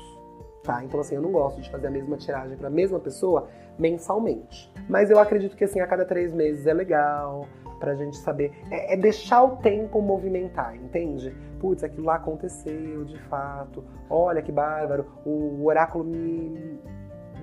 tá? 0.62 0.84
Então, 0.84 1.00
assim, 1.00 1.14
eu 1.14 1.22
não 1.22 1.32
gosto 1.32 1.60
de 1.62 1.70
fazer 1.70 1.86
a 1.86 1.90
mesma 1.90 2.18
tiragem 2.18 2.56
para 2.56 2.68
a 2.68 2.70
mesma 2.70 3.00
pessoa 3.00 3.48
mensalmente. 3.78 4.70
Mas 4.86 5.10
eu 5.10 5.18
acredito 5.18 5.56
que, 5.56 5.64
assim, 5.64 5.80
a 5.80 5.86
cada 5.86 6.04
três 6.04 6.34
meses 6.34 6.66
é 6.66 6.74
legal 6.74 7.46
pra 7.80 7.94
gente 7.94 8.18
saber. 8.18 8.52
É, 8.70 8.94
é 8.94 8.96
deixar 8.96 9.42
o 9.42 9.56
tempo 9.56 10.00
movimentar, 10.00 10.76
entende? 10.76 11.34
Putz, 11.58 11.82
aquilo 11.82 12.06
lá 12.06 12.16
aconteceu 12.16 13.04
de 13.04 13.18
fato. 13.22 13.82
Olha 14.08 14.42
que 14.42 14.52
bárbaro. 14.52 15.06
O 15.24 15.64
oráculo 15.64 16.04
me, 16.04 16.78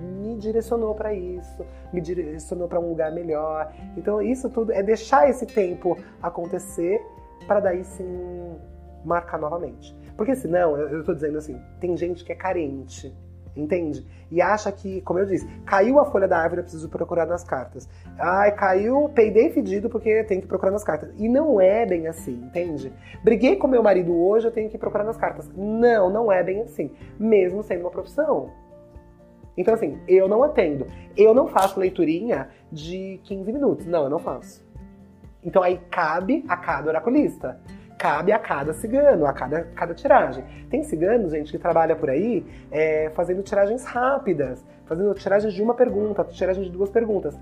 me 0.00 0.36
direcionou 0.36 0.94
para 0.94 1.12
isso, 1.12 1.66
me 1.92 2.00
direcionou 2.00 2.68
para 2.68 2.80
um 2.80 2.88
lugar 2.88 3.12
melhor. 3.12 3.70
Então, 3.96 4.22
isso 4.22 4.48
tudo 4.48 4.72
é 4.72 4.82
deixar 4.82 5.28
esse 5.28 5.44
tempo 5.44 5.98
acontecer 6.22 7.04
para 7.46 7.60
daí 7.60 7.84
sim 7.84 8.56
marcar 9.04 9.38
novamente. 9.38 9.94
Porque 10.16 10.34
senão, 10.34 10.76
eu, 10.76 10.88
eu 10.88 11.04
tô 11.04 11.14
dizendo 11.14 11.38
assim, 11.38 11.60
tem 11.80 11.96
gente 11.96 12.24
que 12.24 12.32
é 12.32 12.34
carente 12.34 13.14
entende? 13.60 14.06
E 14.30 14.40
acha 14.40 14.70
que, 14.70 15.00
como 15.02 15.18
eu 15.18 15.26
disse, 15.26 15.46
caiu 15.64 15.98
a 15.98 16.04
folha 16.04 16.28
da 16.28 16.38
árvore, 16.38 16.60
eu 16.60 16.64
preciso 16.64 16.88
procurar 16.88 17.26
nas 17.26 17.42
cartas. 17.42 17.88
Ai, 18.18 18.52
caiu, 18.52 19.10
peidei 19.14 19.50
fedido 19.50 19.88
porque 19.88 20.24
tem 20.24 20.40
que 20.40 20.46
procurar 20.46 20.70
nas 20.70 20.84
cartas. 20.84 21.10
E 21.16 21.28
não 21.28 21.60
é 21.60 21.84
bem 21.86 22.06
assim, 22.06 22.34
entende? 22.44 22.92
Briguei 23.22 23.56
com 23.56 23.66
meu 23.66 23.82
marido 23.82 24.14
hoje, 24.14 24.46
eu 24.46 24.52
tenho 24.52 24.70
que 24.70 24.78
procurar 24.78 25.04
nas 25.04 25.16
cartas. 25.16 25.50
Não, 25.56 26.10
não 26.10 26.30
é 26.30 26.42
bem 26.42 26.62
assim, 26.62 26.90
mesmo 27.18 27.62
sendo 27.62 27.80
uma 27.80 27.90
profissão. 27.90 28.50
Então, 29.56 29.74
assim, 29.74 29.98
eu 30.06 30.28
não 30.28 30.42
atendo. 30.44 30.86
Eu 31.16 31.34
não 31.34 31.48
faço 31.48 31.80
leiturinha 31.80 32.48
de 32.70 33.20
15 33.24 33.52
minutos. 33.52 33.86
Não, 33.86 34.04
eu 34.04 34.10
não 34.10 34.18
faço. 34.20 34.68
Então 35.42 35.62
aí 35.62 35.80
cabe 35.90 36.44
a 36.48 36.56
cada 36.56 36.88
oraculista 36.88 37.60
cabe 37.98 38.32
a 38.32 38.38
cada 38.38 38.72
cigano, 38.72 39.26
a 39.26 39.32
cada, 39.32 39.64
cada 39.74 39.92
tiragem. 39.92 40.44
Tem 40.70 40.84
ciganos, 40.84 41.32
gente, 41.32 41.50
que 41.50 41.58
trabalha 41.58 41.96
por 41.96 42.08
aí 42.08 42.46
é, 42.70 43.10
fazendo 43.10 43.42
tiragens 43.42 43.84
rápidas, 43.84 44.64
fazendo 44.86 45.12
tiragens 45.14 45.52
de 45.52 45.60
uma 45.60 45.74
pergunta, 45.74 46.24
tiragens 46.24 46.66
de 46.66 46.72
duas 46.72 46.90
perguntas. 46.90 47.36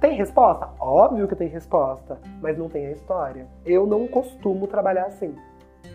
Tem 0.00 0.14
resposta? 0.14 0.68
Óbvio 0.78 1.26
que 1.26 1.34
tem 1.34 1.48
resposta, 1.48 2.18
mas 2.42 2.58
não 2.58 2.68
tem 2.68 2.86
a 2.86 2.92
história. 2.92 3.46
Eu 3.64 3.86
não 3.86 4.06
costumo 4.06 4.66
trabalhar 4.66 5.06
assim. 5.06 5.34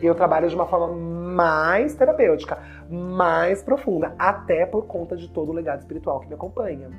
Eu 0.01 0.15
trabalho 0.15 0.49
de 0.49 0.55
uma 0.55 0.65
forma 0.65 0.87
mais 0.87 1.93
terapêutica, 1.93 2.57
mais 2.89 3.61
profunda, 3.61 4.15
até 4.17 4.65
por 4.65 4.87
conta 4.87 5.15
de 5.15 5.29
todo 5.29 5.49
o 5.49 5.53
legado 5.53 5.81
espiritual 5.81 6.19
que 6.19 6.27
me 6.27 6.33
acompanha. 6.33 6.89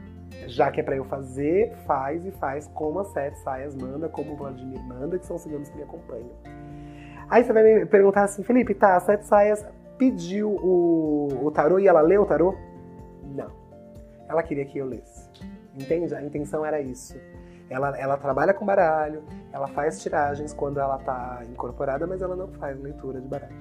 Já 0.47 0.71
que 0.71 0.81
é 0.81 0.83
para 0.83 0.97
eu 0.97 1.05
fazer, 1.05 1.73
faz 1.87 2.25
e 2.25 2.31
faz 2.31 2.69
como 2.69 3.01
as 3.01 3.09
sete 3.09 3.39
saias 3.41 3.75
manda, 3.75 4.09
como 4.09 4.33
o 4.33 4.37
Vladimir 4.37 4.81
manda, 4.85 5.19
que 5.19 5.27
são 5.27 5.37
os 5.37 5.43
ciganos 5.43 5.69
que 5.69 5.77
me 5.77 5.83
acompanham. 5.83 6.62
Aí 7.33 7.43
você 7.43 7.51
vai 7.51 7.63
me 7.63 7.87
perguntar 7.87 8.25
assim, 8.25 8.43
Felipe, 8.43 8.75
tá, 8.75 8.95
a 8.95 9.01
Sete 9.01 9.25
Saias 9.25 9.67
pediu 9.97 10.51
o, 10.51 11.47
o 11.47 11.51
tarô 11.51 11.79
e 11.79 11.89
ela 11.89 12.03
leu 12.03 12.25
o 12.25 12.27
tarô? 12.27 12.55
Não. 13.25 13.51
Ela 14.29 14.43
queria 14.43 14.67
que 14.67 14.77
eu 14.77 14.85
lesse. 14.85 15.31
Entende? 15.75 16.15
A 16.15 16.23
intenção 16.23 16.63
era 16.63 16.79
isso. 16.83 17.19
Ela, 17.71 17.99
ela 17.99 18.19
trabalha 18.19 18.53
com 18.53 18.67
baralho, 18.67 19.25
ela 19.51 19.67
faz 19.69 20.03
tiragens 20.03 20.53
quando 20.53 20.79
ela 20.79 20.99
tá 20.99 21.41
incorporada, 21.51 22.07
mas 22.07 22.21
ela 22.21 22.37
não 22.37 22.49
faz 22.49 22.79
leitura 22.79 23.19
de 23.19 23.27
baralho. 23.27 23.57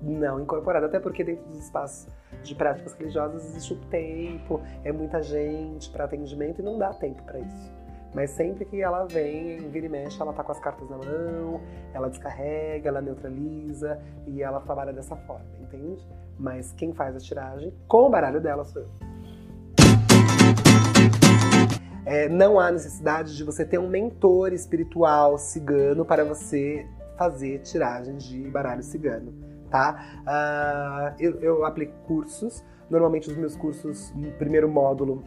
Não 0.00 0.40
incorporada, 0.40 0.86
até 0.86 1.00
porque 1.00 1.24
dentro 1.24 1.44
dos 1.46 1.58
espaços 1.58 2.06
de 2.44 2.54
práticas 2.54 2.94
religiosas 2.94 3.46
existe 3.46 3.72
o 3.72 3.80
tempo, 3.86 4.62
é 4.84 4.92
muita 4.92 5.20
gente 5.20 5.90
para 5.90 6.04
atendimento 6.04 6.60
e 6.60 6.64
não 6.64 6.78
dá 6.78 6.94
tempo 6.94 7.20
para 7.24 7.40
isso. 7.40 7.75
Mas 8.16 8.30
sempre 8.30 8.64
que 8.64 8.80
ela 8.80 9.04
vem, 9.04 9.58
vira 9.68 9.84
e 9.84 9.88
mexe, 9.90 10.22
ela 10.22 10.32
tá 10.32 10.42
com 10.42 10.50
as 10.50 10.58
cartas 10.58 10.88
na 10.88 10.96
mão, 10.96 11.60
ela 11.92 12.08
descarrega, 12.08 12.88
ela 12.88 13.02
neutraliza 13.02 14.00
e 14.26 14.42
ela 14.42 14.58
trabalha 14.58 14.90
dessa 14.90 15.14
forma, 15.14 15.44
entende? 15.60 16.02
Mas 16.38 16.72
quem 16.72 16.94
faz 16.94 17.14
a 17.14 17.18
tiragem 17.18 17.74
com 17.86 18.06
o 18.06 18.08
baralho 18.08 18.40
dela 18.40 18.64
sou 18.64 18.80
eu. 18.80 18.88
É, 22.06 22.26
não 22.26 22.58
há 22.58 22.70
necessidade 22.70 23.36
de 23.36 23.44
você 23.44 23.66
ter 23.66 23.78
um 23.78 23.86
mentor 23.86 24.54
espiritual 24.54 25.36
cigano 25.36 26.02
para 26.02 26.24
você 26.24 26.86
fazer 27.18 27.58
tiragens 27.58 28.24
de 28.24 28.48
baralho 28.48 28.82
cigano, 28.82 29.34
tá? 29.68 30.22
Uh, 30.22 31.22
eu, 31.22 31.38
eu 31.40 31.66
aplico 31.66 31.92
cursos. 32.06 32.64
Normalmente 32.88 33.28
os 33.28 33.36
meus 33.36 33.56
cursos, 33.56 34.10
no 34.14 34.32
primeiro 34.32 34.68
módulo, 34.68 35.22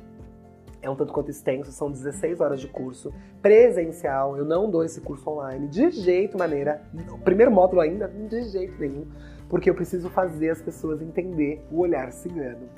é 0.82 0.90
um 0.90 0.96
tanto 0.96 1.12
quanto 1.12 1.30
extenso, 1.30 1.72
são 1.72 1.92
16 1.92 2.40
horas 2.40 2.60
de 2.60 2.68
curso 2.68 3.14
presencial. 3.42 4.38
Eu 4.38 4.46
não 4.46 4.70
dou 4.70 4.84
esse 4.84 5.02
curso 5.02 5.30
online 5.30 5.68
de 5.68 5.92
jeito 5.92 6.38
maneira. 6.38 6.82
O 7.12 7.18
primeiro 7.18 7.52
módulo 7.52 7.82
ainda, 7.82 8.08
de 8.08 8.44
jeito 8.44 8.80
nenhum, 8.80 9.06
porque 9.50 9.70
eu 9.70 9.76
preciso 9.76 10.10
fazer 10.10 10.50
as 10.50 10.62
pessoas 10.62 11.02
entender 11.02 11.66
o 11.72 11.80
olhar 11.80 12.12
cigano. 12.12 12.70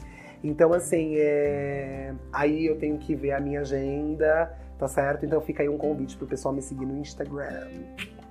Então, 0.43 0.73
assim, 0.73 1.15
é... 1.17 2.13
aí 2.33 2.65
eu 2.65 2.77
tenho 2.77 2.97
que 2.97 3.13
ver 3.13 3.33
a 3.33 3.39
minha 3.39 3.61
agenda, 3.61 4.51
tá 4.79 4.87
certo? 4.87 5.25
Então 5.25 5.39
fica 5.39 5.61
aí 5.61 5.69
um 5.69 5.77
convite 5.77 6.17
pro 6.17 6.25
pessoal 6.25 6.53
me 6.53 6.61
seguir 6.61 6.85
no 6.85 6.97
Instagram. 6.97 7.67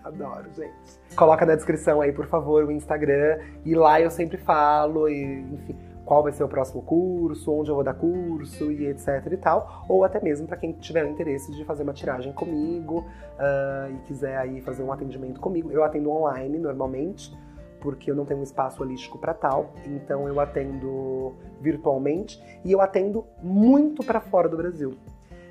Adoro, 0.03 0.47
gente. 0.57 0.75
Coloca 1.15 1.47
na 1.47 1.55
descrição 1.55 2.01
aí, 2.01 2.11
por 2.11 2.27
favor, 2.27 2.65
o 2.65 2.73
Instagram. 2.73 3.39
E 3.65 3.75
lá 3.75 4.01
eu 4.01 4.11
sempre 4.11 4.39
falo, 4.39 5.09
e, 5.09 5.23
enfim, 5.23 5.77
qual 6.11 6.25
vai 6.25 6.33
ser 6.33 6.43
o 6.43 6.49
próximo 6.49 6.83
curso, 6.83 7.53
onde 7.53 7.71
eu 7.71 7.75
vou 7.77 7.85
dar 7.85 7.95
curso 7.95 8.73
e 8.73 8.89
etc 8.89 9.29
e 9.31 9.37
tal. 9.37 9.85
Ou 9.89 10.03
até 10.03 10.21
mesmo 10.21 10.45
para 10.45 10.57
quem 10.57 10.73
tiver 10.73 11.07
interesse 11.07 11.53
de 11.53 11.65
fazer 11.65 11.85
uma 11.85 11.93
tiragem 11.93 12.33
comigo 12.33 13.07
uh, 13.39 13.95
e 13.95 13.99
quiser 14.09 14.37
aí 14.37 14.61
fazer 14.61 14.83
um 14.83 14.93
atendimento 14.93 15.39
comigo. 15.39 15.71
Eu 15.71 15.85
atendo 15.85 16.11
online 16.11 16.59
normalmente 16.59 17.33
porque 17.81 18.11
eu 18.11 18.17
não 18.17 18.25
tenho 18.25 18.41
um 18.41 18.43
espaço 18.43 18.83
holístico 18.83 19.19
para 19.19 19.33
tal, 19.33 19.71
então 19.87 20.27
eu 20.27 20.41
atendo 20.41 21.33
virtualmente 21.61 22.43
e 22.65 22.73
eu 22.73 22.81
atendo 22.81 23.25
muito 23.41 24.05
para 24.05 24.21
fora 24.21 24.49
do 24.49 24.57
Brasil. 24.57 24.97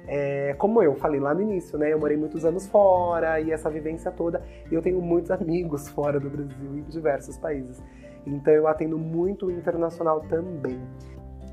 É, 0.05 0.55
como 0.57 0.83
eu 0.83 0.93
falei 0.95 1.21
lá 1.21 1.33
no 1.33 1.41
início, 1.41 1.79
né? 1.79 1.93
Eu 1.93 1.99
morei 1.99 2.17
muitos 2.17 2.43
anos 2.43 2.67
fora 2.67 3.39
e 3.39 3.49
essa 3.49 3.69
vivência 3.69 4.11
toda, 4.11 4.43
eu 4.69 4.81
tenho 4.81 4.99
muitos 5.01 5.31
amigos 5.31 5.87
fora 5.87 6.19
do 6.19 6.29
Brasil 6.29 6.75
em 6.75 6.81
diversos 6.81 7.37
países. 7.37 7.81
Então 8.35 8.53
eu 8.53 8.67
atendo 8.67 8.97
muito 8.97 9.49
internacional 9.51 10.21
também. 10.21 10.79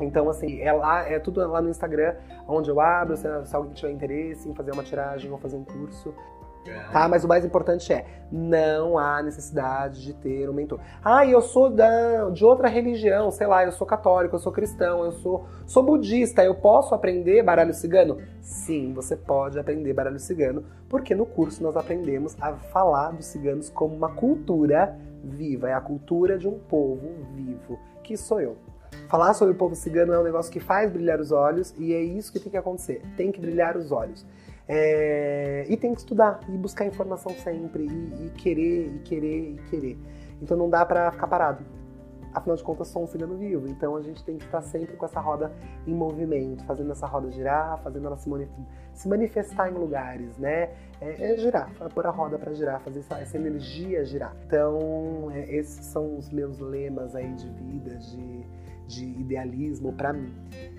Então, 0.01 0.29
assim, 0.29 0.61
é 0.61 0.73
lá, 0.73 1.09
é 1.09 1.19
tudo 1.19 1.47
lá 1.49 1.61
no 1.61 1.71
Instagram, 1.71 2.15
onde 2.47 2.69
eu 2.69 2.81
abro, 2.81 3.17
se, 3.17 3.27
se 3.47 3.57
alguém 3.57 3.73
tiver 3.73 3.93
interesse 3.93 4.49
em 4.49 4.55
fazer 4.55 4.73
uma 4.73 4.83
tiragem 4.83 5.31
ou 5.31 5.39
fazer 5.39 5.57
um 5.57 5.65
curso, 5.65 6.15
Tá? 6.93 7.09
Mas 7.09 7.25
o 7.25 7.29
mais 7.29 7.45
importante 7.45 7.93
é, 7.93 8.05
não 8.31 8.99
há 8.99 9.23
necessidade 9.23 10.03
de 10.03 10.13
ter 10.15 10.49
um 10.49 10.53
mentor. 10.53 10.81
Ah, 11.05 11.27
eu 11.27 11.41
sou 11.41 11.71
da, 11.71 12.31
de 12.31 12.45
outra 12.45 12.69
religião, 12.69 13.31
sei 13.31 13.47
lá, 13.47 13.65
eu 13.65 13.73
sou 13.73 13.87
católico, 13.87 14.35
eu 14.35 14.41
sou 14.41 14.53
cristão, 14.53 15.05
eu 15.05 15.13
sou, 15.13 15.47
sou 15.67 15.83
budista, 15.83 16.45
eu 16.45 16.55
posso 16.55 16.95
aprender 16.95 17.43
baralho 17.43 17.75
cigano? 17.75 18.19
Sim, 18.41 18.93
você 18.93 19.17
pode 19.17 19.59
aprender 19.59 19.93
baralho 19.93 20.19
cigano, 20.19 20.65
porque 20.89 21.15
no 21.15 21.27
curso 21.27 21.63
nós 21.63 21.77
aprendemos 21.77 22.37
a 22.41 22.53
falar 22.55 23.13
dos 23.13 23.27
ciganos 23.27 23.71
como 23.71 23.95
uma 23.95 24.11
cultura 24.15 24.97
viva, 25.23 25.69
é 25.69 25.75
a 25.75 25.81
cultura 25.81 26.39
de 26.39 26.49
um 26.49 26.59
povo 26.59 27.09
vivo, 27.35 27.79
que 28.03 28.17
sou 28.17 28.41
eu. 28.41 28.57
Falar 29.09 29.35
sobre 29.35 29.55
o 29.55 29.57
povo 29.57 29.75
cigano 29.75 30.13
é 30.13 30.19
um 30.19 30.25
negócio 30.25 30.53
que 30.53 30.59
faz 30.59 30.91
brilhar 30.91 31.21
os 31.21 31.31
olhos 31.31 31.73
e 31.79 31.93
é 31.93 32.01
isso 32.01 32.33
que 32.33 32.41
tem 32.41 32.51
que 32.51 32.57
acontecer. 32.57 33.03
Tem 33.17 33.31
que 33.31 33.41
brilhar 33.41 33.77
os 33.77 33.93
olhos. 33.93 34.27
É, 34.69 35.65
e 35.69 35.77
tem 35.77 35.95
que 35.95 36.01
estudar 36.01 36.41
e 36.49 36.53
buscar 36.53 36.87
informação 36.87 37.33
sempre 37.33 37.85
e, 37.85 38.27
e, 38.27 38.31
querer 38.31 38.95
e 38.95 38.99
querer 39.01 39.51
e 39.53 39.61
querer. 39.71 39.99
Então 40.43 40.57
não 40.57 40.69
dá 40.69 40.85
para 40.85 41.13
ficar 41.13 41.27
parado. 41.27 41.65
Afinal 42.35 42.55
de 42.55 42.63
contas, 42.63 42.89
sou 42.89 43.03
um 43.03 43.07
cigano 43.07 43.35
vivo, 43.35 43.67
então 43.67 43.97
a 43.97 44.03
gente 44.03 44.23
tem 44.23 44.37
que 44.37 44.45
estar 44.45 44.61
sempre 44.61 44.95
com 44.95 45.07
essa 45.07 45.19
roda 45.21 45.51
em 45.87 45.95
movimento, 45.95 46.63
fazendo 46.65 46.93
essa 46.93 47.07
roda 47.07 47.31
girar, 47.31 47.79
fazendo 47.83 48.07
ela 48.09 48.17
se, 48.19 48.31
se 48.93 49.09
manifestar 49.09 49.71
em 49.71 49.75
lugares, 49.75 50.37
né? 50.37 50.69
É, 51.01 51.33
é 51.33 51.37
girar, 51.39 51.71
pôr 51.95 52.07
a 52.07 52.11
roda 52.11 52.39
para 52.39 52.53
girar, 52.53 52.79
fazer 52.81 52.99
essa, 52.99 53.19
essa, 53.21 53.39
energia 53.39 54.05
girar. 54.05 54.37
Então, 54.47 55.31
é, 55.33 55.51
esses 55.51 55.87
são 55.87 56.19
os 56.19 56.29
meus 56.29 56.59
lemas 56.59 57.17
aí 57.17 57.33
de 57.33 57.49
vida, 57.49 57.95
de 57.97 58.45
de 58.87 59.05
idealismo 59.05 59.93
para 59.93 60.13
mim. 60.13 60.33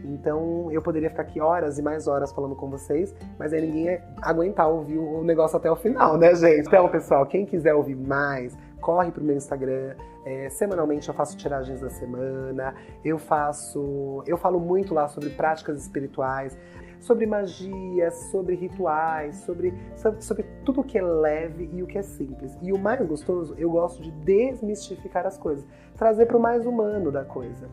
Então 0.04 0.72
eu 0.72 0.82
poderia 0.82 1.10
ficar 1.10 1.24
aqui 1.24 1.40
horas 1.40 1.78
e 1.78 1.82
mais 1.82 2.08
horas 2.08 2.32
falando 2.32 2.56
com 2.56 2.70
vocês, 2.70 3.14
mas 3.38 3.54
aí 3.54 3.62
ninguém 3.62 3.86
ia 3.86 4.04
aguentar 4.22 4.70
ouvir 4.70 4.98
o 4.98 5.24
negócio 5.24 5.58
até 5.58 5.70
o 5.70 5.76
final, 5.76 6.18
né, 6.18 6.34
gente? 6.36 6.68
Então, 6.68 6.88
pessoal, 6.90 7.26
quem 7.26 7.46
quiser 7.46 7.74
ouvir 7.74 7.96
mais, 7.96 8.58
corre 8.82 9.12
pro 9.12 9.24
meu 9.24 9.36
Instagram. 9.36 9.96
É, 10.26 10.50
semanalmente 10.50 11.08
eu 11.08 11.14
faço 11.14 11.38
tiragens 11.38 11.82
da 11.82 11.90
semana, 11.90 12.76
eu 13.04 13.18
faço. 13.18 14.24
Eu 14.26 14.38
falo 14.38 14.60
muito 14.60 14.94
lá 14.94 15.08
sobre 15.08 15.30
práticas 15.30 15.82
espirituais 15.82 16.58
sobre 17.00 17.26
magia, 17.26 18.12
sobre 18.12 18.56
rituais, 18.56 19.38
sobre, 19.38 19.74
sobre, 20.20 20.44
tudo 20.66 20.82
o 20.82 20.84
que 20.84 20.98
é 20.98 21.02
leve 21.02 21.70
e 21.74 21.84
o 21.84 21.88
que 21.88 21.98
é 21.98 22.02
simples. 22.02 22.58
E 22.62 22.74
o 22.74 22.78
mais 22.78 23.06
gostoso, 23.06 23.56
eu 23.58 23.70
gosto 23.70 24.02
de 24.02 24.12
desmistificar 24.12 25.26
as 25.26 25.38
coisas, 25.38 25.66
trazer 25.96 26.26
para 26.26 26.38
o 26.38 26.40
mais 26.40 26.66
humano 26.66 27.12
da 27.12 27.24
coisa. 27.24 27.70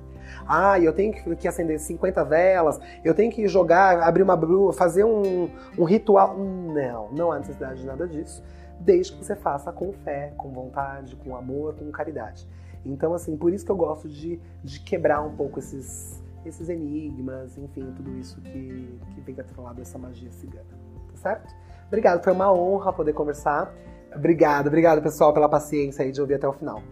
Ah, 0.47 0.79
eu 0.79 0.93
tenho 0.93 1.13
que 1.13 1.49
acender 1.49 1.79
50 1.79 2.25
velas, 2.25 2.81
eu 3.05 3.15
tenho 3.15 3.31
que 3.31 3.47
jogar, 3.49 4.03
abrir 4.03 4.23
uma 4.23 4.37
brua, 4.37 4.73
fazer 4.73 5.05
um, 5.05 5.49
um 5.79 5.85
ritual. 5.85 6.37
Não, 6.37 7.11
não 7.13 7.33
há 7.33 7.39
necessidade 7.39 7.81
de 7.81 7.87
nada 7.87 8.07
disso, 8.07 8.43
desde 8.81 9.13
que 9.13 9.25
você 9.25 9.37
faça 9.37 9.73
com 9.73 9.93
fé, 9.93 10.33
com 10.37 10.51
vontade, 10.51 11.17
com 11.17 11.37
amor, 11.37 11.75
com 11.75 11.91
caridade. 11.91 12.49
Então, 12.85 13.15
assim, 13.15 13.37
por 13.37 13.53
isso 13.53 13.65
que 13.65 13.73
eu 13.73 13.77
gosto 13.77 14.09
de, 14.09 14.39
de 14.63 14.81
quebrar 14.81 15.23
um 15.23 15.35
pouco 15.35 15.59
esses, 15.59 16.23
esses 16.49 16.69
enigmas, 16.69 17.57
enfim, 17.59 17.93
tudo 17.97 18.17
isso 18.19 18.41
que, 18.41 18.99
que 19.15 19.21
vem 19.21 19.39
atrelado 19.39 19.77
dessa 19.77 19.99
magia 19.99 20.31
cigana. 20.33 20.67
Tá 21.11 21.17
certo? 21.17 21.55
Obrigado, 21.87 22.23
foi 22.23 22.33
uma 22.33 22.53
honra 22.53 22.93
poder 22.93 23.13
conversar. 23.13 23.75
Obrigado, 24.15 24.69
obrigado 24.69 25.03
pessoal 25.03 25.33
pela 25.33 25.49
paciência 25.49 26.05
aí 26.05 26.13
de 26.13 26.21
ouvir 26.21 26.35
até 26.35 26.47
o 26.47 26.53
final. 26.53 26.83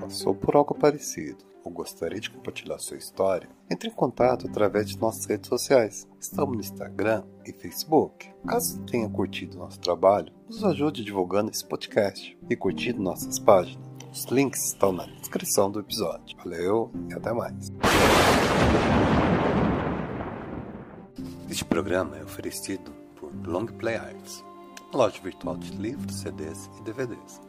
Passou 0.00 0.34
por 0.34 0.56
algo 0.56 0.74
parecido 0.74 1.47
ou 1.68 1.70
gostaria 1.70 2.18
de 2.18 2.30
compartilhar 2.30 2.78
sua 2.78 2.96
história, 2.96 3.48
entre 3.70 3.88
em 3.88 3.92
contato 3.92 4.46
através 4.46 4.88
de 4.88 4.98
nossas 4.98 5.26
redes 5.26 5.48
sociais. 5.48 6.08
Estamos 6.18 6.54
no 6.54 6.60
Instagram 6.60 7.22
e 7.44 7.52
Facebook. 7.52 8.30
Caso 8.46 8.80
tenha 8.84 9.08
curtido 9.08 9.58
nosso 9.58 9.78
trabalho, 9.78 10.32
nos 10.48 10.64
ajude 10.64 11.04
divulgando 11.04 11.50
esse 11.50 11.64
podcast 11.64 12.36
e 12.48 12.56
curtindo 12.56 13.02
nossas 13.02 13.38
páginas. 13.38 13.86
Os 14.10 14.24
links 14.24 14.68
estão 14.68 14.90
na 14.90 15.04
descrição 15.04 15.70
do 15.70 15.80
episódio. 15.80 16.36
Valeu 16.38 16.90
e 17.10 17.12
até 17.12 17.32
mais. 17.32 17.70
Este 21.50 21.64
programa 21.64 22.16
é 22.16 22.24
oferecido 22.24 22.90
por 23.16 23.30
Long 23.46 23.66
Play 23.66 23.96
Arts, 23.96 24.42
loja 24.92 25.20
virtual 25.22 25.58
de 25.58 25.72
livros, 25.76 26.20
CDs 26.20 26.70
e 26.78 26.82
DVDs. 26.82 27.40